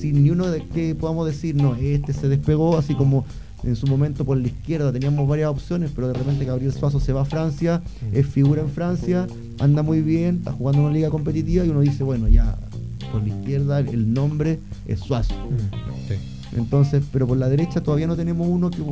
sin 0.00 0.24
ni 0.24 0.30
uno 0.30 0.46
de 0.46 0.64
que 0.64 0.94
podamos 0.94 1.26
decir, 1.26 1.54
no, 1.56 1.74
este 1.74 2.14
se 2.14 2.28
despegó, 2.28 2.78
así 2.78 2.94
como 2.94 3.26
en 3.64 3.76
su 3.76 3.86
momento 3.86 4.24
por 4.24 4.38
la 4.38 4.46
izquierda 4.46 4.92
teníamos 4.92 5.28
varias 5.28 5.50
opciones, 5.50 5.90
pero 5.94 6.08
de 6.08 6.14
repente 6.14 6.44
Gabriel 6.44 6.72
Suazo 6.72 7.00
se 7.00 7.12
va 7.12 7.22
a 7.22 7.24
Francia, 7.24 7.82
es 8.12 8.26
figura 8.26 8.62
en 8.62 8.70
Francia, 8.70 9.26
anda 9.58 9.82
muy 9.82 10.02
bien, 10.02 10.36
está 10.36 10.52
jugando 10.52 10.80
en 10.80 10.84
una 10.86 10.94
liga 10.94 11.10
competitiva 11.10 11.64
y 11.64 11.70
uno 11.70 11.80
dice, 11.80 12.04
bueno, 12.04 12.28
ya 12.28 12.56
por 13.12 13.22
la 13.22 13.28
izquierda 13.28 13.80
el 13.80 14.12
nombre 14.12 14.60
es 14.86 15.00
Suazo. 15.00 15.34
Entonces, 16.54 17.02
pero 17.12 17.26
por 17.26 17.36
la 17.36 17.48
derecha 17.48 17.82
todavía 17.82 18.06
no 18.06 18.16
tenemos 18.16 18.46
uno 18.48 18.70
que 18.70 18.82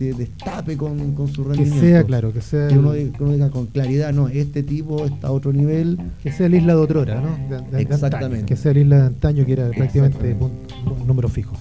se 0.00 0.14
destape 0.14 0.78
con, 0.78 1.12
con 1.14 1.28
su 1.28 1.42
Que 1.42 1.50
rendimiento. 1.50 1.80
sea, 1.86 2.04
claro, 2.04 2.32
que 2.32 2.40
sea. 2.40 2.68
Que 2.68 2.78
uno, 2.78 2.94
diga- 2.94 3.12
que 3.18 3.22
uno 3.22 3.32
diga 3.34 3.50
con 3.50 3.66
claridad, 3.66 4.14
no, 4.14 4.28
este 4.28 4.62
tipo 4.62 5.04
está 5.04 5.28
a 5.28 5.30
otro 5.32 5.52
nivel. 5.52 5.98
Que 6.22 6.32
sea 6.32 6.48
la 6.48 6.56
isla 6.56 6.74
de 6.74 6.80
Otrora, 6.80 7.20
¿no? 7.20 7.36
De- 7.54 7.62
de- 7.62 7.70
de 7.76 7.82
Exactamente. 7.82 8.24
antaño, 8.26 8.46
que 8.46 8.56
sea 8.56 8.72
la 8.72 8.80
isla 8.80 8.96
de 8.96 9.02
antaño, 9.08 9.44
que 9.44 9.52
era 9.52 9.68
prácticamente 9.68 10.36
un, 10.40 10.52
un 11.00 11.06
número 11.06 11.28
fijo. 11.28 11.54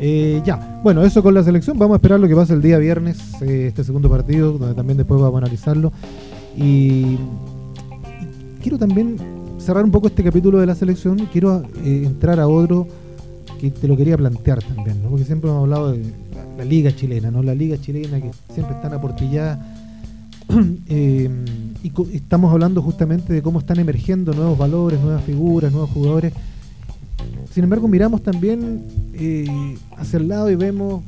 Eh, 0.00 0.40
ya, 0.42 0.80
bueno, 0.82 1.04
eso 1.04 1.22
con 1.22 1.34
la 1.34 1.42
selección. 1.44 1.78
Vamos 1.78 1.94
a 1.94 1.96
esperar 1.98 2.18
lo 2.18 2.26
que 2.28 2.34
pasa 2.34 2.54
el 2.54 2.62
día 2.62 2.78
viernes, 2.78 3.18
eh, 3.42 3.66
este 3.68 3.84
segundo 3.84 4.08
partido, 4.08 4.52
donde 4.56 4.74
también 4.74 4.96
después 4.96 5.20
vamos 5.20 5.34
a 5.34 5.38
analizarlo. 5.44 5.92
Y, 6.56 6.62
y 6.62 7.18
quiero 8.62 8.78
también 8.78 9.16
cerrar 9.58 9.84
un 9.84 9.90
poco 9.90 10.06
este 10.08 10.24
capítulo 10.24 10.58
de 10.60 10.66
la 10.66 10.74
selección. 10.74 11.28
Quiero 11.30 11.62
eh, 11.84 12.04
entrar 12.06 12.40
a 12.40 12.48
otro 12.48 12.86
te 13.70 13.88
lo 13.88 13.96
quería 13.96 14.16
plantear 14.16 14.62
también. 14.62 14.98
Porque 15.08 15.24
siempre 15.24 15.50
hemos 15.50 15.62
hablado 15.62 15.92
de 15.92 16.02
la, 16.56 16.64
liga 16.64 16.94
chilena, 16.94 17.30
¿no? 17.30 17.42
La 17.42 17.54
liga 17.54 17.80
chilena 17.80 18.20
que 18.20 18.30
siempre 18.52 18.76
están 18.76 18.94
aportilladas. 18.94 19.58
Eh, 20.88 21.30
y 21.82 21.92
estamos 22.14 22.52
hablando 22.52 22.82
justamente 22.82 23.32
de 23.32 23.42
cómo 23.42 23.58
están 23.58 23.78
emergiendo 23.78 24.32
nuevos 24.34 24.58
valores, 24.58 25.00
nuevas 25.00 25.24
figuras, 25.24 25.72
nuevos 25.72 25.90
jugadores. 25.90 26.32
Sin 27.50 27.64
embargo, 27.64 27.88
miramos 27.88 28.22
también 28.22 28.84
eh, 29.14 29.76
hacia 29.96 30.18
el 30.18 30.28
lado 30.28 30.50
y 30.50 30.56
vemos 30.56 31.02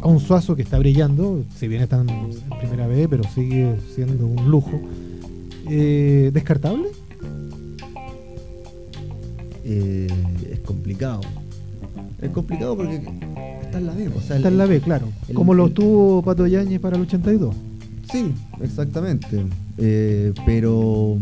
a 0.00 0.08
un 0.08 0.20
Suazo 0.20 0.56
que 0.56 0.62
está 0.62 0.78
brillando, 0.78 1.44
si 1.56 1.68
bien 1.68 1.82
está 1.82 2.00
en 2.00 2.08
primera 2.58 2.86
vez, 2.86 3.06
pero 3.08 3.24
sigue 3.24 3.76
siendo 3.94 4.26
un 4.26 4.50
lujo. 4.50 4.80
Eh, 5.68 6.30
¿Descartable? 6.32 6.88
Eh, 9.64 10.06
es 10.52 10.60
complicado. 10.60 11.20
Es 12.20 12.30
complicado 12.30 12.76
porque 12.76 12.96
está 13.62 13.78
en 13.78 13.86
la 13.86 13.92
B. 13.94 14.08
O 14.08 14.20
sea, 14.20 14.36
Está 14.36 14.48
en 14.48 14.58
la 14.58 14.66
B, 14.66 14.80
claro. 14.80 15.08
como 15.34 15.54
lo 15.54 15.70
tuvo 15.70 16.22
Pato 16.22 16.46
Yáñez 16.46 16.80
para 16.80 16.96
el 16.96 17.02
82. 17.02 17.54
Sí, 18.10 18.32
exactamente. 18.62 19.44
Eh, 19.78 20.32
pero. 20.46 21.18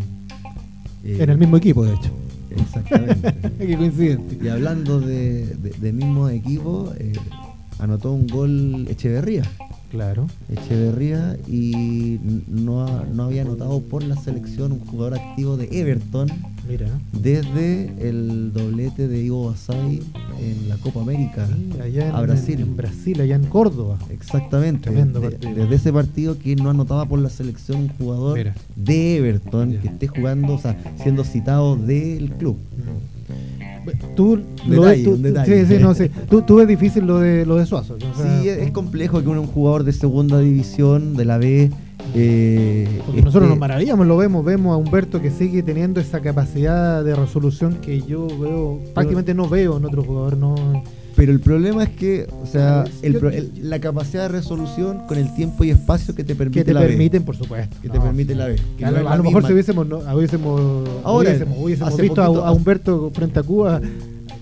eh, 1.02 1.18
En 1.20 1.30
el 1.30 1.38
mismo 1.38 1.56
equipo, 1.56 1.84
de 1.84 1.94
hecho. 1.94 2.10
Exactamente. 2.50 3.34
Qué 3.58 3.76
coincidente. 3.76 4.38
y 4.44 4.48
hablando 4.48 5.00
de, 5.00 5.46
de, 5.46 5.70
de 5.70 5.92
mismo 5.92 6.28
equipo, 6.28 6.92
eh, 6.98 7.12
anotó 7.78 8.12
un 8.12 8.26
gol 8.28 8.86
Echeverría. 8.88 9.42
Claro. 9.94 10.26
Echeverría 10.50 11.36
y 11.46 12.18
no, 12.48 13.04
no 13.04 13.22
había 13.22 13.42
anotado 13.42 13.80
por 13.80 14.02
la 14.02 14.16
selección 14.16 14.72
un 14.72 14.80
jugador 14.80 15.14
activo 15.14 15.56
de 15.56 15.68
Everton 15.70 16.26
Mira. 16.68 16.88
desde 17.12 17.92
el 18.08 18.52
doblete 18.52 19.06
de 19.06 19.22
Ivo 19.22 19.50
Basay 19.50 20.02
en 20.40 20.68
la 20.68 20.76
Copa 20.78 21.00
América. 21.00 21.46
Sí, 21.46 21.80
allá 21.80 22.08
en, 22.08 22.14
a 22.16 22.20
Brasil. 22.22 22.60
en 22.60 22.76
Brasil, 22.76 23.20
allá 23.20 23.36
en 23.36 23.44
Córdoba. 23.44 23.96
Exactamente. 24.10 24.90
Tremendo 24.90 25.20
De- 25.20 25.38
desde 25.38 25.74
ese 25.76 25.92
partido 25.92 26.36
que 26.40 26.56
no 26.56 26.70
anotaba 26.70 27.06
por 27.06 27.20
la 27.20 27.30
selección 27.30 27.82
un 27.82 27.88
jugador 27.90 28.36
Mira. 28.38 28.54
de 28.74 29.18
Everton 29.18 29.78
que 29.80 29.86
esté 29.86 30.08
jugando, 30.08 30.54
o 30.54 30.58
sea, 30.58 30.76
siendo 31.00 31.22
citado 31.22 31.76
del 31.76 32.32
club. 32.32 32.56
Tú 34.16 34.32
Un 34.32 34.44
lo 34.74 34.82
ves, 34.82 34.90
detalle, 34.90 35.04
tú- 35.04 35.10
un 35.14 35.22
detalle. 35.22 35.66
Sí, 35.66 35.74
sí, 35.76 35.82
no 35.82 35.94
sé. 35.94 36.08
Tú, 36.30 36.42
tú 36.42 36.56
ves 36.56 36.68
difícil 36.68 37.06
lo 37.06 37.18
de 37.20 37.44
lo 37.46 37.56
de 37.56 37.66
Suazo. 37.66 37.94
o 37.96 38.16
sea, 38.16 38.40
sí, 38.42 38.48
es, 38.48 38.70
complejo 38.70 39.22
que 39.22 39.28
un 39.28 39.46
jugador 39.46 39.84
de 39.84 39.92
segunda 39.92 40.38
división 40.40 41.16
de 41.16 41.24
la 41.24 41.38
B. 41.38 41.70
eh, 42.14 43.00
Porque 43.06 43.22
nosotros 43.22 43.48
nos 43.48 43.58
maravillamos, 43.58 44.06
lo 44.06 44.16
vemos, 44.16 44.44
vemos 44.44 44.72
a 44.74 44.76
Humberto 44.76 45.20
que 45.20 45.30
sigue 45.30 45.62
teniendo 45.62 46.00
esa 46.00 46.20
capacidad 46.20 47.02
de 47.04 47.14
resolución 47.14 47.74
que 47.80 48.02
yo 48.02 48.26
veo, 48.38 48.80
prácticamente 48.94 49.34
no 49.34 49.48
veo 49.48 49.76
en 49.78 49.84
otro 49.84 50.02
jugador, 50.04 50.36
no. 50.36 50.54
Pero 51.16 51.30
el 51.32 51.38
problema 51.40 51.84
es 51.84 51.90
que, 51.90 52.26
o 52.42 52.46
sea, 52.46 52.84
el 53.02 53.12
yo- 53.14 53.20
pro- 53.20 53.30
el- 53.30 53.52
la 53.62 53.78
capacidad 53.80 54.22
de 54.22 54.28
resolución 54.28 55.06
con 55.06 55.16
el 55.16 55.32
tiempo 55.34 55.62
y 55.64 55.70
espacio 55.70 56.14
que 56.14 56.24
te 56.24 56.34
permite 56.34 56.60
que 56.60 56.64
te 56.64 56.74
la 56.74 56.80
permiten, 56.80 57.22
por 57.22 57.36
supuesto. 57.36 57.76
Que 57.80 57.88
te 57.88 57.98
No, 57.98 58.04
permite 58.04 58.34
la 58.34 58.46
B. 58.46 58.56
que 58.76 58.84
a 58.84 58.90
no 58.90 59.00
lo, 59.02 59.08
a 59.08 59.16
mejor 59.18 59.46
si 59.46 59.52
hubiésemos, 59.52 59.86
no, 59.86 59.98
hubiésemos, 59.98 60.88
Ahora, 61.04 61.30
hubiésemos, 61.30 61.66
visto 61.66 61.84
a- 61.86 61.90
poquito- 62.26 62.44
a, 62.44 62.52
Humberto 62.52 63.10
frente 63.14 63.38
a 63.38 63.42
Cuba, 63.44 63.80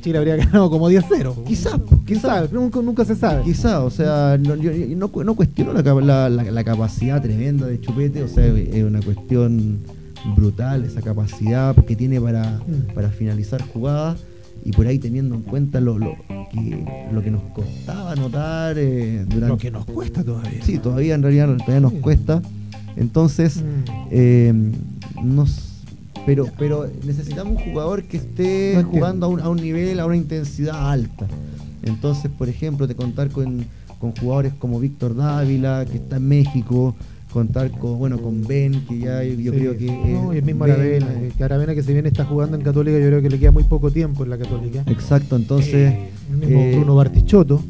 Chile 0.02 0.18
habría 0.18 0.36
ganado 0.52 0.70
como 0.70 0.88
10-0. 0.88 1.44
Quizás, 1.44 1.74
Quizás, 2.06 2.50
nunca, 2.52 2.80
nunca 2.80 3.04
se 3.04 3.16
sabe. 3.16 3.42
Quizá, 3.42 3.84
o 3.84 3.90
sea, 3.90 4.38
no, 4.40 4.56
yo- 4.56 4.72
no, 4.96 5.08
cu- 5.08 5.24
no 5.24 5.34
cuestiono 5.34 5.72
la, 5.74 5.82
la- 5.82 6.28
la- 6.30 6.50
la 6.50 6.64
capacidad 6.64 7.20
tremenda 7.20 7.66
de 7.66 7.80
Chupete, 7.80 8.22
o 8.22 8.28
sea, 8.28 8.46
es 8.46 8.82
una 8.82 9.00
cuestión 9.00 9.78
brutal 10.36 10.84
esa 10.84 11.02
capacidad 11.02 11.74
que 11.84 11.96
tiene 11.96 12.20
para, 12.20 12.44
Mm. 12.66 12.94
para 12.94 13.10
finalizar 13.10 13.60
jugadas 13.62 14.18
y 14.64 14.72
por 14.72 14.86
ahí 14.86 14.98
teniendo 14.98 15.34
en 15.34 15.42
cuenta 15.42 15.80
lo, 15.80 15.98
lo, 15.98 16.14
que, 16.52 16.84
lo 17.12 17.22
que 17.22 17.30
nos 17.30 17.42
costaba 17.52 18.12
anotar 18.12 18.76
eh, 18.78 19.24
durante... 19.26 19.48
Lo 19.48 19.56
que 19.58 19.70
nos 19.70 19.84
cuesta 19.86 20.22
todavía. 20.22 20.62
Sí, 20.64 20.78
todavía 20.78 21.14
en 21.14 21.22
realidad 21.22 21.48
todavía 21.58 21.80
nos 21.80 21.92
cuesta. 21.94 22.40
Entonces, 22.96 23.56
Mm. 23.62 23.84
eh, 24.10 24.54
nos, 25.24 25.82
pero, 26.26 26.46
pero 26.58 26.88
necesitamos 27.04 27.56
un 27.56 27.70
jugador 27.72 28.04
que 28.04 28.18
esté 28.18 28.74
No 28.76 28.88
jugando 28.88 29.26
a 29.26 29.28
un, 29.28 29.40
a 29.40 29.48
un 29.48 29.56
nivel, 29.56 29.98
a 29.98 30.06
una 30.06 30.16
intensidad 30.16 30.90
alta. 30.90 31.26
Entonces, 31.82 32.30
por 32.30 32.48
ejemplo, 32.48 32.86
de 32.86 32.94
contar 32.94 33.30
con, 33.30 33.64
con 33.98 34.14
jugadores 34.14 34.52
como 34.58 34.78
Víctor 34.78 35.16
Dávila, 35.16 35.84
que 35.90 35.96
está 35.96 36.16
en 36.16 36.28
México, 36.28 36.94
contar 37.32 37.70
con, 37.72 37.98
bueno, 37.98 38.18
con 38.18 38.46
Ben, 38.46 38.84
que 38.86 38.98
ya 38.98 39.22
yo, 39.24 39.34
yo 39.34 39.52
Sí. 39.52 39.58
creo 39.58 39.76
que... 39.78 39.86
No, 39.86 40.32
eh, 40.32 40.36
y 40.36 40.38
el 40.38 40.44
mismo 40.44 40.64
Ben, 40.64 40.74
Aravena, 40.74 41.06
eh, 41.14 41.32
que 41.36 41.44
Aravena 41.44 41.74
que 41.74 41.82
si 41.82 41.92
bien 41.92 42.06
está 42.06 42.24
jugando 42.24 42.56
en 42.56 42.62
Católica, 42.62 42.98
yo 42.98 43.06
creo 43.06 43.22
que 43.22 43.30
le 43.30 43.38
queda 43.38 43.50
muy 43.50 43.64
poco 43.64 43.90
tiempo 43.90 44.22
en 44.24 44.30
la 44.30 44.38
Católica. 44.38 44.82
Exacto, 44.86 45.36
entonces 45.36 45.74
Eh, 45.92 46.10
el 46.30 46.36
mismo 46.38 46.60
eh, 46.60 46.72
Bruno 46.76 46.94
Bartichotto, 46.94 47.62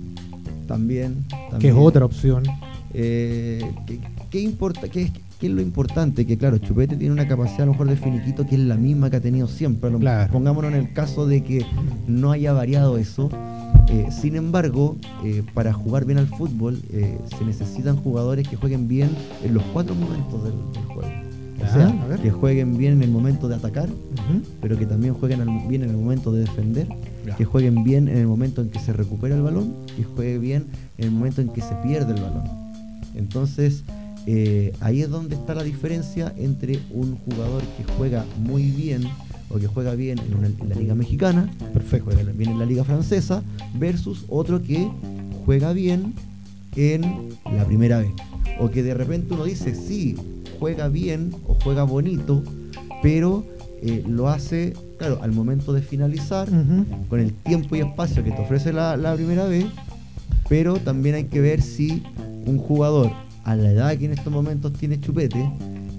también, 0.66 1.24
que 1.60 1.68
es 1.68 1.74
otra 1.76 2.04
opción. 2.04 2.42
Eh, 2.94 3.62
¿qué, 3.86 3.98
qué 4.30 4.40
importa, 4.40 4.88
qué, 4.88 5.02
es- 5.02 5.12
qué 5.40 5.46
es 5.46 5.52
lo 5.52 5.60
importante? 5.62 6.24
Que 6.26 6.36
claro, 6.36 6.58
Chupete 6.58 6.96
tiene 6.96 7.12
una 7.12 7.26
capacidad 7.26 7.62
a 7.62 7.66
lo 7.66 7.72
mejor 7.72 7.88
de 7.88 7.96
finiquito 7.96 8.46
que 8.46 8.54
es 8.54 8.60
la 8.60 8.76
misma 8.76 9.10
que 9.10 9.16
ha 9.16 9.20
tenido 9.20 9.48
siempre. 9.48 9.90
Claro. 9.98 10.32
Pongámonos 10.32 10.72
en 10.72 10.78
el 10.78 10.92
caso 10.92 11.26
de 11.26 11.42
que 11.42 11.64
no 12.06 12.30
haya 12.32 12.52
variado 12.52 12.98
eso. 12.98 13.28
Eh, 13.92 14.08
sin 14.10 14.36
embargo, 14.36 14.96
eh, 15.22 15.42
para 15.52 15.72
jugar 15.74 16.06
bien 16.06 16.18
al 16.18 16.26
fútbol 16.26 16.80
eh, 16.90 17.18
se 17.38 17.44
necesitan 17.44 17.96
jugadores 17.96 18.48
que 18.48 18.56
jueguen 18.56 18.88
bien 18.88 19.10
en 19.44 19.52
los 19.52 19.62
cuatro 19.72 19.94
momentos 19.94 20.42
del, 20.44 20.54
del 20.72 20.84
juego. 20.86 21.10
O 21.60 21.64
Ah, 21.64 21.68
sea, 21.74 21.88
a 21.88 22.06
ver. 22.08 22.18
que 22.20 22.30
jueguen 22.30 22.76
bien 22.78 22.94
en 22.94 23.02
el 23.02 23.10
momento 23.10 23.48
de 23.48 23.54
atacar, 23.56 23.88
pero 24.60 24.76
que 24.78 24.86
también 24.86 25.12
jueguen 25.14 25.42
al- 25.42 25.68
bien 25.68 25.82
en 25.84 25.90
el 25.90 25.96
momento 25.96 26.32
de 26.32 26.40
defender, 26.40 26.88
Ya. 27.26 27.36
que 27.36 27.44
jueguen 27.44 27.84
bien 27.84 28.08
en 28.08 28.16
el 28.16 28.26
momento 28.26 28.62
en 28.62 28.70
que 28.70 28.78
se 28.80 28.92
recupera 28.94 29.36
el 29.36 29.42
balón, 29.42 29.74
que 29.96 30.02
juegue 30.04 30.38
bien 30.38 30.64
en 30.98 31.04
el 31.04 31.10
momento 31.12 31.40
en 31.42 31.50
que 31.50 31.60
se 31.60 31.74
pierde 31.84 32.14
el 32.14 32.20
balón. 32.22 32.44
Entonces, 33.14 33.84
ahí 34.80 35.02
es 35.02 35.10
donde 35.10 35.34
está 35.36 35.54
la 35.54 35.62
diferencia 35.62 36.32
entre 36.36 36.80
un 36.90 37.16
jugador 37.18 37.62
que 37.76 37.84
juega 37.96 38.24
muy 38.40 38.62
bien 38.70 39.02
o 39.54 39.58
que 39.58 39.66
juega 39.66 39.94
bien 39.94 40.18
en, 40.18 40.34
una- 40.34 40.46
en 40.48 40.68
la 40.68 40.74
liga 40.74 40.94
mexicana, 40.94 41.50
Perfecto. 41.72 42.10
juega 42.12 42.32
bien 42.32 42.50
en 42.50 42.58
la 42.58 42.66
liga 42.66 42.84
francesa, 42.84 43.42
versus 43.78 44.24
otro 44.28 44.62
que 44.62 44.88
juega 45.44 45.72
bien 45.72 46.14
en 46.76 47.02
la 47.56 47.64
primera 47.66 47.98
vez. 47.98 48.10
O 48.58 48.70
que 48.70 48.82
de 48.82 48.94
repente 48.94 49.34
uno 49.34 49.44
dice, 49.44 49.74
sí, 49.74 50.14
juega 50.58 50.88
bien 50.88 51.34
o 51.46 51.54
juega 51.62 51.82
bonito, 51.84 52.42
pero 53.02 53.44
eh, 53.82 54.04
lo 54.06 54.28
hace, 54.28 54.74
claro, 54.98 55.18
al 55.22 55.32
momento 55.32 55.72
de 55.72 55.82
finalizar, 55.82 56.48
con 57.08 57.20
el 57.20 57.32
tiempo 57.32 57.76
y 57.76 57.80
espacio 57.80 58.22
que 58.22 58.30
te 58.30 58.40
ofrece 58.40 58.72
la, 58.72 58.96
la 58.96 59.14
primera 59.14 59.44
vez, 59.44 59.66
pero 60.48 60.74
también 60.76 61.14
hay 61.16 61.24
que 61.24 61.40
ver 61.40 61.60
si 61.62 62.02
un 62.46 62.58
jugador 62.58 63.10
a 63.44 63.56
la 63.56 63.70
edad 63.72 63.96
que 63.98 64.04
en 64.06 64.12
estos 64.12 64.32
momentos 64.32 64.72
tiene 64.74 65.00
Chupete, 65.00 65.50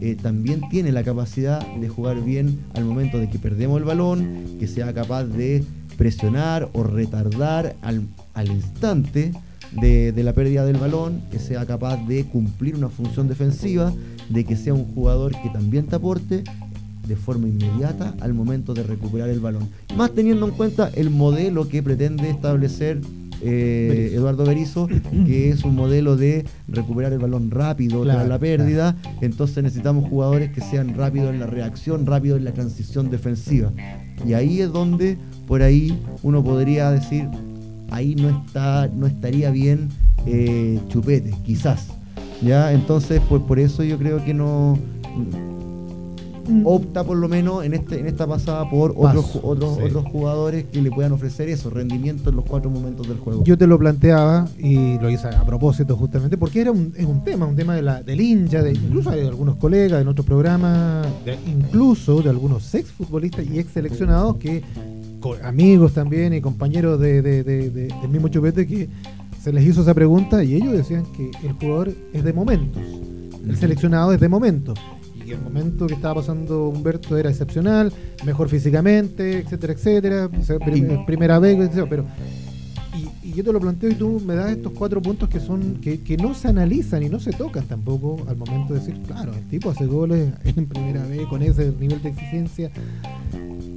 eh, 0.06 0.18
también 0.22 0.60
tiene 0.70 0.92
la 0.92 1.02
capacidad 1.02 1.66
de 1.66 1.88
jugar 1.88 2.22
bien 2.22 2.60
al 2.74 2.84
momento 2.84 3.20
de 3.20 3.30
que 3.30 3.40
perdemos 3.40 3.78
el 3.78 3.86
balón, 3.86 4.58
que 4.60 4.68
sea 4.68 4.94
capaz 4.94 5.24
de 5.24 5.64
presionar 5.98 6.70
o 6.74 6.84
retardar 6.84 7.78
al, 7.82 8.06
al 8.34 8.48
instante 8.52 9.32
de, 9.72 10.12
de 10.12 10.24
la 10.24 10.34
pérdida 10.34 10.66
del 10.66 10.76
balón, 10.76 11.22
que 11.32 11.40
sea 11.40 11.66
capaz 11.66 12.06
de 12.06 12.26
cumplir 12.26 12.76
una 12.76 12.90
función 12.90 13.30
defensiva, 13.30 13.94
de 14.28 14.44
que 14.44 14.58
sea 14.58 14.74
un 14.74 14.84
jugador 14.94 15.32
que 15.42 15.50
también 15.50 15.86
te 15.86 15.96
aporte 15.96 16.44
de 17.08 17.16
forma 17.16 17.48
inmediata 17.48 18.14
al 18.20 18.34
momento 18.34 18.74
de 18.74 18.84
recuperar 18.84 19.30
el 19.30 19.40
balón. 19.40 19.70
Más 19.96 20.12
teniendo 20.12 20.46
en 20.46 20.52
cuenta 20.52 20.90
el 20.96 21.12
modelo 21.12 21.70
que 21.70 21.82
pretende 21.82 22.30
establecer 22.30 23.00
eh. 23.44 24.12
Eduardo 24.14 24.46
Berizzo, 24.46 24.88
que 25.26 25.50
es 25.50 25.64
un 25.64 25.76
modelo 25.76 26.16
de 26.16 26.46
recuperar 26.68 27.14
el 27.14 27.20
balón 27.20 27.52
rápido 27.52 28.02
Claro, 28.04 28.20
tras 28.20 28.30
la 28.30 28.40
pérdida. 28.40 28.96
Entonces 29.22 29.64
necesitamos 29.64 30.10
jugadores 30.10 30.52
que 30.52 30.62
sean 30.62 30.96
rápidos 30.96 31.34
en 31.34 31.40
la 31.40 31.48
reacción, 31.48 32.06
rápidos 32.06 32.40
en 32.40 32.46
la 32.46 32.54
transición 32.54 33.10
defensiva. 33.10 33.72
Y 34.26 34.34
ahí 34.34 34.62
es 34.62 34.72
donde, 34.72 35.18
por 35.48 35.62
ahí, 35.62 36.00
uno 36.22 36.44
podría 36.44 36.92
decir, 36.92 37.28
ahí 37.92 38.16
no 38.16 38.30
está, 38.30 38.88
no 38.88 39.08
estaría 39.08 39.52
bien 39.52 39.90
eh, 40.26 40.80
Chupete, 40.90 41.34
quizás. 41.44 41.88
¿Ya? 42.42 42.74
Entonces, 42.74 43.22
pues 43.30 43.42
por 43.44 43.60
eso 43.60 43.84
yo 43.84 43.98
creo 43.98 44.24
que 44.24 44.34
no. 44.34 44.78
Opta 46.66 47.04
por 47.04 47.18
lo 47.18 47.28
menos 47.28 47.64
en 47.64 47.74
este 47.74 48.00
en 48.00 48.08
esta 48.08 48.28
pasada 48.28 48.70
por 48.70 48.94
otros 48.96 49.40
otros 49.42 49.78
otros 49.78 50.06
jugadores 50.12 50.66
que 50.72 50.82
le 50.82 50.92
puedan 50.92 51.12
ofrecer 51.12 51.50
eso, 51.50 51.70
rendimiento 51.70 52.30
en 52.30 52.36
los 52.36 52.46
cuatro 52.46 52.70
momentos 52.70 53.08
del 53.08 53.18
juego. 53.18 53.44
Yo 53.44 53.58
te 53.58 53.68
lo 53.68 53.78
planteaba 53.78 54.48
y 54.58 54.98
lo 55.00 55.10
hice 55.10 55.28
a 55.28 55.46
propósito 55.46 55.96
justamente 55.96 56.38
porque 56.38 56.62
era 56.62 56.72
un, 56.72 56.94
es 56.96 57.06
un 57.06 57.24
tema, 57.24 57.46
un 57.46 57.56
tema 57.56 57.76
de 57.76 57.82
la, 57.82 58.04
del 58.04 58.22
hincha, 58.22 58.62
de, 58.62 58.72
incluso 58.72 59.12
de 59.12 59.28
algunos 59.28 59.56
colegas 59.56 60.02
en 60.02 60.08
otros 60.08 60.26
programas, 60.26 61.08
incluso 61.48 62.22
de 62.22 62.30
algunos 62.30 62.74
ex 62.76 62.92
futbolistas 62.92 63.46
y 63.46 63.60
ex 63.60 63.72
seleccionados 63.72 64.38
que 64.38 64.64
amigos 65.44 65.94
también 65.94 66.34
y 66.34 66.42
compañeros 66.42 67.00
de, 67.00 67.22
del 67.22 68.10
mismo 68.10 68.28
chupete 68.28 68.68
que 68.68 68.90
se 69.42 69.54
les 69.54 69.66
hizo 69.66 69.82
esa 69.82 69.94
pregunta 69.94 70.44
y 70.44 70.56
ellos 70.56 70.74
decían 70.74 71.06
que 71.16 71.32
el 71.46 71.54
jugador 71.54 71.94
es 72.14 72.24
de 72.24 72.34
momentos, 72.34 72.82
el 73.48 73.58
seleccionado 73.58 74.14
es 74.14 74.20
de 74.20 74.30
momentos. 74.30 74.80
Y 75.26 75.32
el 75.32 75.42
momento 75.42 75.88
que 75.88 75.94
estaba 75.94 76.16
pasando 76.16 76.68
Humberto 76.68 77.18
era 77.18 77.30
excepcional, 77.30 77.92
mejor 78.26 78.50
físicamente, 78.50 79.40
etcétera, 79.40 79.74
etcétera, 79.74 80.30
primera 81.06 81.40
vez, 81.40 81.70
pero 81.90 82.06
y, 83.34 83.38
yo 83.38 83.44
te 83.44 83.54
lo 83.54 83.60
planteo 83.60 83.90
y 83.90 83.96
tú 83.96 84.22
me 84.26 84.36
das 84.36 84.52
estos 84.52 84.74
cuatro 84.74 85.02
puntos 85.02 85.30
que 85.30 85.40
son 85.40 85.76
que, 85.82 86.02
que, 86.02 86.18
no 86.18 86.34
se 86.34 86.48
analizan 86.48 87.04
y 87.04 87.10
no 87.10 87.20
se 87.20 87.32
tocan 87.32 87.66
tampoco 87.66 88.24
al 88.28 88.38
momento 88.38 88.74
de 88.74 88.80
decir, 88.80 89.02
claro, 89.04 89.34
el 89.34 89.48
tipo 89.48 89.70
hace 89.70 89.86
goles 89.86 90.34
en 90.44 90.68
primera 90.68 91.06
vez 91.06 91.26
con 91.28 91.42
ese 91.42 91.74
nivel 91.80 92.02
de 92.02 92.10
exigencia 92.10 92.72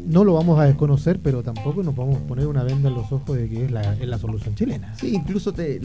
no 0.07 0.23
lo 0.23 0.35
vamos 0.35 0.59
a 0.61 0.65
desconocer, 0.65 1.21
pero 1.21 1.43
tampoco 1.43 1.83
nos 1.83 1.95
vamos 1.95 2.17
a 2.17 2.21
poner 2.21 2.47
una 2.47 2.63
venda 2.63 2.89
en 2.89 2.95
los 2.95 3.11
ojos 3.11 3.37
de 3.37 3.49
que 3.49 3.65
es 3.65 3.71
la, 3.71 3.95
es 3.95 4.07
la 4.07 4.19
solución 4.19 4.55
chilena. 4.55 4.95
Sí, 4.95 5.13
incluso 5.15 5.53
te, 5.53 5.81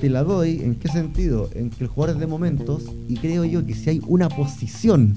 te, 0.00 0.08
la 0.08 0.22
doy, 0.22 0.60
¿en 0.62 0.76
qué 0.76 0.88
sentido? 0.88 1.50
En 1.52 1.70
que 1.70 1.84
el 1.84 1.88
jugador 1.88 2.16
es 2.16 2.20
de 2.20 2.26
momentos, 2.26 2.84
y 3.08 3.16
creo 3.16 3.44
yo 3.44 3.66
que 3.66 3.74
si 3.74 3.90
hay 3.90 4.00
una 4.06 4.28
posición 4.28 5.14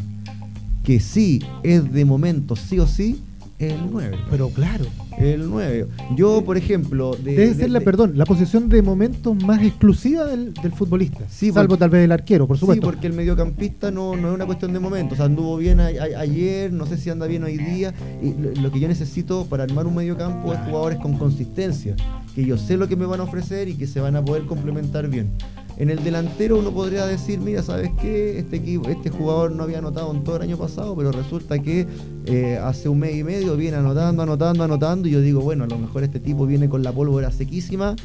que 0.83 0.99
sí 0.99 1.41
es 1.63 1.91
de 1.93 2.05
momentos, 2.05 2.59
sí 2.59 2.79
o 2.79 2.87
sí, 2.87 3.21
es 3.59 3.73
el 3.73 3.91
9. 3.91 4.17
Pero 4.31 4.49
claro. 4.49 4.85
El 5.19 5.49
9. 5.49 5.85
Yo, 6.15 6.43
por 6.45 6.55
ejemplo. 6.55 7.15
Debe 7.21 7.53
ser 7.53 7.69
la, 7.69 7.81
perdón, 7.81 8.13
la 8.15 8.25
posición 8.25 8.69
de 8.69 8.81
momentos 8.81 9.35
más 9.43 9.61
exclusiva 9.61 10.25
del, 10.25 10.53
futbolista. 10.73 11.25
Sí, 11.29 11.51
salvo 11.51 11.77
tal 11.77 11.89
vez 11.89 12.05
el 12.05 12.11
arquero, 12.11 12.47
por 12.47 12.57
supuesto. 12.57 12.81
Sí, 12.81 12.91
porque 12.91 13.07
el 13.07 13.13
mediocampista 13.13 13.91
no, 13.91 14.15
no 14.15 14.29
es 14.29 14.35
una 14.35 14.45
cuestión 14.45 14.71
de 14.71 14.79
momentos. 14.79 15.13
O 15.13 15.15
sea, 15.17 15.25
anduvo 15.25 15.57
bien 15.57 15.81
ayer, 15.81 16.71
no 16.71 16.85
sé 16.85 16.97
si 16.97 17.09
anda 17.09 17.27
bien 17.27 17.43
hoy 17.43 17.57
día. 17.57 17.93
Y 18.23 18.33
lo, 18.59 18.71
que 18.71 18.79
yo 18.79 18.87
necesito 18.87 19.45
para 19.45 19.63
armar 19.63 19.87
un 19.87 19.95
mediocampo 19.95 20.53
es 20.53 20.59
jugadores 20.59 20.99
con 20.99 21.17
consistencia. 21.17 21.95
Que 22.33 22.45
yo 22.45 22.57
sé 22.57 22.77
lo 22.77 22.87
que 22.87 22.95
me 22.95 23.05
van 23.05 23.19
a 23.19 23.23
ofrecer 23.23 23.67
y 23.67 23.73
que 23.73 23.87
se 23.87 23.99
van 23.99 24.15
a 24.15 24.23
poder 24.23 24.45
complementar 24.45 25.09
bien. 25.09 25.31
En 25.79 25.89
el 25.89 26.03
delantero 26.03 26.59
uno 26.59 26.71
podría 26.71 27.05
decir, 27.05 27.39
mira, 27.39 27.63
¿sabes 27.63 27.89
qué? 28.01 28.37
Este 28.37 28.57
equipo, 28.57 28.89
este 28.89 29.09
jugador 29.09 29.53
no 29.53 29.63
había 29.63 29.77
anotado 29.77 30.13
en 30.13 30.25
todo 30.25 30.35
el 30.35 30.41
año 30.41 30.57
pasado, 30.57 30.93
pero 30.93 31.13
resulta 31.13 31.57
que 31.59 31.87
eh, 32.25 32.59
hace 32.61 32.89
un 32.89 32.99
mes 32.99 33.15
y 33.15 33.23
medio 33.23 33.55
viene 33.55 33.77
anotando, 33.77 34.21
anotando, 34.21 34.65
anotando, 34.65 35.07
y 35.07 35.11
yo 35.11 35.21
digo, 35.21 35.39
bueno, 35.39 35.63
a 35.63 35.67
lo 35.67 35.77
mejor 35.77 36.03
este 36.03 36.19
tipo 36.19 36.45
viene 36.45 36.67
con 36.67 36.83
la 36.83 36.91
pólvora 36.91 37.31
sequísima, 37.31 37.95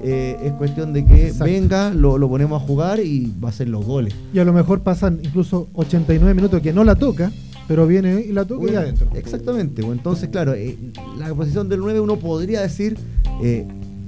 eh, 0.00 0.36
es 0.44 0.52
cuestión 0.52 0.92
de 0.92 1.04
que 1.04 1.32
venga, 1.40 1.92
lo, 1.92 2.28
ponemos 2.28 2.62
a 2.62 2.64
jugar 2.64 3.00
y 3.00 3.32
va 3.42 3.48
a 3.48 3.50
hacer 3.50 3.68
los 3.68 3.84
goles. 3.84 4.14
Y 4.32 4.38
a 4.38 4.44
lo 4.44 4.52
mejor 4.52 4.82
pasan 4.82 5.18
incluso 5.20 5.66
89 5.74 6.34
minutos 6.34 6.62
que 6.62 6.72
no 6.72 6.84
la 6.84 6.94
toca, 6.94 7.32
pero 7.66 7.84
viene 7.88 8.20
y 8.20 8.30
la 8.30 8.44
toca 8.44 8.70
y 8.70 8.76
adentro. 8.76 9.08
Exactamente, 9.12 9.82
entonces 9.82 10.28
claro, 10.28 10.54
eh, 10.54 10.78
la 11.18 11.34
posición 11.34 11.68
del 11.68 11.80
9 11.80 11.98
uno 11.98 12.16
podría 12.16 12.60
decir, 12.60 12.96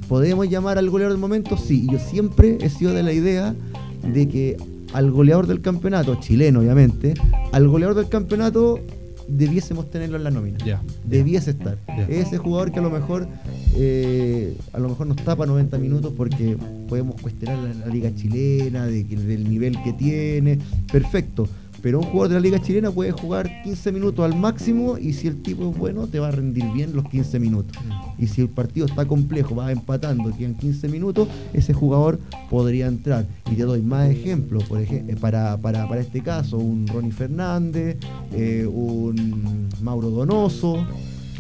¿Podemos 0.08 0.48
llamar 0.48 0.78
al 0.78 0.88
goleador 0.88 1.12
del 1.12 1.20
momento? 1.20 1.56
Sí, 1.56 1.86
yo 1.90 1.98
siempre 1.98 2.58
he 2.60 2.70
sido 2.70 2.92
de 2.92 3.02
la 3.02 3.12
idea 3.12 3.54
de 4.02 4.28
que 4.28 4.56
al 4.92 5.10
goleador 5.10 5.46
del 5.46 5.60
campeonato, 5.60 6.14
chileno 6.16 6.60
obviamente, 6.60 7.14
al 7.52 7.66
goleador 7.68 7.96
del 7.96 8.08
campeonato 8.08 8.80
debiésemos 9.28 9.90
tenerlo 9.90 10.16
en 10.16 10.24
la 10.24 10.30
nómina. 10.30 10.58
Debiese 11.04 11.50
estar. 11.50 11.78
Ese 12.08 12.38
jugador 12.38 12.70
que 12.70 12.78
a 12.78 12.82
lo 12.82 12.90
mejor 12.90 13.26
eh, 13.74 14.56
a 14.72 14.78
lo 14.78 14.88
mejor 14.88 15.08
nos 15.08 15.16
tapa 15.16 15.44
90 15.44 15.76
minutos 15.78 16.12
porque 16.16 16.56
podemos 16.88 17.20
cuestionar 17.20 17.58
la, 17.58 17.86
liga 17.86 18.14
chilena, 18.14 18.86
de, 18.86 19.02
del 19.02 19.50
nivel 19.50 19.82
que 19.82 19.92
tiene. 19.92 20.58
Perfecto 20.90 21.48
pero 21.86 22.00
un 22.00 22.06
jugador 22.06 22.30
de 22.30 22.34
la 22.34 22.40
Liga 22.40 22.60
Chilena 22.60 22.90
puede 22.90 23.12
jugar 23.12 23.62
15 23.62 23.92
minutos 23.92 24.24
al 24.24 24.36
máximo 24.36 24.98
y 24.98 25.12
si 25.12 25.28
el 25.28 25.40
tipo 25.40 25.70
es 25.70 25.78
bueno, 25.78 26.08
te 26.08 26.18
va 26.18 26.26
a 26.26 26.30
rendir 26.32 26.64
bien 26.72 26.96
los 26.96 27.08
15 27.08 27.38
minutos. 27.38 27.76
Mm. 27.76 28.24
Y 28.24 28.26
si 28.26 28.40
el 28.40 28.48
partido 28.48 28.86
está 28.86 29.04
complejo, 29.04 29.54
va 29.54 29.70
empatando, 29.70 30.36
quedan 30.36 30.56
15 30.56 30.88
minutos, 30.88 31.28
ese 31.52 31.74
jugador 31.74 32.18
podría 32.50 32.88
entrar. 32.88 33.24
Y 33.48 33.54
te 33.54 33.62
doy 33.62 33.82
más 33.82 34.10
ejemplos, 34.10 34.64
por 34.64 34.80
ejemplo, 34.80 35.14
eh, 35.14 35.16
para, 35.16 35.58
para, 35.58 36.00
este 36.00 36.22
caso, 36.22 36.58
un 36.58 36.88
Ronnie 36.88 37.12
Fernández, 37.12 37.98
eh, 38.32 38.66
un 38.66 39.68
Mauro 39.80 40.10
Donoso, 40.10 40.84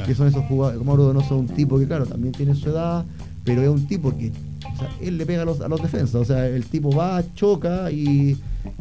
que 0.06 0.14
son 0.14 0.28
esos 0.28 0.44
jugadores. 0.44 0.80
Mauro 0.84 1.06
Donoso 1.06 1.34
es 1.34 1.40
un 1.40 1.56
tipo 1.56 1.76
que, 1.76 1.88
claro, 1.88 2.06
también 2.06 2.32
tiene 2.32 2.54
su 2.54 2.68
edad, 2.68 3.04
pero 3.42 3.62
es 3.62 3.68
un 3.68 3.88
tipo 3.88 4.16
que 4.16 4.30
o 4.30 4.78
sea, 4.78 4.90
él 5.00 5.18
le 5.18 5.26
pega 5.26 5.42
a 5.42 5.44
los, 5.44 5.60
a 5.60 5.66
los 5.66 5.82
defensas. 5.82 6.14
O 6.14 6.24
sea, 6.24 6.46
el 6.46 6.66
tipo 6.66 6.94
va, 6.94 7.24
choca 7.34 7.90
y 7.90 8.36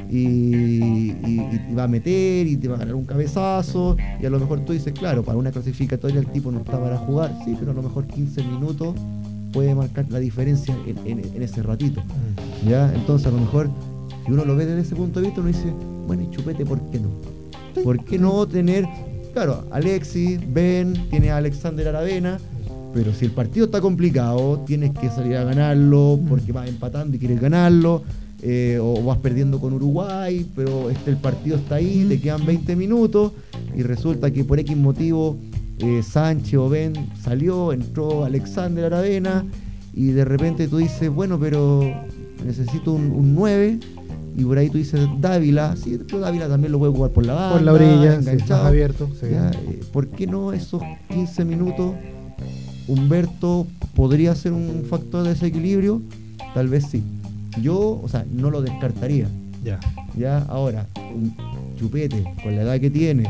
y, 0.10 1.12
va 1.78 1.84
a 1.84 1.88
meter 1.88 2.48
y 2.48 2.58
te 2.58 2.68
va 2.68 2.76
a 2.76 2.80
ganar 2.80 2.96
un 2.96 3.06
cabezazo 3.06 3.98
y 4.22 4.26
a 4.26 4.30
lo 4.30 4.40
mejor 4.40 4.62
tú 4.62 4.74
dices, 4.74 4.94
claro, 4.94 5.24
para 5.24 5.38
una 5.38 5.52
clasificatoria 5.52 6.20
el 6.20 6.28
tipo 6.28 6.52
no 6.52 6.60
está 6.60 6.80
para 6.80 6.98
jugar, 6.98 7.38
sí, 7.44 7.56
pero 7.60 7.72
a 7.72 7.74
lo 7.74 7.84
mejor 7.84 8.08
15 8.08 8.44
minutos 8.44 8.96
puede 9.52 9.74
marcar 9.74 10.06
la 10.10 10.20
diferencia 10.20 10.76
en, 10.86 11.42
ese 11.42 11.64
ratito. 11.64 12.02
Mm. 12.02 12.70
¿ya? 12.70 12.94
Entonces 12.94 13.28
a 13.28 13.32
lo 13.32 13.40
mejor, 13.40 13.70
si 14.26 14.32
uno 14.32 14.46
lo 14.46 14.56
ve 14.56 14.66
desde 14.66 14.82
ese 14.82 14.96
punto 14.96 15.20
de 15.20 15.28
vista, 15.28 15.42
uno 15.42 15.50
dice, 15.50 15.74
bueno, 16.08 16.24
y 16.24 16.30
chupete, 16.30 16.66
¿por 16.66 16.80
qué 16.92 17.00
no? 17.00 17.10
¿Por 17.84 18.04
qué 18.06 18.18
no 18.18 18.46
tener, 18.48 18.86
claro, 19.34 19.66
Alexis, 19.72 20.40
Ben, 20.54 20.94
tiene 21.10 21.32
a 21.32 21.38
Alexander 21.38 21.88
Aravena, 21.90 22.38
pero 22.94 23.14
si 23.14 23.26
el 23.26 23.32
partido 23.32 23.66
está 23.66 23.82
complicado, 23.82 24.64
tienes 24.66 24.92
que 24.92 25.10
salir 25.10 25.36
a 25.36 25.44
ganarlo 25.44 26.18
porque 26.30 26.54
vas 26.54 26.70
empatando 26.70 27.18
y 27.18 27.20
quieres 27.20 27.42
ganarlo 27.42 28.04
eh, 28.48 28.78
o 28.80 29.02
vas 29.02 29.18
perdiendo 29.18 29.60
con 29.60 29.74
Uruguay, 29.74 30.46
pero 30.56 30.92
este, 30.92 31.10
el 31.10 31.18
partido 31.18 31.58
está 31.58 31.76
ahí, 31.76 32.06
te 32.08 32.22
quedan 32.22 32.46
20 32.46 32.76
minutos 32.76 33.32
y 33.76 33.82
resulta 33.82 34.30
que 34.30 34.44
por 34.44 34.60
X 34.60 34.78
motivo 34.78 35.36
eh, 35.80 36.04
Sánchez 36.04 36.54
o 36.60 36.70
Ben 36.70 36.94
salió, 37.20 37.74
entró 37.74 38.24
Alexander 38.24 38.86
Aravena 38.86 39.44
y 39.96 40.10
de 40.12 40.26
repente 40.26 40.68
tú 40.68 40.78
dices, 40.78 41.10
bueno, 41.10 41.40
pero 41.40 41.92
necesito 42.46 42.94
un, 42.94 43.34
9 43.34 43.80
y 44.38 44.44
por 44.44 44.60
ahí 44.60 44.70
tú 44.70 44.78
dices 44.78 45.02
Dávila, 45.20 45.76
sí, 45.76 46.00
pero 46.06 46.20
Dávila 46.20 46.48
también 46.48 46.72
lo 46.72 46.78
puede 46.78 46.92
jugar 46.92 47.10
por 47.14 47.26
la 47.26 47.34
banda, 47.34 47.54
por 47.54 47.62
la 47.64 47.74
orilla, 47.74 48.14
enganchado, 48.14 48.68
abierto. 48.68 49.10
Eh, 49.24 49.80
¿Por 49.92 50.10
qué 50.10 50.28
no 50.28 50.54
esos 50.54 50.84
15 51.10 51.46
minutos 51.46 51.94
Humberto 52.88 53.66
podría 53.96 54.36
ser 54.36 54.54
un 54.54 54.86
factor 54.88 55.24
de 55.24 55.30
desequilibrio? 55.30 56.04
Tal 56.54 56.68
vez 56.68 56.86
sí. 56.92 57.02
Yo, 57.62 58.02
o 58.02 58.08
sea, 58.08 58.26
no 58.32 58.50
lo 58.50 58.62
descartaría. 58.62 59.28
Ya. 59.64 59.80
Ya, 60.16 60.40
ahora, 60.44 60.88
un 61.14 61.36
chupete 61.78 62.24
con 62.44 62.56
la 62.56 62.62
edad 62.62 62.80
que 62.80 62.90
tiene, 62.90 63.30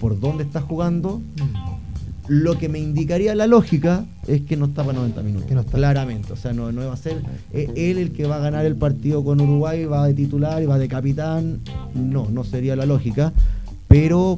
por 0.00 0.18
dónde 0.20 0.44
está 0.44 0.60
jugando, 0.60 1.18
mm. 1.18 2.28
lo 2.28 2.58
que 2.58 2.68
me 2.68 2.78
indicaría 2.78 3.34
la 3.34 3.46
lógica 3.46 4.04
es 4.26 4.42
que 4.42 4.56
no 4.56 4.66
está 4.66 4.84
para 4.84 4.98
90 4.98 5.22
minutos. 5.22 5.50
no 5.50 5.64
Claramente. 5.64 6.32
O 6.32 6.36
sea, 6.36 6.52
no, 6.52 6.70
no 6.72 6.86
va 6.86 6.92
a 6.92 6.96
ser 6.96 7.22
eh, 7.52 7.70
él 7.76 7.98
el 7.98 8.12
que 8.12 8.26
va 8.26 8.36
a 8.36 8.40
ganar 8.40 8.66
el 8.66 8.76
partido 8.76 9.24
con 9.24 9.40
Uruguay, 9.40 9.84
va 9.84 10.06
de 10.06 10.14
titular 10.14 10.62
y 10.62 10.66
va 10.66 10.78
de 10.78 10.88
capitán. 10.88 11.60
No, 11.94 12.28
no 12.30 12.44
sería 12.44 12.76
la 12.76 12.86
lógica. 12.86 13.32
Pero 13.88 14.36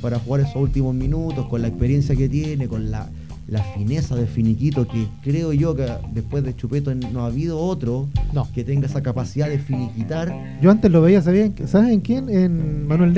para 0.00 0.18
jugar 0.18 0.42
esos 0.42 0.56
últimos 0.56 0.94
minutos, 0.94 1.46
con 1.46 1.62
la 1.62 1.68
experiencia 1.68 2.14
que 2.14 2.28
tiene, 2.28 2.68
con 2.68 2.90
la 2.90 3.08
la 3.48 3.62
fineza 3.62 4.14
de 4.14 4.26
finiquito 4.26 4.86
que 4.86 5.06
creo 5.22 5.52
yo 5.52 5.74
que 5.74 5.86
después 6.12 6.44
de 6.44 6.54
Chupeto 6.54 6.94
no 6.94 7.22
ha 7.22 7.26
habido 7.26 7.58
otro 7.58 8.08
que 8.54 8.64
tenga 8.64 8.86
esa 8.86 9.02
capacidad 9.02 9.48
de 9.48 9.58
finiquitar. 9.58 10.32
Yo 10.60 10.70
antes 10.70 10.90
lo 10.90 11.02
veía, 11.02 11.22
¿sabían? 11.22 11.54
¿sabes 11.66 11.90
en 11.90 12.00
quién? 12.00 12.28
En 12.28 12.86
Manuel 12.86 13.14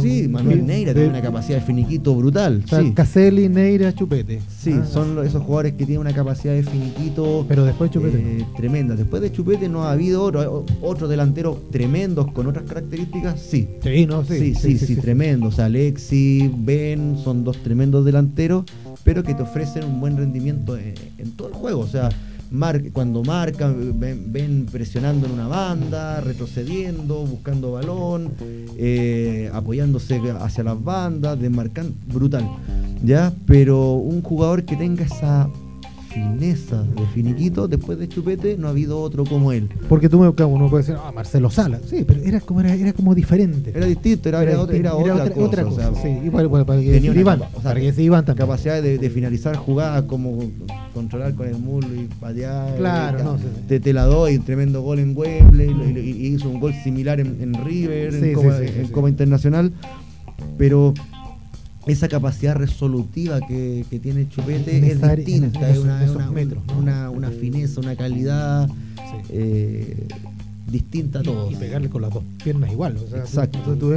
Sí, 0.00 0.26
Manuel 0.28 0.66
Neira 0.66 0.92
tiene 0.92 1.08
una 1.08 1.22
capacidad 1.22 1.58
de 1.58 1.64
finiquito 1.64 2.14
brutal. 2.14 2.62
sí. 2.68 2.92
Caselli, 2.92 3.48
Neira, 3.48 3.94
Chupete. 3.94 4.40
Sí, 4.48 4.74
ah, 4.74 4.84
son 4.84 5.24
esos 5.24 5.42
jugadores 5.42 5.72
que 5.74 5.86
tienen 5.86 6.00
una 6.00 6.12
capacidad 6.12 6.54
de 6.54 6.62
finiquito. 6.62 7.44
Pero 7.48 7.64
después 7.64 7.90
de 7.90 7.94
Chupete. 7.94 8.18
Eh, 8.18 8.46
tremenda. 8.56 8.96
Después 8.96 9.22
de 9.22 9.32
Chupete 9.32 9.68
no 9.68 9.84
ha 9.84 9.92
habido 9.92 10.22
otro, 10.22 10.64
otro 10.80 11.08
delantero 11.08 11.62
tremendos 11.70 12.30
con 12.32 12.46
otras 12.46 12.64
características. 12.64 13.40
Sí. 13.40 13.68
Sí, 13.82 14.06
no, 14.06 14.24
sí. 14.24 14.54
Sí, 14.54 14.54
sí, 14.54 14.78
sí, 14.78 14.96
tremendos. 14.96 15.58
Alexi, 15.58 16.50
Ben, 16.58 17.16
son 17.22 17.44
dos 17.44 17.56
tremendos 17.58 18.04
delanteros, 18.04 18.64
pero 19.04 19.22
que 19.22 19.34
te 19.34 19.42
ofrecen 19.42 19.84
un 19.84 20.00
buen 20.00 20.16
rendimiento 20.16 20.76
en, 20.76 20.94
en 21.18 21.32
todo 21.32 21.48
el 21.48 21.54
juego. 21.54 21.80
O 21.80 21.86
sea 21.86 22.08
cuando 22.92 23.22
marcan, 23.22 23.94
ven, 23.98 24.66
presionando 24.70 25.26
en 25.26 25.32
una 25.32 25.46
banda, 25.46 26.20
retrocediendo, 26.20 27.24
buscando 27.24 27.72
balón, 27.72 28.32
eh, 28.76 29.50
apoyándose 29.52 30.20
hacia 30.40 30.64
las 30.64 30.82
bandas, 30.82 31.40
desmarcando, 31.40 31.94
brutal. 32.06 32.48
¿Ya? 33.02 33.32
Pero 33.46 33.94
un 33.94 34.20
jugador 34.22 34.64
que 34.64 34.76
tenga 34.76 35.04
esa 35.04 35.48
fineza 36.12 36.82
de 36.82 37.06
finiquito, 37.14 37.68
después 37.68 37.98
de 37.98 38.08
Chupete 38.08 38.56
no 38.58 38.66
ha 38.66 38.70
habido 38.70 38.98
otro 39.00 39.24
como 39.24 39.52
él. 39.52 39.68
Porque 39.88 40.08
tú 40.08 40.18
me, 40.18 40.34
claro, 40.34 40.48
uno 40.50 40.68
puede 40.68 40.82
decir, 40.84 40.96
ah, 41.02 41.12
Marcelo 41.12 41.50
Sala. 41.50 41.80
Sí, 41.86 42.04
pero 42.06 42.20
era 42.22 42.40
como, 42.40 42.60
era, 42.60 42.74
era 42.74 42.92
como 42.92 43.14
diferente. 43.14 43.70
Era 43.74 43.86
distinto, 43.86 44.28
era, 44.28 44.42
era, 44.42 44.60
otra, 44.60 44.76
era 44.76 44.94
otra, 44.94 45.14
otra, 45.14 45.30
cosa. 45.34 45.44
otra 45.46 45.64
cosa, 45.64 45.90
o 45.90 45.94
sea, 45.94 46.02
sí. 46.02 46.26
Y 46.26 46.30
para, 46.30 46.48
que 46.80 46.90
tenía 46.92 47.12
Iván, 47.14 47.38
capa- 47.38 47.50
o 47.56 47.62
sea, 47.62 47.70
para 47.70 47.80
que 47.80 48.02
Iván 48.02 48.24
también. 48.24 48.46
capacidad 48.46 48.82
de, 48.82 48.98
de 48.98 49.10
finalizar 49.10 49.56
jugadas 49.56 50.02
como 50.04 50.38
controlar 50.94 51.34
con 51.34 51.46
el 51.48 51.56
muslo 51.58 51.94
y 51.94 52.06
patear. 52.20 52.76
Claro, 52.76 53.18
y- 53.20 53.22
no, 53.22 53.38
sí, 53.38 53.44
sí. 53.44 53.62
Te, 53.68 53.80
te 53.80 53.92
la 53.92 54.04
doy, 54.04 54.38
tremendo 54.40 54.82
gol 54.82 54.98
en 54.98 55.16
Wembley, 55.16 55.70
y, 55.70 55.98
y- 55.98 56.26
y 56.26 56.34
hizo 56.34 56.48
un 56.48 56.60
gol 56.60 56.74
similar 56.82 57.20
en, 57.20 57.36
en 57.40 57.54
River, 57.64 58.14
en, 58.14 58.32
Copa, 58.34 58.58
en. 58.58 58.88
Copa 58.88 59.08
Internacional, 59.08 59.72
pero 60.58 60.92
esa 61.86 62.08
capacidad 62.08 62.54
resolutiva 62.56 63.40
que, 63.40 63.84
que 63.88 63.98
tiene 63.98 64.28
Chupete 64.28 64.76
es 64.92 65.00
distinta, 65.24 65.70
es 65.70 65.78
una, 65.78 66.04
una- 66.20 66.30
una- 66.78 67.10
una 67.10 67.30
fineza, 67.30 67.80
una 67.80 67.96
calidad 67.96 68.68
Sí. 68.68 69.16
eh, 69.30 70.06
distinta 70.70 71.18
a 71.20 71.22
todos. 71.22 71.52
Y 71.52 71.56
pegarle 71.56 71.88
con 71.88 72.02
las 72.02 72.12
dos 72.12 72.22
piernas 72.42 72.70
igual. 72.72 72.96
O 72.96 73.08
sea, 73.08 73.20
Exacto. 73.20 73.58
Tú, 73.64 73.76
tú 73.76 73.90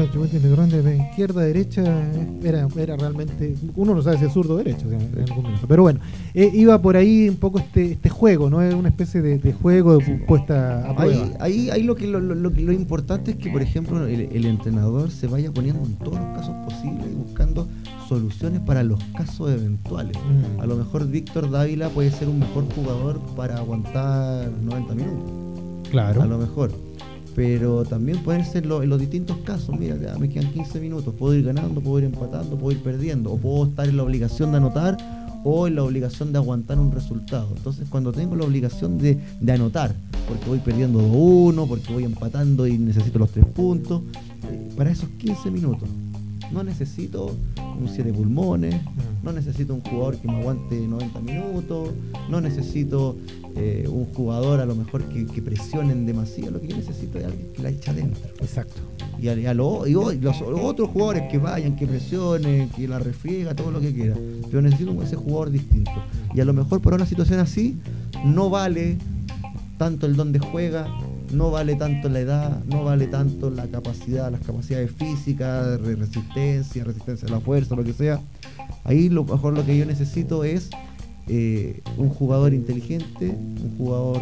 Negrón 0.44 0.70
de 0.70 0.98
izquierda, 0.98 1.42
derecha, 1.42 1.84
eh, 1.86 2.40
era, 2.44 2.68
era 2.78 2.96
realmente. 2.98 3.56
Uno 3.76 3.94
no 3.96 4.02
sabe 4.02 4.18
si 4.18 4.26
es 4.26 4.34
zurdo 4.34 4.56
o 4.56 4.58
derecho 4.58 4.88
o 4.88 4.90
sea, 4.90 5.00
en 5.00 5.20
algún 5.30 5.44
momento. 5.44 5.68
Pero 5.68 5.84
bueno, 5.84 6.00
eh, 6.34 6.50
iba 6.54 6.82
por 6.82 6.96
ahí 6.98 7.30
un 7.30 7.36
poco 7.38 7.60
este, 7.60 7.94
este 7.94 8.10
juego, 8.10 8.50
¿no? 8.50 8.62
Es 8.62 8.74
una 8.74 8.90
especie 8.90 9.22
de, 9.22 9.38
de 9.40 9.54
juego 9.54 9.98
de 9.98 10.06
pu- 10.06 10.26
puesta 10.26 10.90
a 10.90 10.96
prueba. 10.96 11.24
Ahí, 11.24 11.34
ahí, 11.40 11.70
ahí 11.70 11.84
lo, 11.84 11.96
que, 11.96 12.08
lo, 12.08 12.20
lo- 12.20 12.36
lo 12.36 12.72
importante 12.74 13.32
es 13.32 13.38
que, 13.38 13.50
por 13.52 13.62
ejemplo, 13.62 14.06
el, 14.08 14.22
el 14.32 14.46
entrenador 14.46 15.12
se 15.12 15.28
vaya 15.28 15.52
poniendo 15.52 15.84
en 15.86 15.96
todos 15.96 16.18
los 16.20 16.38
casos 16.38 16.56
posibles 16.66 17.06
y 17.12 17.16
buscando 17.16 17.68
soluciones 18.10 18.60
para 18.62 18.84
los 18.84 19.02
casos 19.18 19.50
eventuales. 19.52 20.18
Mm. 20.18 20.62
A 20.62 20.66
lo 20.66 20.76
mejor 20.76 21.08
Víctor 21.08 21.50
Dávila 21.50 21.90
puede 21.90 22.12
ser 22.12 22.28
un 22.28 22.40
mejor 22.40 22.66
jugador 22.76 23.20
para 23.36 23.58
aguantar 23.58 24.50
90 24.64 24.96
minutos, 24.96 25.32
Claro. 25.94 26.24
a 26.24 26.26
lo 26.26 26.40
mejor. 26.40 26.72
Pero 27.36 27.84
también 27.86 28.18
pueden 28.24 28.44
ser 28.44 28.64
en 28.64 28.90
los 28.90 29.00
distintos 29.00 29.38
casos. 29.46 29.78
Mira, 29.78 29.96
me 30.20 30.28
quedan 30.28 30.52
15 30.52 30.80
minutos, 30.80 31.14
puedo 31.18 31.36
ir 31.36 31.46
ganando, 31.46 31.82
puedo 31.82 32.00
ir 32.00 32.06
empatando, 32.06 32.58
puedo 32.58 32.76
ir 32.76 32.84
perdiendo, 32.84 33.32
o 33.32 33.38
puedo 33.38 33.66
estar 33.66 33.88
en 33.88 33.98
la 33.98 34.04
obligación 34.04 34.52
de 34.52 34.58
anotar 34.58 34.98
o 35.44 35.68
en 35.68 35.76
la 35.76 35.84
obligación 35.84 36.32
de 36.32 36.40
aguantar 36.40 36.80
un 36.80 36.92
resultado. 36.92 37.50
Entonces, 37.56 37.88
cuando 37.90 38.12
tengo 38.12 38.36
la 38.36 38.46
obligación 38.46 38.98
de, 38.98 39.20
de 39.40 39.52
anotar, 39.52 39.94
porque 40.28 40.46
voy 40.48 40.60
perdiendo 40.60 41.00
2-1, 41.00 41.68
porque 41.68 41.94
voy 41.94 42.06
empatando 42.06 42.66
y 42.66 42.78
necesito 42.78 43.20
los 43.20 43.30
tres 43.30 43.46
puntos, 43.46 44.02
eh, 44.50 44.70
para 44.76 44.90
esos 44.90 45.10
15 45.20 45.52
minutos, 45.52 45.88
no 46.54 46.64
necesito 46.64 47.36
un 47.80 47.88
7 47.90 48.14
pulmones, 48.14 48.76
no 49.24 49.32
necesito 49.34 49.74
un 49.74 49.82
jugador 49.82 50.18
que 50.18 50.28
me 50.28 50.40
aguante 50.40 50.80
90 50.88 51.20
minutos, 51.22 51.90
no 52.30 52.40
necesito 52.42 53.16
eh, 53.56 53.88
un 53.90 54.06
jugador 54.14 54.60
a 54.60 54.66
lo 54.66 54.76
mejor 54.76 55.04
que, 55.06 55.26
que 55.26 55.42
presionen 55.42 56.06
demasiado, 56.06 56.52
lo 56.52 56.62
que 56.62 56.68
yo 56.68 56.78
necesito 56.78 57.18
es 57.20 57.26
alguien 57.26 57.48
que 57.54 57.62
la 57.64 57.70
eche 57.70 57.90
adentro. 57.92 58.22
Exacto. 58.42 58.76
Y, 59.20 59.28
a- 59.30 59.52
a 59.52 59.54
lo- 59.54 59.88
y 59.88 59.94
los 59.94 60.42
otros 60.42 60.90
jugadores 60.90 61.24
que 61.32 61.38
vayan, 61.38 61.76
que 61.76 61.88
presionen, 61.88 62.70
que 62.70 62.88
la 62.88 63.00
refriega, 63.00 63.56
todo 63.56 63.72
lo 63.72 63.80
que 63.80 63.94
quiera. 63.94 64.16
Pero 64.50 64.62
necesito 64.62 65.02
ese 65.02 65.16
jugador 65.16 65.50
distinto. 65.52 65.92
Y 66.36 66.42
a 66.42 66.46
lo 66.46 66.54
mejor 66.54 66.82
para 66.82 66.96
una 66.98 67.06
situación 67.06 67.40
así, 67.40 67.78
no 68.26 68.50
vale 68.50 68.98
tanto 69.78 70.06
el 70.06 70.16
donde 70.16 70.40
juega, 70.40 70.88
no 71.34 71.52
vale 71.52 71.76
tanto 71.76 72.10
la 72.10 72.20
edad, 72.20 72.64
no 72.66 72.84
vale 72.84 73.08
tanto 73.08 73.50
la 73.50 73.68
capacidad, 73.68 74.32
las 74.32 74.42
capacidades 74.42 74.92
físicas, 74.92 75.80
re- 75.82 75.96
resistencia, 75.96 76.84
resistencia 76.84 77.28
a 77.28 77.32
la 77.32 77.40
fuerza, 77.40 77.76
lo 77.76 77.84
que 77.84 77.94
sea. 77.94 78.20
Ahí 78.84 79.10
lo 79.10 79.24
mejor 79.24 79.54
lo 79.54 79.66
que 79.66 79.78
yo 79.78 79.86
necesito 79.86 80.44
es 80.44 80.70
eh, 81.28 81.82
un 81.98 82.10
jugador 82.10 82.54
inteligente, 82.54 83.30
un 83.30 83.76
jugador 83.78 84.22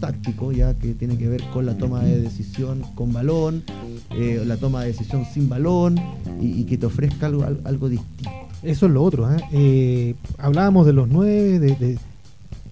táctico, 0.00 0.50
ya 0.52 0.74
que 0.74 0.94
tiene 0.94 1.16
que 1.16 1.28
ver 1.28 1.42
con 1.52 1.64
la 1.66 1.76
toma 1.76 2.02
de 2.02 2.20
decisión 2.20 2.82
con 2.94 3.12
balón, 3.12 3.62
eh, 4.10 4.42
la 4.44 4.56
toma 4.56 4.80
de 4.82 4.88
decisión 4.88 5.24
sin 5.32 5.48
balón 5.48 5.96
y, 6.40 6.64
que 6.64 6.76
te 6.78 6.86
ofrezca 6.86 7.26
algo, 7.26 7.44
al- 7.44 7.60
algo 7.64 7.88
distinto. 7.88 8.30
Eso 8.62 8.86
es 8.86 8.92
lo 8.92 9.02
otro. 9.02 9.32
¿eh? 9.32 9.36
Eh, 9.52 10.14
hablábamos 10.38 10.86
de 10.86 10.92
los 10.92 11.08
nueve, 11.08 11.58
de- 11.58 11.98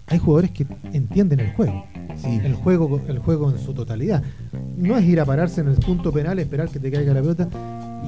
hay 0.08 0.18
jugadores 0.18 0.50
que 0.52 0.66
entienden 0.92 1.40
el 1.40 1.52
juego. 1.52 1.84
Sí. 2.16 2.40
El 2.42 2.54
juego, 2.54 3.00
el 3.08 3.18
juego 3.18 3.50
en 3.50 3.58
su 3.58 3.72
totalidad. 3.74 4.22
No 4.76 4.96
es 4.96 5.04
ir 5.04 5.20
a 5.20 5.24
pararse 5.24 5.60
en 5.60 5.68
el 5.68 5.76
punto 5.76 6.12
penal, 6.12 6.38
esperar 6.38 6.68
que 6.68 6.80
te 6.80 6.90
caiga 6.90 7.14
la 7.14 7.20
pelota. 7.20 7.48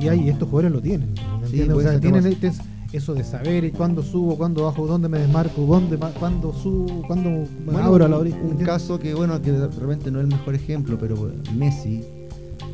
Y 0.01 0.09
hay, 0.09 0.29
estos 0.29 0.49
jugadores 0.49 0.73
lo 0.73 0.81
tienen. 0.81 1.11
¿me 1.41 1.47
Sí? 1.49 1.63
O 1.63 1.81
sea, 1.81 2.01
tienen 2.01 2.27
este- 2.27 2.53
eso 2.93 3.15
de 3.15 3.23
saber 3.23 3.71
cuándo 3.73 4.03
subo, 4.03 4.37
cuándo 4.37 4.65
bajo, 4.65 4.85
dónde 4.87 5.09
me 5.09 5.19
desmarco, 5.21 5.63
dónde, 5.63 5.97
cuándo 6.19 6.53
subo, 6.53 7.03
cuándo 7.07 7.31
me 7.31 7.47
Bueno, 7.73 7.81
abro 7.83 8.05
a 8.05 8.09
la 8.09 8.17
un- 8.17 8.23
orilla. 8.23 8.37
Un 8.43 8.57
caso 8.65 8.99
que, 8.99 9.15
bueno, 9.15 9.41
que 9.41 9.53
de 9.53 9.69
repente 9.69 10.11
no 10.11 10.19
es 10.19 10.25
el 10.25 10.31
mejor 10.31 10.55
ejemplo, 10.57 10.97
pero 10.99 11.31
Messi 11.57 12.03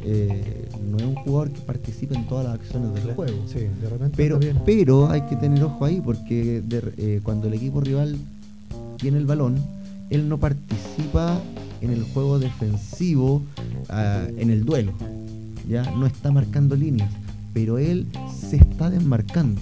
eh, 0.04 0.68
no 0.88 0.96
es 0.98 1.02
un 1.04 1.14
jugador 1.16 1.50
que 1.50 1.60
participe 1.60 2.14
en 2.14 2.26
todas 2.28 2.44
las 2.46 2.54
acciones 2.54 2.94
del 2.94 3.14
juego. 3.14 3.36
Sí, 3.46 3.58
de 3.82 3.88
repente 3.90 4.14
Pero, 4.16 4.38
pero 4.64 5.10
hay 5.10 5.22
que 5.22 5.36
tener 5.36 5.62
ojo 5.64 5.84
ahí 5.84 6.00
porque 6.00 6.62
de 6.64 6.92
eh, 6.96 7.20
cuando 7.22 7.48
el 7.48 7.54
equipo 7.54 7.80
rival 7.80 8.16
tiene 8.96 9.18
el 9.18 9.26
balón, 9.26 9.56
él 10.10 10.28
no 10.28 10.38
participa 10.38 11.40
en 11.80 11.90
el 11.90 12.02
juego 12.04 12.38
defensivo, 12.38 13.42
ah, 13.88 14.26
en 14.36 14.50
el 14.50 14.64
duelo. 14.64 14.92
Ya 15.68 15.82
no 15.92 16.06
está 16.06 16.30
marcando 16.30 16.76
líneas, 16.76 17.10
pero 17.52 17.78
él 17.78 18.06
se 18.32 18.56
está 18.56 18.90
desmarcando. 18.90 19.60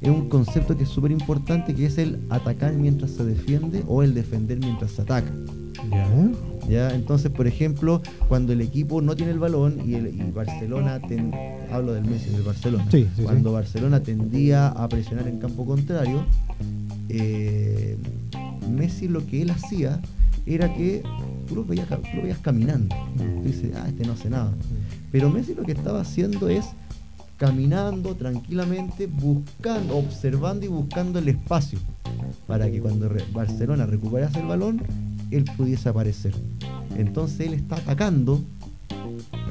Es 0.00 0.10
un 0.10 0.28
concepto 0.28 0.76
que 0.76 0.84
es 0.84 0.88
súper 0.88 1.10
importante 1.10 1.74
que 1.74 1.86
es 1.86 1.98
el 1.98 2.20
atacar 2.30 2.72
mientras 2.74 3.10
se 3.10 3.24
defiende 3.24 3.82
o 3.88 4.02
el 4.04 4.14
defender 4.14 4.58
mientras 4.58 4.92
se 4.92 5.02
ataca. 5.02 5.30
Ya. 5.90 6.08
¿ya? 6.68 6.94
Entonces, 6.94 7.30
por 7.32 7.46
ejemplo, 7.48 8.00
cuando 8.28 8.52
el 8.52 8.60
equipo 8.60 9.00
no 9.02 9.16
tiene 9.16 9.32
el 9.32 9.38
balón 9.40 9.78
y, 9.84 9.94
el, 9.94 10.06
y 10.14 10.30
Barcelona, 10.30 11.00
ten- 11.00 11.32
hablo 11.72 11.92
del 11.94 12.04
Messi, 12.04 12.30
del 12.30 12.42
Barcelona, 12.42 12.86
Sí, 12.90 13.06
sí, 13.16 13.22
cuando 13.22 13.50
sí. 13.50 13.54
Barcelona 13.54 14.00
tendía 14.00 14.68
a 14.68 14.88
presionar 14.88 15.26
en 15.28 15.38
campo 15.40 15.66
contrario, 15.66 16.24
eh, 17.08 17.96
Messi 18.68 19.08
lo 19.08 19.26
que 19.26 19.42
él 19.42 19.50
hacía 19.50 20.00
era 20.46 20.72
que 20.72 21.02
tú 21.46 21.56
lo 21.56 21.64
veías, 21.64 21.88
tú 21.88 22.16
lo 22.16 22.22
veías 22.22 22.38
caminando. 22.38 22.94
Tú 23.16 23.42
dices, 23.44 23.72
ah, 23.76 23.86
este 23.88 24.04
no 24.04 24.12
hace 24.12 24.30
nada. 24.30 24.52
Pero 25.12 25.30
Messi 25.30 25.54
lo 25.54 25.62
que 25.62 25.72
estaba 25.72 26.00
haciendo 26.00 26.48
es 26.48 26.64
caminando 27.36 28.14
tranquilamente, 28.16 29.06
buscando, 29.06 29.96
observando 29.96 30.66
y 30.66 30.68
buscando 30.68 31.18
el 31.20 31.28
espacio 31.28 31.78
para 32.46 32.70
que 32.70 32.80
cuando 32.80 33.08
Barcelona 33.32 33.86
recuperase 33.86 34.40
el 34.40 34.46
balón, 34.46 34.82
él 35.30 35.44
pudiese 35.56 35.88
aparecer. 35.88 36.34
Entonces 36.96 37.40
él 37.40 37.54
está 37.54 37.76
atacando 37.76 38.42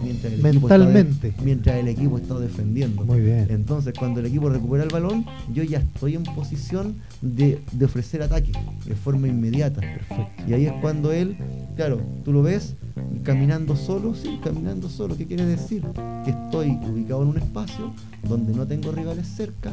mientras 0.04 0.34
el, 0.34 0.46
equipo 0.46 0.68
está 0.68 0.78
Mentalmente. 0.78 1.34
mientras 1.44 1.76
el 1.78 1.88
equipo 1.88 2.18
está 2.18 2.40
defendiendo. 2.40 3.06
Muy 3.06 3.22
bien. 3.22 3.48
Entonces, 3.50 3.94
cuando 3.98 4.20
el 4.20 4.26
equipo 4.26 4.50
recupera 4.50 4.84
el 4.84 4.90
balón, 4.90 5.26
yo 5.54 5.64
ya 5.64 5.80
estoy 5.80 6.16
en 6.16 6.24
posición 6.24 6.96
de, 7.22 7.62
de 7.72 7.86
ofrecer 7.86 8.22
ataque 8.22 8.52
de 8.86 8.96
forma 8.96 9.28
inmediata. 9.28 9.82
Perfecto. 9.82 10.44
Y 10.48 10.54
ahí 10.54 10.66
es 10.66 10.74
cuando 10.82 11.12
él, 11.12 11.38
claro, 11.76 12.02
tú 12.24 12.32
lo 12.32 12.42
ves 12.42 12.76
caminando 13.24 13.76
solo, 13.76 14.16
sí, 14.16 14.40
caminando 14.44 14.90
solo. 14.90 15.18
¿Qué 15.18 15.26
quiere 15.26 15.46
decir? 15.46 15.84
Que 16.24 16.32
estoy 16.32 16.78
ubicado 16.90 17.24
en 17.24 17.30
un 17.30 17.38
espacio 17.38 17.94
donde 18.28 18.54
no 18.54 18.66
tengo 18.66 18.92
rivales 18.92 19.28
cerca, 19.28 19.72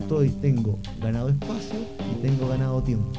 estoy, 0.00 0.28
tengo 0.28 0.78
ganado 1.00 1.28
espacio 1.28 1.78
y 2.12 2.22
tengo 2.22 2.48
ganado 2.48 2.82
tiempo. 2.82 3.10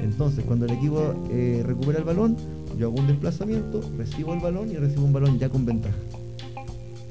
Entonces, 0.00 0.44
cuando 0.44 0.66
el 0.66 0.72
equipo 0.72 1.14
eh, 1.30 1.62
recupera 1.64 1.98
el 1.98 2.04
balón, 2.04 2.36
yo 2.78 2.88
hago 2.88 3.00
un 3.00 3.06
desplazamiento, 3.06 3.80
recibo 3.96 4.34
el 4.34 4.40
balón 4.40 4.70
y 4.70 4.76
recibo 4.76 5.04
un 5.04 5.12
balón 5.12 5.38
ya 5.38 5.48
con 5.48 5.64
ventaja. 5.64 5.94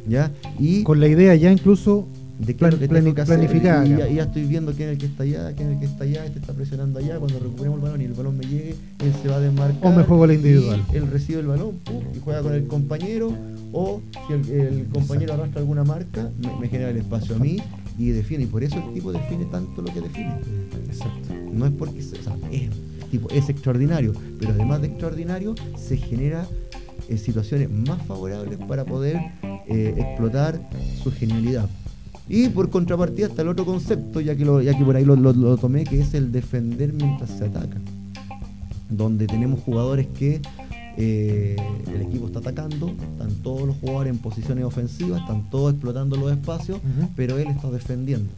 ¿Ya? 0.07 0.31
Y 0.57 0.83
Con 0.83 0.99
la 0.99 1.07
idea 1.07 1.35
ya 1.35 1.51
incluso 1.51 2.07
de 2.45 2.55
qué 2.55 2.65
es 2.65 2.73
lo 2.73 2.79
que 2.79 2.87
tengo 2.87 3.13
que 3.13 3.21
hacer, 3.21 3.39
y 3.43 3.61
ya, 3.61 3.81
digamos. 3.83 4.11
y 4.11 4.15
ya 4.15 4.23
estoy 4.23 4.43
viendo 4.45 4.73
quién 4.73 4.89
es 4.89 4.93
el 4.93 4.97
que 4.99 5.05
está 5.05 5.23
allá, 5.23 5.53
quién 5.55 5.67
es 5.69 5.73
el 5.75 5.79
que 5.79 5.85
está 5.85 6.03
allá, 6.05 6.25
este 6.25 6.39
está 6.39 6.53
presionando 6.53 6.99
allá, 6.99 7.19
cuando 7.19 7.39
recuperemos 7.39 7.77
el 7.77 7.83
balón 7.83 8.01
y 8.01 8.05
el 8.05 8.13
balón 8.13 8.37
me 8.37 8.43
llegue, 8.45 8.75
él 8.99 9.13
se 9.21 9.27
va 9.29 9.35
a 9.35 9.39
desmarcar. 9.39 9.91
O 9.93 9.95
me 9.95 10.03
juego 10.03 10.25
la 10.27 10.33
individual. 10.33 10.83
él 10.93 11.07
recibe 11.11 11.39
el 11.41 11.47
balón 11.47 11.77
pum, 11.83 12.03
y 12.15 12.19
juega 12.19 12.41
con 12.41 12.53
el 12.53 12.65
compañero, 12.67 13.31
o 13.73 14.01
si 14.27 14.33
el, 14.33 14.49
el 14.61 14.85
compañero 14.87 15.33
arrastra 15.33 15.59
alguna 15.61 15.83
marca, 15.83 16.29
me, 16.41 16.59
me 16.61 16.67
genera 16.67 16.89
el 16.89 16.97
espacio 16.97 17.35
a 17.35 17.39
mí 17.39 17.57
y 17.97 18.09
define. 18.09 18.43
Y 18.43 18.47
por 18.47 18.63
eso 18.63 18.75
el 18.85 18.93
tipo 18.93 19.11
define 19.11 19.45
tanto 19.45 19.81
lo 19.81 19.93
que 19.93 20.01
define. 20.01 20.33
Exacto. 20.89 21.33
No 21.53 21.65
es 21.67 21.71
porque 21.73 22.01
se- 22.01 22.17
o 22.19 22.23
sea, 22.23 22.35
es, 22.51 22.69
tipo, 23.11 23.29
es 23.29 23.47
extraordinario, 23.49 24.13
pero 24.39 24.51
además 24.53 24.81
de 24.81 24.87
extraordinario, 24.87 25.53
se 25.77 25.95
genera 25.97 26.45
eh, 27.07 27.17
situaciones 27.17 27.69
más 27.69 28.01
favorables 28.07 28.57
para 28.67 28.83
poder 28.83 29.17
eh, 29.67 29.93
explotar 29.97 30.59
su 31.03 31.11
genialidad. 31.11 31.69
Y 32.33 32.47
por 32.47 32.69
contrapartida 32.69 33.27
está 33.27 33.41
el 33.41 33.49
otro 33.49 33.65
concepto, 33.65 34.21
ya 34.21 34.35
que, 34.37 34.45
lo, 34.45 34.61
ya 34.61 34.77
que 34.77 34.85
por 34.85 34.95
ahí 34.95 35.03
lo, 35.03 35.17
lo- 35.17 35.33
lo 35.33 35.57
tomé, 35.57 35.83
que 35.83 35.99
es 35.99 36.13
el 36.13 36.31
defender 36.31 36.93
mientras 36.93 37.29
se 37.29 37.43
ataca. 37.45 37.77
Donde 38.89 39.27
tenemos 39.27 39.59
jugadores 39.59 40.07
que 40.07 40.41
eh, 40.97 41.57
el 41.93 42.01
equipo 42.01 42.27
está 42.27 42.39
atacando, 42.39 42.87
están 42.89 43.31
todos 43.43 43.63
los 43.67 43.75
jugadores 43.77 44.13
en 44.13 44.19
posiciones 44.19 44.63
ofensivas, 44.63 45.19
están 45.21 45.49
todos 45.49 45.73
explotando 45.73 46.15
los 46.15 46.31
espacios, 46.31 46.79
pero 47.17 47.37
él 47.37 47.47
está 47.49 47.69
defendiendo. 47.69 48.29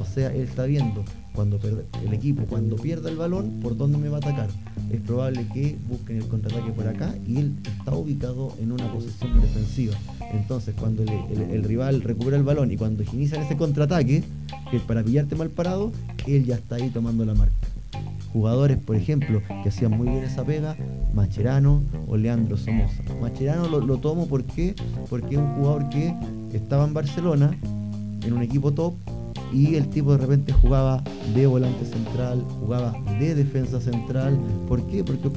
O 0.00 0.04
sea, 0.06 0.32
él 0.32 0.42
está 0.42 0.64
viendo 0.64 1.04
cuando 1.34 1.58
el 2.04 2.12
equipo 2.12 2.44
cuando 2.44 2.76
pierda 2.76 3.10
el 3.10 3.16
balón, 3.16 3.60
¿por 3.60 3.76
dónde 3.76 3.98
me 3.98 4.08
va 4.08 4.16
a 4.16 4.20
atacar? 4.20 4.48
Es 4.90 5.00
probable 5.00 5.46
que 5.52 5.76
busquen 5.88 6.18
el 6.18 6.28
contraataque 6.28 6.72
por 6.72 6.86
acá 6.86 7.14
y 7.26 7.38
él 7.38 7.54
está 7.64 7.94
ubicado 7.94 8.54
en 8.60 8.72
una 8.72 8.92
posición 8.92 9.40
defensiva. 9.40 9.94
Entonces, 10.32 10.74
cuando 10.78 11.02
el, 11.02 11.64
rival 11.64 12.02
recupera 12.02 12.36
el 12.36 12.42
balón 12.42 12.70
y 12.70 12.76
cuando 12.76 13.02
inician 13.12 13.42
ese 13.42 13.56
contraataque, 13.56 14.22
que 14.70 14.76
es 14.76 14.82
para 14.82 15.02
pillarte 15.02 15.34
mal 15.34 15.48
parado, 15.50 15.92
él 16.26 16.44
ya 16.44 16.56
está 16.56 16.76
ahí 16.76 16.90
tomando 16.90 17.24
la 17.24 17.34
marca. 17.34 17.54
Jugadores, 18.32 18.78
por 18.78 18.96
ejemplo, 18.96 19.42
que 19.62 19.68
hacían 19.68 19.92
muy 19.92 20.08
bien 20.08 20.24
esa 20.24 20.44
pega, 20.44 20.76
Macherano 21.14 21.82
o 22.06 22.16
Leandro 22.16 22.56
Somoza. 22.56 23.02
Macherano 23.20 23.68
lo, 23.68 23.80
lo 23.80 23.98
tomo 23.98 24.26
porque 24.26 24.74
es 24.74 25.38
un 25.38 25.54
jugador 25.54 25.88
que 25.90 26.14
estaba 26.52 26.84
en 26.84 26.94
Barcelona, 26.94 27.58
en 28.24 28.32
un 28.32 28.42
equipo 28.42 28.72
top, 28.72 28.94
y 29.52 29.74
el 29.74 29.88
tipo 29.88 30.12
de 30.12 30.18
repente 30.18 30.52
jugaba 30.52 31.02
de 31.34 31.46
volante 31.46 31.84
central, 31.84 32.44
jugaba 32.60 32.94
de 33.18 33.34
defensa 33.34 33.80
central. 33.80 34.38
¿Por 34.66 34.86
qué? 34.86 35.04
Porque 35.04 35.30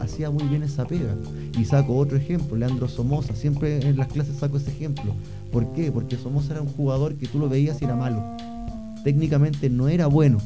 hacía 0.00 0.30
muy 0.30 0.44
bien 0.44 0.62
esa 0.62 0.84
pega. 0.86 1.14
Y 1.58 1.64
saco 1.64 1.96
otro 1.96 2.16
ejemplo, 2.16 2.56
Leandro 2.56 2.88
Somoza, 2.88 3.34
siempre 3.34 3.80
en 3.86 3.96
las 3.96 4.08
clases 4.08 4.36
saco 4.36 4.56
ese 4.56 4.70
ejemplo. 4.70 5.14
¿Por 5.52 5.72
qué? 5.72 5.92
Porque 5.92 6.16
Somoza 6.16 6.52
era 6.52 6.62
un 6.62 6.68
jugador 6.68 7.14
que 7.16 7.26
tú 7.26 7.38
lo 7.38 7.48
veías 7.48 7.80
y 7.80 7.84
era 7.84 7.96
malo. 7.96 8.24
Técnicamente 9.04 9.70
no 9.70 9.88
era 9.88 10.06
bueno, 10.06 10.38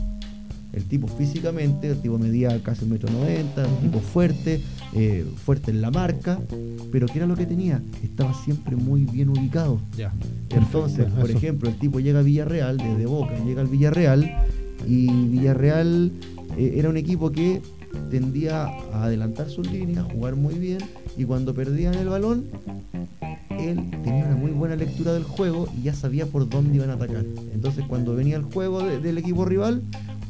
el 0.72 0.85
tipo 0.85 1.07
físicamente, 1.07 1.91
el 1.91 1.99
tipo 1.99 2.18
medía 2.18 2.61
casi 2.62 2.85
un 2.85 2.91
metro 2.91 3.11
noventa, 3.11 3.66
un 3.66 3.77
tipo 3.79 4.01
fuerte, 4.01 4.61
eh, 4.95 5.26
fuerte 5.45 5.70
en 5.70 5.80
la 5.80 5.90
marca, 5.90 6.38
pero 6.92 7.07
¿qué 7.07 7.18
era 7.18 7.26
lo 7.26 7.34
que 7.34 7.47
tenía? 7.47 7.82
Estaba 8.03 8.32
siempre 8.32 8.76
muy 8.76 9.05
bien 9.05 9.28
ubicado. 9.28 9.80
Ya. 9.97 10.12
Entonces, 10.51 11.07
por 11.07 11.30
ejemplo, 11.30 11.68
el 11.68 11.76
tipo 11.76 11.99
llega 12.01 12.20
a 12.20 12.22
Villarreal, 12.22 12.76
desde 12.76 13.07
Boca 13.07 13.36
llega 13.45 13.61
al 13.61 13.66
Villarreal, 13.66 14.32
y 14.86 15.07
Villarreal 15.07 16.12
eh, 16.57 16.74
era 16.76 16.88
un 16.88 16.97
equipo 16.97 17.32
que 17.32 17.61
tendía 18.11 18.64
a 18.64 19.05
adelantar 19.05 19.51
sus 19.51 19.70
líneas, 19.70 20.05
jugar 20.12 20.36
muy 20.36 20.55
bien, 20.55 20.78
y 21.16 21.24
cuando 21.24 21.55
perdían 21.55 21.95
el 21.95 22.09
balón, 22.09 22.45
él 23.51 23.90
tenía 24.05 24.26
una 24.26 24.36
muy 24.36 24.51
buena 24.51 24.76
lectura 24.76 25.12
del 25.12 25.24
juego 25.24 25.68
y 25.76 25.82
ya 25.82 25.95
sabía 25.95 26.26
por 26.26 26.49
dónde 26.49 26.76
iban 26.76 26.90
a 26.90 26.95
atacar. 26.95 27.24
Entonces 27.53 27.84
cuando 27.88 28.14
venía 28.14 28.36
el 28.36 28.42
juego 28.42 28.82
del 28.82 29.18
equipo 29.18 29.45
rival, 29.45 29.82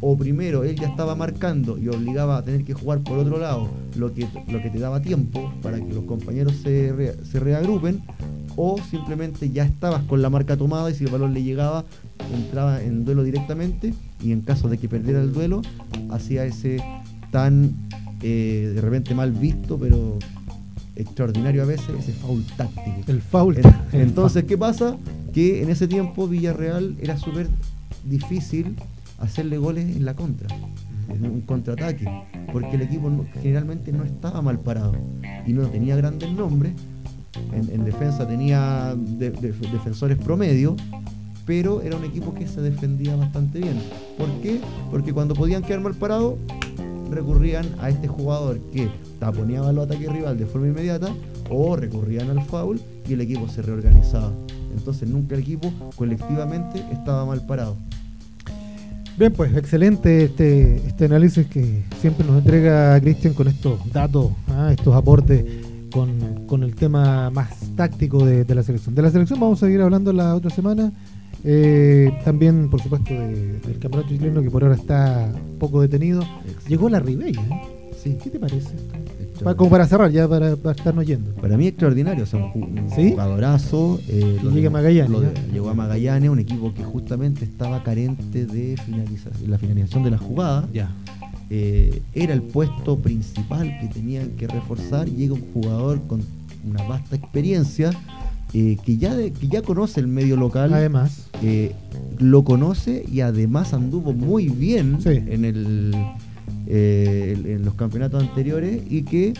o 0.06 0.18
primero 0.18 0.64
él 0.64 0.76
ya 0.76 0.88
estaba 0.88 1.14
marcando 1.14 1.78
y 1.78 1.88
obligaba 1.88 2.36
a 2.36 2.44
tener 2.44 2.62
que 2.62 2.74
jugar 2.74 3.00
por 3.00 3.16
otro 3.16 3.38
lado, 3.38 3.70
lo 3.96 4.12
que, 4.12 4.28
lo 4.48 4.60
que 4.60 4.68
te 4.68 4.78
daba 4.78 5.00
tiempo 5.00 5.50
para 5.62 5.78
que 5.78 5.94
los 5.94 6.04
compañeros 6.04 6.56
se, 6.62 7.16
se 7.24 7.40
reagrupen, 7.40 8.02
o 8.54 8.76
simplemente 8.90 9.48
ya 9.48 9.64
estabas 9.64 10.02
con 10.02 10.20
la 10.20 10.28
marca 10.28 10.58
tomada 10.58 10.90
y 10.90 10.94
si 10.94 11.04
el 11.04 11.10
balón 11.10 11.32
le 11.32 11.42
llegaba, 11.42 11.86
entraba 12.34 12.82
en 12.82 13.06
duelo 13.06 13.22
directamente 13.22 13.94
y 14.22 14.32
en 14.32 14.42
caso 14.42 14.68
de 14.68 14.76
que 14.76 14.90
perdiera 14.90 15.22
el 15.22 15.32
duelo, 15.32 15.62
hacía 16.10 16.44
ese 16.44 16.82
tan 17.30 17.74
eh, 18.20 18.72
de 18.74 18.80
repente 18.82 19.14
mal 19.14 19.32
visto, 19.32 19.78
pero 19.78 20.18
extraordinario 20.96 21.62
a 21.62 21.66
veces, 21.66 21.88
ese 21.98 22.12
foul 22.12 22.44
táctico. 22.58 23.10
El 23.10 23.22
foul. 23.22 23.58
Entonces, 23.92 24.44
¿qué 24.44 24.58
pasa? 24.58 24.98
Que 25.32 25.62
en 25.62 25.70
ese 25.70 25.88
tiempo 25.88 26.28
Villarreal 26.28 26.94
era 27.00 27.16
súper 27.16 27.48
difícil 28.04 28.76
hacerle 29.18 29.58
goles 29.58 29.96
en 29.96 30.04
la 30.04 30.14
contra, 30.14 30.48
en 31.08 31.24
un 31.24 31.40
contraataque, 31.42 32.06
porque 32.52 32.76
el 32.76 32.82
equipo 32.82 33.10
generalmente 33.42 33.92
no 33.92 34.04
estaba 34.04 34.42
mal 34.42 34.60
parado 34.60 34.94
y 35.46 35.52
no 35.52 35.66
tenía 35.68 35.96
grandes 35.96 36.30
nombres. 36.30 36.72
En, 37.52 37.84
defensa 37.84 38.26
tenía 38.26 38.94
defensores 38.96 40.18
promedio, 40.18 40.76
pero 41.44 41.82
era 41.82 41.96
un 41.96 42.04
equipo 42.04 42.32
que 42.32 42.46
se 42.46 42.60
defendía 42.60 43.16
bastante 43.16 43.58
bien. 43.58 43.76
¿Por 44.16 44.30
qué? 44.40 44.60
Porque 44.90 45.12
cuando 45.12 45.34
podían 45.34 45.62
quedar 45.62 45.80
mal 45.80 45.94
parados, 45.94 46.34
recurrían 47.10 47.66
a 47.80 47.90
este 47.90 48.08
jugador 48.08 48.60
que 48.72 48.88
taponeaba 49.18 49.70
el 49.70 49.78
ataque 49.78 50.08
rival 50.08 50.38
de 50.38 50.46
forma 50.46 50.68
inmediata 50.68 51.08
o 51.50 51.76
recurrían 51.76 52.30
al 52.30 52.42
foul 52.42 52.80
y 53.08 53.12
el 53.12 53.20
equipo 53.20 53.48
se 53.48 53.62
reorganizaba. 53.62 54.32
Entonces 54.76 55.08
nunca 55.08 55.34
el 55.34 55.42
equipo 55.42 55.72
colectivamente 55.96 56.84
estaba 56.92 57.24
mal 57.24 57.44
parado. 57.46 57.76
Bien, 59.16 59.32
pues 59.32 59.56
excelente 59.56 60.24
este, 60.24 60.76
este 60.86 61.04
análisis 61.04 61.46
que 61.46 61.84
siempre 62.00 62.26
nos 62.26 62.38
entrega 62.38 63.00
Cristian 63.00 63.32
con 63.32 63.46
estos 63.46 63.78
datos, 63.92 64.32
¿ah? 64.48 64.70
estos 64.72 64.92
aportes 64.94 65.44
con, 66.48 66.62
el 66.64 66.74
tema 66.74 67.30
más 67.30 67.50
táctico 67.76 68.24
de, 68.26 68.44
la 68.52 68.64
selección. 68.64 68.94
De 68.94 69.02
la 69.02 69.10
selección 69.12 69.38
vamos 69.38 69.62
a 69.62 69.66
seguir 69.66 69.80
hablando 69.82 70.12
la 70.12 70.34
otra 70.34 70.50
semana. 70.50 70.92
Eh, 71.44 72.10
también, 72.24 72.68
por 72.68 72.82
supuesto, 72.82 73.14
del 73.14 73.78
campeonato 73.80 74.08
chileno 74.08 74.42
que 74.42 74.50
por 74.50 74.64
ahora 74.64 74.74
está 74.74 75.30
poco 75.60 75.80
detenido. 75.80 76.24
Llegó 76.66 76.88
la 76.88 76.98
Ribey, 76.98 77.34
¿eh? 77.34 77.62
Sí. 78.02 78.18
¿Qué 78.22 78.30
te 78.30 78.40
parece 78.40 78.74
como 79.56 79.70
para 79.70 79.86
cerrar, 79.86 80.10
ya 80.10 80.28
para, 80.28 80.52
estarnos 80.52 81.06
yendo. 81.06 81.32
Para 81.34 81.56
mí 81.56 81.66
extraordinario, 81.66 82.24
o 82.24 82.26
sea, 82.26 82.44
un, 82.54 82.88
jugadorazo. 82.88 84.00
Eh, 84.08 84.38
llega 84.52 84.68
a 84.68 84.70
Magallanes. 84.70 85.52
llegó 85.52 85.70
a 85.70 85.74
Magallanes, 85.74 86.30
un 86.30 86.38
equipo 86.38 86.72
que 86.72 86.84
justamente 86.84 87.44
estaba 87.44 87.82
carente 87.82 88.46
de 88.46 88.76
finalización, 88.84 89.50
la 89.50 89.58
finalización 89.58 90.04
de 90.04 90.10
la 90.10 90.18
jugada. 90.18 90.68
Ya. 90.72 90.90
Eh, 91.50 92.02
era 92.14 92.32
el 92.32 92.42
puesto 92.42 92.98
principal 92.98 93.78
que 93.80 93.88
tenían 93.88 94.30
que 94.30 94.46
reforzar. 94.46 95.08
Llega 95.08 95.34
un 95.34 95.52
jugador 95.52 96.00
con 96.06 96.22
una 96.66 96.82
vasta 96.84 97.16
experiencia. 97.16 97.90
Eh, 98.56 98.78
que, 98.84 98.98
ya 98.98 99.16
que 99.16 99.48
ya 99.48 99.62
conoce 99.62 99.98
el 99.98 100.06
medio 100.06 100.36
local. 100.36 100.72
Además. 100.72 101.28
lo 102.18 102.44
conoce 102.44 103.04
y 103.10 103.20
además 103.20 103.74
anduvo 103.74 104.12
muy 104.12 104.48
bien 104.48 104.98
en 105.04 105.44
el 105.44 105.92
eh, 106.66 107.36
en 107.44 107.64
los 107.64 107.74
campeonatos 107.74 108.22
anteriores 108.22 108.82
y 108.88 109.02
que 109.02 109.34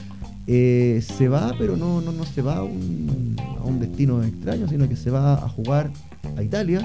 eh, 0.47 1.03
se 1.03 1.29
va, 1.29 1.55
pero 1.59 1.77
no, 1.77 2.01
no, 2.01 2.13
no 2.13 2.25
se 2.25 2.43
va 2.43 2.57
a 2.57 2.63
un, 2.63 3.35
destino 3.81 4.23
extraño, 4.23 4.69
sino 4.69 4.89
que 4.89 4.97
se 4.97 5.11
va 5.11 5.35
a 5.35 5.49
jugar 5.49 5.91
a 6.37 6.43
Italia, 6.43 6.81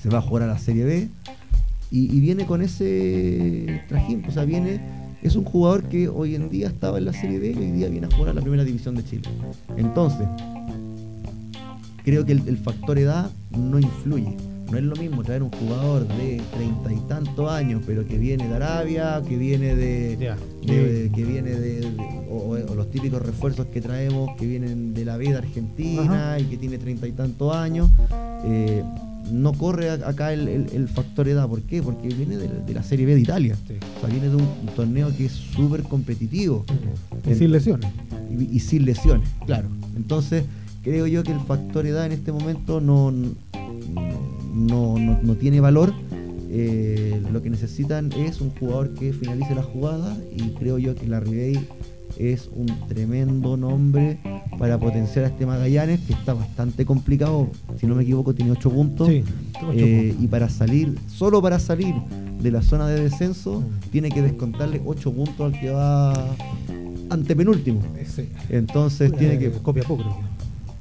se 0.00 0.08
va 0.08 0.18
a 0.18 0.22
jugar 0.22 0.44
a 0.44 0.46
la 0.46 0.58
Serie 0.58 0.84
B 0.84 1.08
y, 1.90 2.20
viene 2.20 2.46
con 2.46 2.62
ese 2.62 3.82
trajín, 3.88 4.24
o 4.28 4.30
sea, 4.30 4.44
viene, 4.44 4.80
es 5.22 5.36
un 5.36 5.44
jugador 5.44 5.84
que 5.84 6.08
hoy 6.08 6.34
en 6.34 6.48
día 6.48 6.68
estaba 6.68 6.98
en 6.98 7.06
la 7.06 7.12
Serie 7.12 7.38
B 7.38 7.52
y 7.52 7.58
hoy 7.58 7.70
día 7.72 7.88
viene 7.88 8.06
a 8.06 8.14
jugar 8.14 8.30
a 8.30 8.34
la 8.34 8.42
primera 8.42 8.62
división 8.62 8.94
de 8.94 9.04
Chile. 9.04 9.28
Entonces, 9.76 10.28
creo 12.04 12.24
que 12.24 12.32
el 12.32 12.58
factor 12.58 12.98
edad 12.98 13.30
no 13.50 13.78
influye 13.78 14.36
no 14.70 14.78
es 14.78 14.84
lo 14.84 14.96
mismo 14.96 15.22
traer 15.22 15.42
un 15.42 15.50
jugador 15.50 16.06
de 16.06 16.40
treinta 16.54 16.92
y 16.92 17.00
tantos 17.08 17.50
años, 17.50 17.82
pero 17.86 18.06
que 18.06 18.18
viene 18.18 18.48
de 18.48 18.54
Arabia, 18.54 19.20
que 19.26 19.36
viene 19.36 19.74
de, 19.74 20.34
que 20.62 21.24
viene 21.24 21.50
de, 21.50 21.92
o, 22.30 22.56
los 22.74 22.90
típicos 22.90 23.20
refuerzos 23.20 23.66
que 23.66 23.80
traemos 23.80 24.30
que 24.36 24.46
vienen 24.46 24.94
de 24.94 25.04
la 25.04 25.16
vida 25.16 25.38
argentina 25.38 26.38
y 26.38 26.44
que 26.44 26.56
tiene 26.56 26.78
treinta 26.78 27.06
y 27.08 27.12
tantos 27.12 27.54
años. 27.54 27.90
Eh, 28.44 28.82
no 29.30 29.52
corre 29.52 29.90
acá 29.90 30.32
el, 30.32 30.88
factor 30.88 31.28
edad. 31.28 31.48
¿Por 31.48 31.62
qué? 31.62 31.82
Porque 31.82 32.08
viene 32.08 32.36
de, 32.36 32.74
la 32.74 32.82
Serie 32.82 33.06
B 33.06 33.14
de 33.14 33.20
Italia. 33.20 33.56
O 33.96 34.00
sea, 34.00 34.08
viene 34.08 34.28
de 34.28 34.36
un, 34.36 34.48
torneo 34.74 35.14
que 35.16 35.26
es 35.26 35.32
súper 35.32 35.82
competitivo. 35.82 36.64
Y 37.28 37.34
sin 37.34 37.52
lesiones. 37.52 37.90
y, 38.30 38.60
sin 38.60 38.84
lesiones, 38.84 39.28
claro. 39.46 39.68
Entonces, 39.96 40.44
creo 40.82 41.06
yo 41.06 41.22
que 41.22 41.32
el 41.32 41.40
factor 41.40 41.86
edad 41.86 42.06
en 42.06 42.12
este 42.12 42.32
momento 42.32 42.80
no, 42.80 43.10
no, 43.10 43.34
no, 44.52 45.34
tiene 45.38 45.60
valor. 45.60 45.92
Eh, 46.52 47.22
lo 47.32 47.42
que 47.42 47.50
necesitan 47.50 48.10
es 48.12 48.40
un 48.40 48.50
jugador 48.50 48.92
que 48.94 49.12
finalice 49.12 49.54
la 49.54 49.62
jugada 49.62 50.16
y 50.34 50.50
creo 50.54 50.78
yo 50.78 50.96
que 50.96 51.06
la 51.06 51.20
Ribey 51.20 51.60
es 52.18 52.50
un 52.52 52.66
tremendo 52.88 53.56
nombre 53.56 54.18
para 54.58 54.76
potenciar 54.76 55.26
a 55.26 55.28
este 55.28 55.46
Magallanes 55.46 56.00
que 56.00 56.12
está 56.12 56.34
bastante 56.34 56.84
complicado, 56.84 57.48
si 57.78 57.86
no 57.86 57.94
me 57.94 58.02
equivoco 58.02 58.34
tiene 58.34 58.50
8 58.50 58.70
puntos, 58.70 59.08
eh, 59.08 60.14
y 60.18 60.26
para 60.26 60.48
salir, 60.48 60.98
solo 61.06 61.40
para 61.40 61.60
salir 61.60 61.94
de 62.40 62.50
la 62.50 62.62
zona 62.62 62.88
de 62.88 63.00
descenso 63.00 63.60
mm. 63.60 63.90
tiene 63.90 64.10
que 64.10 64.20
descontarle 64.20 64.82
8 64.84 65.12
puntos 65.12 65.40
al 65.40 65.60
que 65.60 65.70
va 65.70 66.12
ante 67.10 67.36
penúltimo. 67.36 67.80
Entonces 68.48 69.12
tiene 69.16 69.38
que... 69.38 69.50
Copia 69.50 69.82
poco 69.82 70.04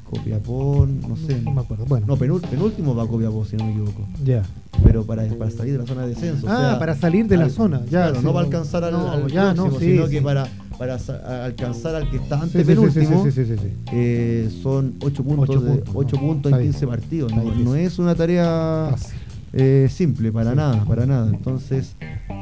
Copiapó, 0.10 0.88
no 0.88 1.16
sé. 1.16 1.40
No, 1.42 1.52
me 1.52 1.62
acuerdo. 1.62 1.86
Bueno. 1.86 2.08
No, 2.08 2.18
penúltimo 2.18 2.96
va 2.96 3.04
a 3.04 3.08
Copiapó, 3.08 3.46
si 3.46 3.56
no 3.56 3.66
me 3.66 3.72
equivoco. 3.72 4.08
Ya. 4.24 4.44
Pero 4.84 5.06
para, 5.06 5.24
para 5.28 5.52
salir 5.52 5.74
de 5.74 5.80
la 5.80 5.86
zona 5.86 6.02
de 6.04 6.10
descenso. 6.10 6.48
Ah, 6.50 6.78
para 6.80 6.96
salir 6.96 7.28
de 7.28 7.38
la 7.38 7.50
zona. 7.50 7.82
Ya, 7.86 8.10
claro, 8.10 8.22
no 8.22 8.34
va 8.34 8.42
a 8.42 8.44
alcanzar 8.46 8.84
al, 8.84 8.94
no, 8.94 9.28
ya, 9.28 9.54
próximo, 9.54 9.70
no, 9.72 9.80
sino 9.80 10.08
que 10.08 10.22
para, 10.22 10.48
para 10.78 10.98
alcanzar 11.46 11.96
al 11.96 12.10
que 12.10 12.18
está 12.18 12.42
antes 12.42 12.66
penúltimo, 12.66 13.26
eh, 13.92 14.50
son 14.64 14.96
8 15.02 15.24
puntos, 15.24 15.50
8 15.50 15.66
puntos, 15.66 15.96
8 15.96 16.18
puntos 16.18 16.54
en 16.54 16.60
15 16.60 16.88
partidos. 16.88 17.36
No, 17.36 17.44
no, 17.44 17.76
es 17.76 18.00
una 18.00 18.16
tarea 18.16 18.96
eh, 19.54 19.88
simple, 19.92 20.32
para 20.32 20.56
nada, 20.56 20.84
para 20.86 21.06
nada. 21.06 21.30
Entonces, 21.30 21.96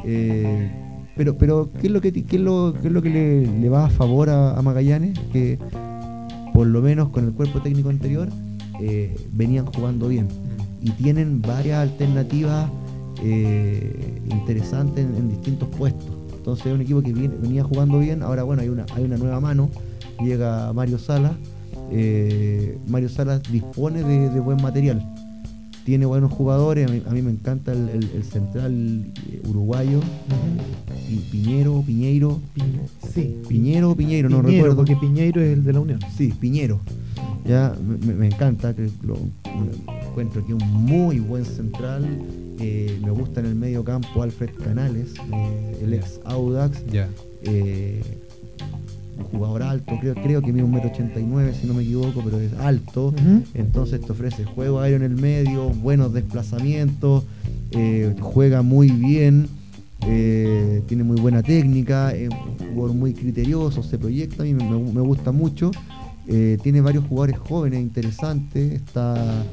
eh, 0.06 0.72
pero, 1.18 1.38
pero 1.38 1.70
¿qué 1.82 1.88
es 1.88 1.94
lo 1.94 2.00
que, 2.00 2.14
qué 2.14 2.36
es 2.38 2.42
lo, 2.42 2.74
qué 2.82 2.88
es 2.88 2.94
lo 2.94 3.02
que 3.02 3.10
le, 3.10 3.60
le 3.60 3.70
va 3.70 3.88
a 3.88 3.90
favor 3.90 4.30
a, 4.30 4.58
a 4.58 4.62
Magallanes? 4.62 5.20
Que 5.34 5.60
por 6.58 6.66
lo 6.66 6.82
menos 6.82 7.10
con 7.10 7.24
el 7.24 7.34
cuerpo 7.34 7.62
técnico 7.62 7.90
anterior, 7.90 8.30
eh, 8.82 9.16
venían 9.32 9.68
jugando 9.68 10.08
bien. 10.08 10.28
Y 10.82 10.90
tienen 10.90 11.40
varias 11.40 11.84
alternativas 11.84 12.68
eh, 13.22 14.20
interesante 14.28 15.02
en, 15.02 15.30
distintos 15.30 15.70
puestos. 15.70 16.10
Entonces 16.36 16.66
es 16.66 16.74
un 16.74 16.82
equipo 16.82 17.04
que 17.04 17.14
venía 17.14 17.64
jugando 17.64 18.00
bien, 18.00 18.24
ahora 18.24 18.42
bueno, 18.42 18.64
hay 18.64 18.70
una, 18.70 18.88
hay 18.96 19.04
una 19.04 19.18
nueva 19.18 19.40
mano, 19.40 19.70
llega 20.20 20.74
Mario 20.74 20.98
Salas, 20.98 21.34
eh, 21.92 22.80
Mario 22.88 23.10
Salas 23.10 23.44
dispone 23.52 24.02
de, 24.02 24.40
buen 24.40 24.60
material, 24.60 25.08
tiene 25.88 26.06
buenos 26.06 26.34
jugadores, 26.34 26.86
a 26.86 27.12
mí, 27.12 27.22
me 27.22 27.32
encanta 27.32 27.72
el, 27.72 28.22
central 28.26 29.10
eh, 29.32 29.42
uruguayo, 29.48 30.02
Piñero, 31.32 31.82
Piñeiro, 31.88 32.42
sí. 33.14 33.38
Piñero, 33.48 33.96
Piñeiro, 33.96 34.28
no 34.28 34.42
recuerdo. 34.42 34.76
Porque 34.76 34.98
Piñeiro 34.98 35.42
es 35.42 35.54
el 35.54 35.64
de 35.64 35.72
la 35.72 35.80
Unión. 35.80 36.02
Sí, 36.14 36.34
Piñero. 36.38 36.82
Ya 37.46 37.74
me, 37.80 38.28
encanta, 38.28 38.76
que 38.76 38.90
lo, 39.02 39.18
encuentro 40.10 40.42
aquí 40.42 40.52
un 40.52 40.74
muy 40.74 41.22
buen 41.22 41.46
central. 41.46 42.06
Eh, 42.60 43.00
me 43.02 43.12
gusta 43.12 43.40
en 43.40 43.46
el 43.46 43.56
medio 43.56 43.86
campo 43.86 44.22
Alfred 44.22 44.50
Canales, 44.62 45.14
eh, 45.34 45.78
el 45.84 45.94
ex 45.94 46.20
Audax. 46.26 46.84
Eh, 47.44 48.02
un 49.18 49.24
jugador 49.26 49.64
alto, 49.64 49.98
creo, 50.00 50.16
creo 50.16 50.42
que 50.42 50.54
mide 50.54 50.64
un 50.64 50.72
metro 50.72 50.90
ochenta 50.90 51.20
si 51.20 51.68
no 51.68 51.74
me 51.74 51.84
equivoco, 51.84 52.22
pero 52.24 52.40
es 52.40 52.54
alto. 52.54 53.14
Entonces 53.54 54.02
te 54.02 54.12
ofrece 54.12 54.46
juego 54.46 54.80
aéreo 54.80 54.98
en 54.98 55.04
el 55.04 55.16
medio, 55.16 55.70
buenos 55.70 56.14
desplazamientos, 56.14 57.24
juega 58.22 58.62
muy 58.62 58.90
bien. 58.90 59.48
tiene 60.00 61.04
muy 61.04 61.20
buena 61.20 61.44
técnica, 61.44 62.14
es 62.14 62.30
un 62.30 62.74
jugador 62.74 62.96
muy 62.96 63.14
criterioso, 63.14 63.84
se 63.84 63.98
proyecta, 63.98 64.44
a 64.44 64.46
mí 64.46 64.54
me 64.54 65.02
gusta 65.02 65.32
mucho. 65.32 65.72
Eh, 66.30 66.58
tiene 66.62 66.82
varios 66.82 67.06
jugadores 67.06 67.40
jóvenes 67.40 67.80
interesantes. 67.80 68.74
Está 68.74 69.46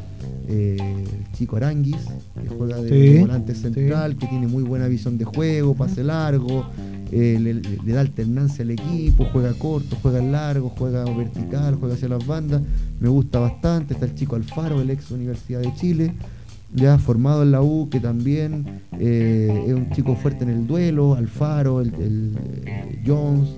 eh, 0.49 0.77
el 0.81 1.33
chico 1.33 1.57
Aranguis, 1.57 1.97
que 2.43 2.49
juega 2.49 2.79
de, 2.79 3.21
volante 3.21 3.55
central, 3.55 4.17
que 4.17 4.27
tiene 4.27 4.49
muy 4.49 4.65
buena 4.65 4.89
visión 4.89 5.17
de 5.17 5.25
juego, 5.25 5.75
pase 5.75 6.03
largo, 6.03 6.67
eh, 7.13 7.39
le, 7.41 7.93
da 7.93 8.01
alternancia 8.01 8.65
al 8.65 8.73
equipo, 8.73 9.25
juega 9.33 9.53
corto, 9.55 9.97
juega 10.03 10.21
largo, 10.21 10.69
juega 10.71 11.05
vertical, 11.05 11.77
juega 11.77 11.95
hacia 11.95 12.09
las 12.09 12.27
bandas. 12.27 12.61
Me 12.99 13.09
gusta 13.09 13.39
bastante. 13.39 13.95
Está 13.95 14.07
el 14.07 14.15
chico 14.17 14.35
Alfaro, 14.35 14.81
el 14.81 14.91
ex 14.91 15.13
Universidad 15.13 15.61
de 15.61 15.73
Chile. 15.75 16.13
Ya 16.75 16.99
formado 16.99 17.45
en 17.45 17.53
la 17.53 17.63
U, 17.63 17.89
que 17.89 18.01
también 18.01 18.81
es 18.99 19.73
un 19.73 19.91
chico 19.93 20.17
fuerte 20.17 20.43
en 20.43 20.51
el 20.51 20.67
duelo, 20.67 21.15
Alfaro, 21.15 21.81
el 21.81 22.37
Jones, 23.07 23.49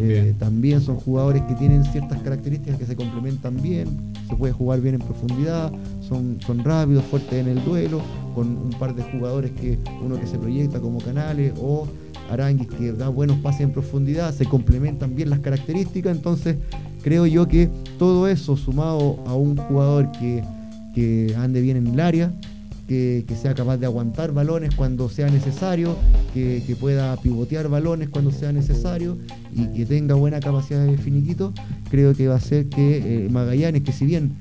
eh, 0.00 0.34
también. 0.38 0.80
son 0.80 0.96
jugadores 0.96 1.42
que 1.42 1.54
tienen 1.54 1.84
ciertas 1.84 2.20
características 2.22 2.78
que 2.78 2.86
se 2.86 2.96
complementan 2.96 3.60
bien, 3.60 3.88
se 4.28 4.36
puede 4.36 4.52
jugar 4.52 4.80
bien 4.80 4.96
en 4.96 5.00
profundidad, 5.00 5.72
son, 6.06 6.38
son 6.44 6.64
rápidos, 6.64 7.04
fuertes 7.04 7.34
en 7.34 7.48
el 7.48 7.64
duelo, 7.64 8.00
con 8.34 8.48
un 8.48 8.70
par 8.78 8.94
de 8.94 9.02
jugadores 9.02 9.50
que 9.52 9.78
uno 10.04 10.18
que 10.20 10.26
se 10.26 10.38
proyecta 10.38 10.80
como 10.80 10.98
Canales 10.98 11.52
o 11.60 11.86
Aranguis 12.30 12.68
que 12.68 12.92
da 12.92 13.08
buenos 13.08 13.38
pases 13.38 13.62
en 13.62 13.72
profundidad, 13.72 14.34
se 14.34 14.44
complementan 14.44 15.14
bien 15.14 15.30
las 15.30 15.40
características, 15.40 16.16
entonces 16.16 16.56
creo 17.02 17.26
yo 17.26 17.48
que 17.48 17.70
todo 17.98 18.28
eso 18.28 18.56
sumado 18.56 19.18
a 19.26 19.34
un 19.34 19.56
jugador 19.56 20.10
que, 20.12 20.42
que 20.94 21.34
ande 21.36 21.60
bien 21.60 21.76
en 21.76 21.86
el 21.86 22.00
área, 22.00 22.32
que, 22.88 23.24
sea 23.40 23.54
capaz 23.54 23.76
de 23.76 23.86
aguantar 23.86 24.32
balones 24.32 24.74
cuando 24.74 25.08
sea 25.08 25.28
necesario, 25.28 25.94
que, 26.66 26.76
pueda 26.76 27.16
pivotear 27.16 27.68
balones 27.68 28.08
cuando 28.08 28.30
sea 28.30 28.52
necesario 28.52 29.18
y 29.54 29.66
que 29.68 29.86
tenga 29.86 30.14
buena 30.14 30.40
capacidad 30.40 30.84
de 30.84 30.96
finiquito, 30.98 31.52
creo 31.90 32.14
que 32.14 32.28
va 32.28 32.36
a 32.36 32.40
ser 32.40 32.68
que 32.68 33.24
eh, 33.24 33.28
Magallanes, 33.28 33.82
que 33.82 33.92
si 33.92 34.06
bien 34.06 34.36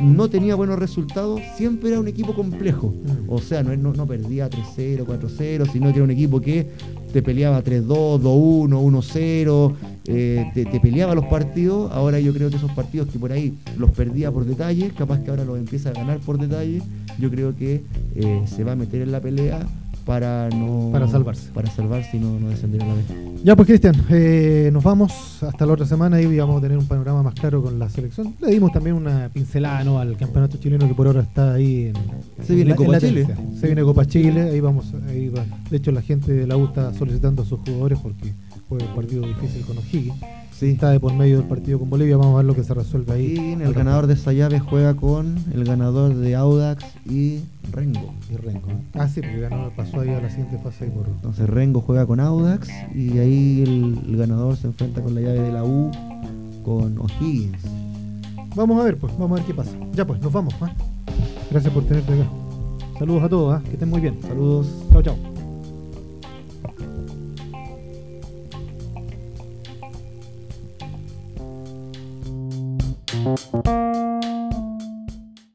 no 0.00 0.28
tenía 0.28 0.54
buenos 0.54 0.78
resultados, 0.78 1.40
siempre 1.56 1.90
era 1.90 2.00
un 2.00 2.08
equipo 2.08 2.34
complejo. 2.34 2.88
Mm. 2.88 3.30
O 3.32 3.38
sea, 3.38 3.62
no, 3.62 3.76
no, 3.76 3.92
no 3.92 4.06
perdía 4.06 4.50
3-0, 4.50 5.04
4-0, 5.04 5.70
sino 5.70 5.90
que 5.90 5.96
era 5.96 6.04
un 6.04 6.10
equipo 6.10 6.40
que 6.40 6.66
te 7.12 7.22
peleaba 7.22 7.62
3-2, 7.62 8.20
2-1, 8.20 9.74
1-0, 10.04 10.52
te, 10.54 10.80
peleaba 10.80 11.14
los 11.14 11.26
partidos. 11.26 11.92
Ahora 11.92 12.18
yo 12.20 12.32
creo 12.32 12.50
que 12.50 12.56
esos 12.56 12.72
partidos 12.72 13.08
que 13.08 13.18
por 13.18 13.32
ahí 13.32 13.54
los 13.78 13.90
perdía 13.90 14.32
por 14.32 14.44
detalle, 14.44 14.90
capaz 14.90 15.20
que 15.20 15.30
ahora 15.30 15.44
los 15.44 15.58
empieza 15.58 15.90
a 15.90 15.92
ganar 15.92 16.18
por 16.18 16.38
detalle, 16.38 16.82
yo 17.18 17.30
creo 17.30 17.54
que 17.54 17.82
eh, 18.14 18.42
se 18.46 18.64
va 18.64 18.72
a 18.72 18.76
meter 18.76 19.02
en 19.02 19.12
la 19.12 19.20
pelea 19.20 19.66
para 20.04 20.48
no 20.50 20.90
para 20.92 21.08
salvarse 21.08 21.50
para 21.52 21.70
salvarse 21.70 22.16
y 22.16 22.20
no, 22.20 22.38
no 22.38 22.48
descender 22.48 22.82
a 22.82 22.86
la 22.86 22.94
vez. 22.94 23.06
Ya 23.44 23.56
pues 23.56 23.66
Cristian, 23.66 23.94
eh, 24.10 24.70
nos 24.72 24.84
vamos 24.84 25.42
hasta 25.42 25.66
la 25.66 25.72
otra 25.72 25.86
semana 25.86 26.20
y 26.20 26.38
vamos 26.38 26.58
a 26.58 26.60
tener 26.60 26.78
un 26.78 26.86
panorama 26.86 27.22
más 27.22 27.34
claro 27.34 27.62
con 27.62 27.78
la 27.78 27.88
selección. 27.88 28.34
Le 28.40 28.50
dimos 28.50 28.72
también 28.72 28.96
una 28.96 29.28
pincelada 29.32 29.82
¿no? 29.84 29.98
al 29.98 30.16
campeonato 30.16 30.58
chileno 30.58 30.86
que 30.86 30.94
por 30.94 31.06
ahora 31.06 31.22
está 31.22 31.54
ahí 31.54 31.86
en, 31.86 32.44
Se 32.44 32.54
viene 32.54 32.74
Copa 32.74 32.98
Chile. 33.00 33.26
Se 33.58 33.66
viene 33.66 33.82
Copa 33.82 34.04
Chile, 34.06 34.42
ahí 34.42 34.60
vamos, 34.60 34.92
ahí 35.08 35.28
va. 35.28 35.44
De 35.70 35.76
hecho 35.76 35.90
la 35.90 36.02
gente 36.02 36.32
de 36.32 36.46
la 36.46 36.56
U 36.56 36.66
está 36.66 36.92
solicitando 36.94 37.42
a 37.42 37.44
sus 37.44 37.60
jugadores 37.60 37.98
porque 38.00 38.32
fue 38.68 38.78
un 38.78 38.94
partido 38.94 39.26
difícil 39.26 39.62
con 39.62 39.78
O'Higgins. 39.78 40.41
Está 40.70 40.90
de 40.90 41.00
por 41.00 41.12
medio 41.12 41.38
del 41.38 41.48
partido 41.48 41.80
con 41.80 41.90
Bolivia, 41.90 42.16
vamos 42.16 42.34
a 42.34 42.36
ver 42.36 42.46
lo 42.46 42.54
que 42.54 42.62
se 42.62 42.72
resuelve 42.72 43.12
ahí. 43.12 43.56
Y 43.58 43.62
el 43.62 43.74
ganador 43.74 44.06
de 44.06 44.14
esa 44.14 44.32
llave 44.32 44.60
juega 44.60 44.94
con 44.94 45.36
el 45.52 45.64
ganador 45.64 46.14
de 46.14 46.36
Audax 46.36 46.84
y 47.04 47.40
Rengo. 47.72 48.14
Y 48.30 48.36
Rengo. 48.36 48.68
Ah, 48.94 49.08
sí, 49.08 49.20
porque 49.20 49.40
ganó, 49.40 49.70
pasó 49.76 50.00
ahí 50.00 50.10
a 50.10 50.20
la 50.20 50.30
siguiente 50.30 50.58
fase. 50.58 50.86
Por... 50.86 51.08
Entonces 51.08 51.48
Rengo 51.48 51.80
juega 51.80 52.06
con 52.06 52.20
Audax 52.20 52.68
y 52.94 53.18
ahí 53.18 53.62
el, 54.06 54.16
ganador 54.16 54.56
se 54.56 54.68
enfrenta 54.68 55.02
con 55.02 55.16
la 55.16 55.20
llave 55.20 55.40
de 55.40 55.52
la 55.52 55.64
U 55.64 55.90
con 56.64 56.96
O'Higgins. 56.98 57.62
Vamos 58.54 58.80
a 58.80 58.84
ver, 58.84 58.98
pues, 58.98 59.12
vamos 59.18 59.32
a 59.32 59.34
ver 59.42 59.44
qué 59.44 59.54
pasa. 59.54 59.72
Ya 59.94 60.06
pues, 60.06 60.20
nos 60.20 60.32
vamos. 60.32 60.54
¿eh? 60.54 60.72
Gracias 61.50 61.72
por 61.72 61.84
tenerte 61.84 62.12
acá. 62.12 62.30
Saludos 62.98 63.22
a 63.24 63.28
todos, 63.28 63.60
¿eh? 63.60 63.64
que 63.64 63.72
estén 63.72 63.90
muy 63.90 64.00
bien. 64.00 64.16
Saludos. 64.22 64.68
Chao, 64.92 65.02
chao. 65.02 65.31